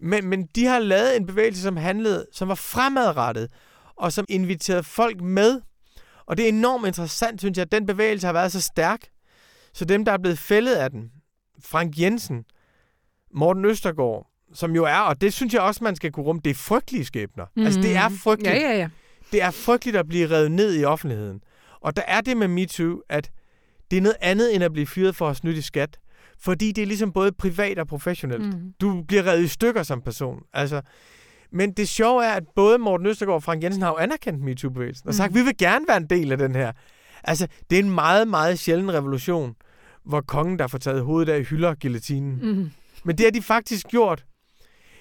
Men, 0.00 0.26
men 0.26 0.46
de 0.46 0.64
har 0.64 0.78
lavet 0.78 1.16
en 1.16 1.26
bevægelse, 1.26 1.62
som 1.62 1.76
handlede, 1.76 2.26
som 2.32 2.48
var 2.48 2.54
fremadrettet, 2.54 3.50
og 3.96 4.12
som 4.12 4.24
inviterede 4.28 4.82
folk 4.82 5.20
med. 5.20 5.60
Og 6.26 6.36
det 6.36 6.44
er 6.44 6.48
enormt 6.48 6.86
interessant, 6.86 7.40
synes 7.40 7.58
jeg, 7.58 7.62
at 7.62 7.72
den 7.72 7.86
bevægelse 7.86 8.26
har 8.26 8.32
været 8.32 8.52
så 8.52 8.60
stærk. 8.60 9.00
Så 9.72 9.84
dem, 9.84 10.04
der 10.04 10.12
er 10.12 10.18
blevet 10.18 10.38
fældet 10.38 10.74
af 10.74 10.90
den, 10.90 11.10
Frank 11.64 11.98
Jensen, 11.98 12.44
Morten 13.34 13.64
Østergaard, 13.64 14.26
som 14.54 14.74
jo 14.74 14.84
er, 14.84 14.98
og 14.98 15.20
det 15.20 15.32
synes 15.32 15.54
jeg 15.54 15.62
også, 15.62 15.84
man 15.84 15.96
skal 15.96 16.12
kunne 16.12 16.26
rumme, 16.26 16.40
det 16.44 16.50
er 16.50 16.54
frygtelige 16.54 17.04
skæbner. 17.04 17.46
Mm. 17.56 17.64
Altså, 17.64 17.80
det 17.80 17.96
er 17.96 18.08
frygteligt. 18.08 18.54
Ja, 18.54 18.60
ja, 18.60 18.76
ja. 18.76 18.88
Det 19.32 19.42
er 19.42 19.50
frygteligt 19.50 19.96
at 19.96 20.08
blive 20.08 20.30
revet 20.30 20.52
ned 20.52 20.80
i 20.80 20.84
offentligheden. 20.84 21.40
Og 21.80 21.96
der 21.96 22.02
er 22.02 22.20
det 22.20 22.36
med 22.36 22.48
MeToo, 22.48 23.00
at 23.08 23.30
det 23.90 23.96
er 23.96 24.00
noget 24.00 24.16
andet 24.20 24.54
end 24.54 24.64
at 24.64 24.72
blive 24.72 24.86
fyret 24.86 25.16
for 25.16 25.28
at 25.28 25.36
snyde 25.36 25.58
i 25.58 25.60
skat. 25.60 25.98
Fordi 26.40 26.72
det 26.72 26.82
er 26.82 26.86
ligesom 26.86 27.12
både 27.12 27.32
privat 27.32 27.78
og 27.78 27.86
professionelt. 27.86 28.46
Mm. 28.46 28.72
Du 28.80 29.02
bliver 29.08 29.26
revet 29.26 29.42
i 29.42 29.48
stykker 29.48 29.82
som 29.82 30.02
person. 30.02 30.42
Altså, 30.52 30.80
men 31.52 31.72
det 31.72 31.88
sjove 31.88 32.24
er, 32.24 32.32
at 32.32 32.44
både 32.56 32.78
Morten 32.78 33.06
Østergaard 33.06 33.34
og 33.36 33.42
Frank 33.42 33.62
Jensen 33.62 33.82
har 33.82 33.90
jo 33.90 33.96
anerkendt 33.96 34.44
MeToo-bevægelsen 34.44 35.08
og 35.08 35.14
sagt, 35.14 35.32
mm. 35.32 35.38
vi 35.38 35.44
vil 35.44 35.56
gerne 35.58 35.84
være 35.88 35.96
en 35.96 36.06
del 36.06 36.32
af 36.32 36.38
den 36.38 36.54
her. 36.54 36.72
Altså, 37.24 37.46
det 37.70 37.78
er 37.78 37.82
en 37.82 37.90
meget, 37.90 38.28
meget 38.28 38.58
sjælden 38.58 38.94
revolution, 38.94 39.54
hvor 40.04 40.20
kongen, 40.20 40.58
der 40.58 40.66
får 40.66 40.78
taget 40.78 41.02
hovedet 41.02 41.32
af, 41.32 41.44
hylder 41.44 41.74
guillotinen. 41.74 42.38
Mm. 42.42 42.70
Men 43.04 43.18
det 43.18 43.26
har 43.26 43.30
de 43.30 43.42
faktisk 43.42 43.86
gjort 43.86 44.24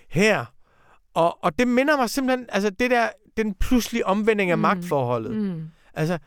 her. 0.09 0.45
Og, 1.13 1.43
og 1.43 1.59
det 1.59 1.67
minder 1.67 1.97
mig 1.97 2.09
simpelthen, 2.09 2.45
altså 2.49 2.69
det 2.69 2.91
der, 2.91 3.09
den 3.38 3.53
pludselige 3.53 4.05
omvending 4.05 4.51
af 4.51 4.57
mm. 4.57 4.61
magtforholdet. 4.61 5.36
Mm. 5.36 5.63
Altså, 5.93 6.17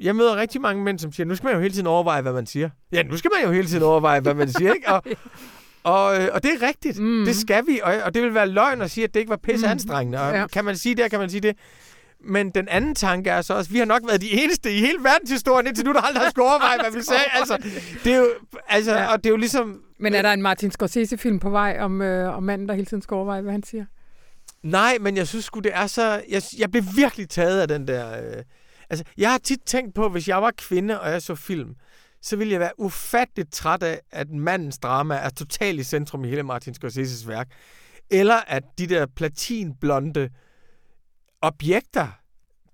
jeg 0.00 0.16
møder 0.16 0.36
rigtig 0.36 0.60
mange 0.60 0.84
mænd, 0.84 0.98
som 0.98 1.12
siger, 1.12 1.26
nu 1.26 1.34
skal 1.34 1.46
man 1.46 1.54
jo 1.54 1.60
hele 1.60 1.74
tiden 1.74 1.86
overveje, 1.86 2.22
hvad 2.22 2.32
man 2.32 2.46
siger. 2.46 2.70
Ja, 2.92 3.02
nu 3.02 3.16
skal 3.16 3.30
man 3.36 3.44
jo 3.44 3.52
hele 3.52 3.68
tiden 3.68 3.82
overveje, 3.82 4.20
hvad 4.20 4.34
man 4.34 4.48
siger, 4.48 4.74
ikke? 4.74 4.88
Og, 4.88 5.02
og, 5.94 6.22
øh, 6.22 6.28
og 6.32 6.42
det 6.42 6.50
er 6.54 6.66
rigtigt. 6.66 6.98
Mm. 6.98 7.24
Det 7.24 7.36
skal 7.36 7.66
vi. 7.66 7.80
Og, 7.82 7.94
og 8.04 8.14
det 8.14 8.22
vil 8.22 8.34
være 8.34 8.48
løgn 8.48 8.82
at 8.82 8.90
sige, 8.90 9.04
at 9.04 9.14
det 9.14 9.20
ikke 9.20 9.30
var 9.30 9.36
pisse 9.36 9.66
mm. 9.66 9.72
anstrengende. 9.72 10.20
Og 10.20 10.34
ja. 10.34 10.46
kan 10.46 10.64
man 10.64 10.76
sige 10.76 10.94
det, 10.94 11.10
kan 11.10 11.18
man 11.18 11.30
sige 11.30 11.40
det. 11.40 11.56
Men 12.24 12.50
den 12.50 12.68
anden 12.68 12.94
tanke 12.94 13.30
er 13.30 13.42
så 13.42 13.54
også, 13.54 13.68
at 13.68 13.72
vi 13.72 13.78
har 13.78 13.84
nok 13.84 14.02
været 14.06 14.20
de 14.20 14.42
eneste 14.42 14.76
i 14.76 14.78
hele 14.78 14.98
verdenshistorien 15.00 15.66
indtil 15.66 15.84
nu, 15.84 15.92
der 15.92 16.00
aldrig 16.00 16.22
har 16.22 16.30
skulle 16.30 16.48
overveje, 16.48 16.78
hvad 16.80 16.90
vi 16.90 17.02
sagde. 17.12 17.24
Altså, 17.32 17.58
det 18.04 18.12
er 18.12 18.18
jo, 18.18 18.28
altså, 18.68 18.92
ja. 18.92 19.12
og 19.12 19.24
det 19.24 19.26
er 19.26 19.30
jo 19.30 19.36
ligesom... 19.36 19.80
Men 19.98 20.14
er 20.14 20.22
der 20.22 20.32
en 20.32 20.42
Martin 20.42 20.70
Scorsese-film 20.70 21.38
på 21.38 21.50
vej 21.50 21.76
om, 21.80 22.02
øh, 22.02 22.36
om 22.36 22.42
manden, 22.42 22.68
der 22.68 22.74
hele 22.74 22.86
tiden 22.86 23.02
skal 23.02 23.14
overveje, 23.14 23.42
hvad 23.42 23.52
han 23.52 23.62
siger? 23.62 23.84
Nej, 24.62 24.98
men 25.00 25.16
jeg 25.16 25.28
synes 25.28 25.44
sgu, 25.44 25.60
det 25.60 25.70
er 25.74 25.86
så... 25.86 26.22
Jeg, 26.28 26.42
jeg 26.58 26.70
blev 26.70 26.82
virkelig 26.96 27.28
taget 27.28 27.60
af 27.60 27.68
den 27.68 27.88
der... 27.88 28.18
Øh, 28.18 28.42
altså, 28.92 29.04
jeg 29.16 29.30
har 29.30 29.38
tit 29.38 29.60
tænkt 29.66 29.94
på, 29.94 30.08
hvis 30.08 30.28
jeg 30.28 30.42
var 30.42 30.52
kvinde, 30.58 31.00
og 31.00 31.10
jeg 31.10 31.22
så 31.22 31.34
film, 31.34 31.74
så 32.22 32.36
ville 32.36 32.52
jeg 32.52 32.60
være 32.60 32.80
ufatteligt 32.80 33.52
træt 33.52 33.82
af, 33.82 34.00
at 34.10 34.30
mandens 34.30 34.78
drama 34.78 35.14
er 35.14 35.30
totalt 35.30 35.80
i 35.80 35.84
centrum 35.84 36.24
i 36.24 36.28
hele 36.28 36.42
Martin 36.42 36.74
Scorseses 36.74 37.28
værk. 37.28 37.48
Eller 38.10 38.36
at 38.46 38.62
de 38.78 38.86
der 38.86 39.06
platinblonde 39.16 40.28
objekter, 41.42 42.08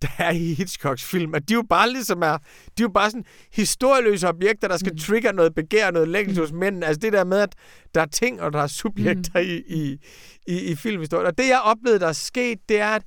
der 0.03 0.09
er 0.19 0.31
i 0.31 0.55
Hitchcocks 0.55 1.05
film, 1.05 1.35
at 1.35 1.49
de 1.49 1.55
jo 1.55 1.65
bare 1.71 1.93
ligesom 1.93 2.23
er, 2.23 2.39
de 2.39 2.83
er 2.83 2.83
jo 2.83 2.89
bare 2.89 3.11
sådan 3.11 3.25
historieløse 3.53 4.29
objekter, 4.29 4.69
der 4.69 4.77
skal 4.77 4.93
mm. 4.93 4.99
trigge 4.99 5.33
noget 5.33 5.55
begær, 5.55 5.91
noget 5.91 6.09
længsel 6.09 6.41
hos 6.41 6.53
mænd. 6.53 6.85
Altså 6.85 7.01
det 7.01 7.13
der 7.13 7.25
med, 7.25 7.39
at 7.39 7.55
der 7.95 8.01
er 8.01 8.07
ting, 8.07 8.43
og 8.43 8.53
der 8.53 8.63
er 8.63 8.67
subjekter 8.67 9.41
mm. 9.41 9.49
i, 9.49 9.63
i, 9.67 9.99
i, 10.47 10.61
i 10.61 10.75
filmhistorien. 10.75 11.27
Og 11.27 11.39
det, 11.39 11.49
jeg 11.49 11.61
oplevede, 11.61 12.01
der 12.01 12.09
er 12.09 12.13
sket, 12.13 12.59
det 12.69 12.81
er, 12.81 12.91
at 12.91 13.03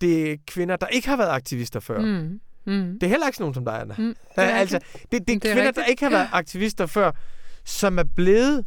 det 0.00 0.32
er 0.32 0.36
kvinder, 0.46 0.76
der 0.76 0.86
ikke 0.86 1.08
har 1.08 1.16
været 1.16 1.30
aktivister 1.30 1.80
før. 1.80 2.00
Mm. 2.00 2.40
Mm. 2.66 2.98
Det 3.00 3.02
er 3.02 3.08
heller 3.08 3.26
ikke 3.26 3.36
sådan 3.36 3.42
nogen 3.42 3.54
som 3.54 3.64
dig, 3.64 3.80
Anna. 3.80 3.94
Mm. 3.98 4.14
Det 4.36 4.44
er, 4.44 4.48
altså, 4.48 4.78
det, 4.78 5.10
det 5.10 5.16
er 5.16 5.18
det 5.18 5.42
kvinder, 5.42 5.56
rigtigt. 5.56 5.76
der 5.76 5.84
ikke 5.84 6.02
har 6.02 6.10
været 6.10 6.28
aktivister 6.32 6.86
før, 6.86 7.12
som 7.64 7.98
er 7.98 8.04
blevet 8.16 8.64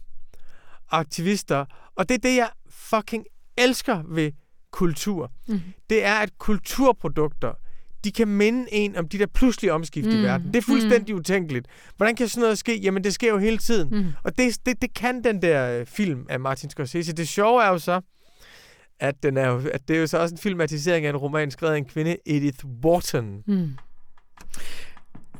aktivister. 0.92 1.66
Og 1.96 2.10
det 2.10 2.16
er 2.16 2.30
det, 2.30 2.36
jeg 2.36 2.50
fucking 2.70 3.26
elsker 3.58 4.04
ved 4.08 4.32
kultur. 4.72 5.32
Mm. 5.48 5.62
Det 5.90 6.06
er, 6.06 6.16
at 6.16 6.38
kulturprodukter, 6.38 7.54
de 8.04 8.12
kan 8.12 8.28
minde 8.28 8.74
en 8.74 8.96
om 8.96 9.08
de 9.08 9.20
der 9.20 9.26
pludselige 9.26 9.74
omskift 9.74 10.08
mm. 10.08 10.14
i 10.14 10.24
verden. 10.24 10.48
Det 10.48 10.56
er 10.56 10.62
fuldstændig 10.62 11.16
mm. 11.16 11.20
utænkeligt. 11.20 11.68
Hvordan 11.98 12.16
kan 12.16 12.28
sådan 12.28 12.42
noget 12.42 12.58
ske? 12.58 12.80
Jamen, 12.80 13.04
det 13.04 13.14
sker 13.14 13.30
jo 13.30 13.38
hele 13.38 13.58
tiden. 13.58 13.90
Mm. 13.92 14.06
Og 14.24 14.38
det, 14.38 14.58
det, 14.66 14.82
det 14.82 14.94
kan 14.94 15.24
den 15.24 15.42
der 15.42 15.80
øh, 15.80 15.86
film 15.86 16.26
af 16.30 16.40
Martin 16.40 16.70
Scorsese. 16.70 17.14
Det 17.14 17.28
sjove 17.28 17.64
er 17.64 17.68
jo 17.68 17.78
så, 17.78 18.02
at, 19.00 19.24
den 19.24 19.38
er 19.38 19.48
jo, 19.48 19.62
at 19.74 19.88
det 19.88 19.96
er 19.96 20.00
jo 20.00 20.08
så 20.08 20.18
også 20.18 20.36
en 20.36 20.40
filmatisering 20.40 21.06
af 21.06 21.10
en 21.10 21.18
roman 21.18 21.52
skrevet 21.52 21.74
af 21.74 21.78
en 21.78 21.86
kvinde, 21.86 22.18
Edith 22.26 22.66
Wharton. 22.86 23.44
Mm. 23.48 23.72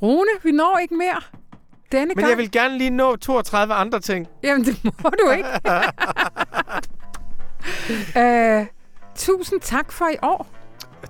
Rune, 0.02 0.30
vi 0.44 0.52
når 0.52 0.78
ikke 0.82 0.96
mere 0.96 1.22
denne 1.92 2.08
Men 2.08 2.16
gang. 2.16 2.30
jeg 2.30 2.38
vil 2.38 2.52
gerne 2.52 2.78
lige 2.78 2.90
nå 2.90 3.16
32 3.16 3.74
andre 3.74 4.00
ting. 4.00 4.28
Jamen, 4.44 4.66
det 4.66 4.84
må 4.84 5.10
du 5.10 5.32
ikke. 5.32 5.50
uh, 8.16 8.68
tusind 9.26 9.62
tak 9.62 9.92
for 9.92 10.06
i 10.14 10.18
år. 10.22 10.48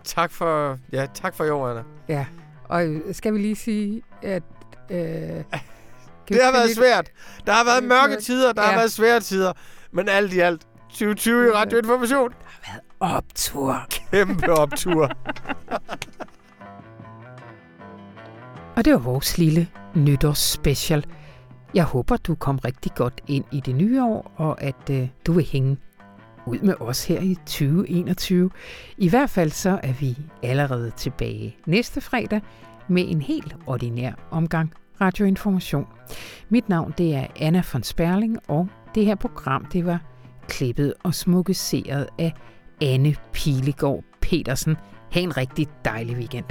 Tak 0.03 0.31
for, 0.31 0.77
ja, 0.91 1.07
tak 1.13 1.35
for 1.35 1.45
i 1.45 1.49
år, 1.49 1.67
Anna. 1.67 1.83
Ja, 2.07 2.25
og 2.63 3.01
skal 3.11 3.33
vi 3.33 3.37
lige 3.37 3.55
sige, 3.55 4.01
at... 4.21 4.43
Uh, 4.89 4.95
det 6.29 6.43
har 6.43 6.51
været 6.51 6.65
lidt... 6.65 6.77
svært. 6.77 7.09
Der 7.47 7.53
har 7.53 7.63
været 7.63 7.83
mørke 7.83 8.21
tider, 8.21 8.53
der 8.53 8.61
ja. 8.61 8.67
har 8.67 8.75
været 8.75 8.91
svære 8.91 9.19
tider. 9.19 9.53
Men 9.91 10.09
alt 10.09 10.33
i 10.33 10.39
alt, 10.39 10.67
2020 10.99 11.47
i 11.47 11.51
Radioinformation. 11.51 12.29
Der 12.29 12.35
har 12.61 12.79
været 12.99 13.01
optur. 13.17 13.75
Kæmpe 13.89 14.53
optur. 14.53 15.05
Og 18.75 18.85
det 18.85 18.93
var 18.93 18.99
vores 18.99 19.37
lille 19.37 19.67
nytårsspecial. 19.95 21.05
Jeg 21.73 21.83
håber, 21.83 22.17
du 22.17 22.35
kom 22.35 22.57
rigtig 22.57 22.91
godt 22.95 23.21
ind 23.27 23.45
i 23.51 23.59
det 23.59 23.75
nye 23.75 24.03
år, 24.03 24.31
og 24.35 24.61
at 24.61 24.89
øh, 24.91 25.07
du 25.27 25.33
vil 25.33 25.47
hænge 25.51 25.77
ud 26.45 26.59
med 26.59 26.73
os 26.79 27.05
her 27.05 27.21
i 27.21 27.35
2021. 27.35 28.49
I 28.97 29.09
hvert 29.09 29.29
fald 29.29 29.51
så 29.51 29.79
er 29.83 29.93
vi 29.93 30.17
allerede 30.43 30.91
tilbage 30.97 31.57
næste 31.65 32.01
fredag 32.01 32.41
med 32.87 33.05
en 33.07 33.21
helt 33.21 33.55
ordinær 33.67 34.11
omgang 34.31 34.73
radioinformation. 35.01 35.87
Mit 36.49 36.69
navn 36.69 36.93
det 36.97 37.15
er 37.15 37.27
Anna 37.35 37.63
von 37.73 37.83
Sperling, 37.83 38.37
og 38.47 38.67
det 38.95 39.05
her 39.05 39.15
program 39.15 39.65
det 39.65 39.85
var 39.85 39.99
klippet 40.49 40.93
og 41.03 41.15
smukkeseret 41.15 42.07
af 42.19 42.33
Anne 42.81 43.15
Pilegaard 43.33 44.03
Petersen. 44.21 44.75
Ha' 45.11 45.19
en 45.19 45.37
rigtig 45.37 45.67
dejlig 45.85 46.15
weekend. 46.15 46.45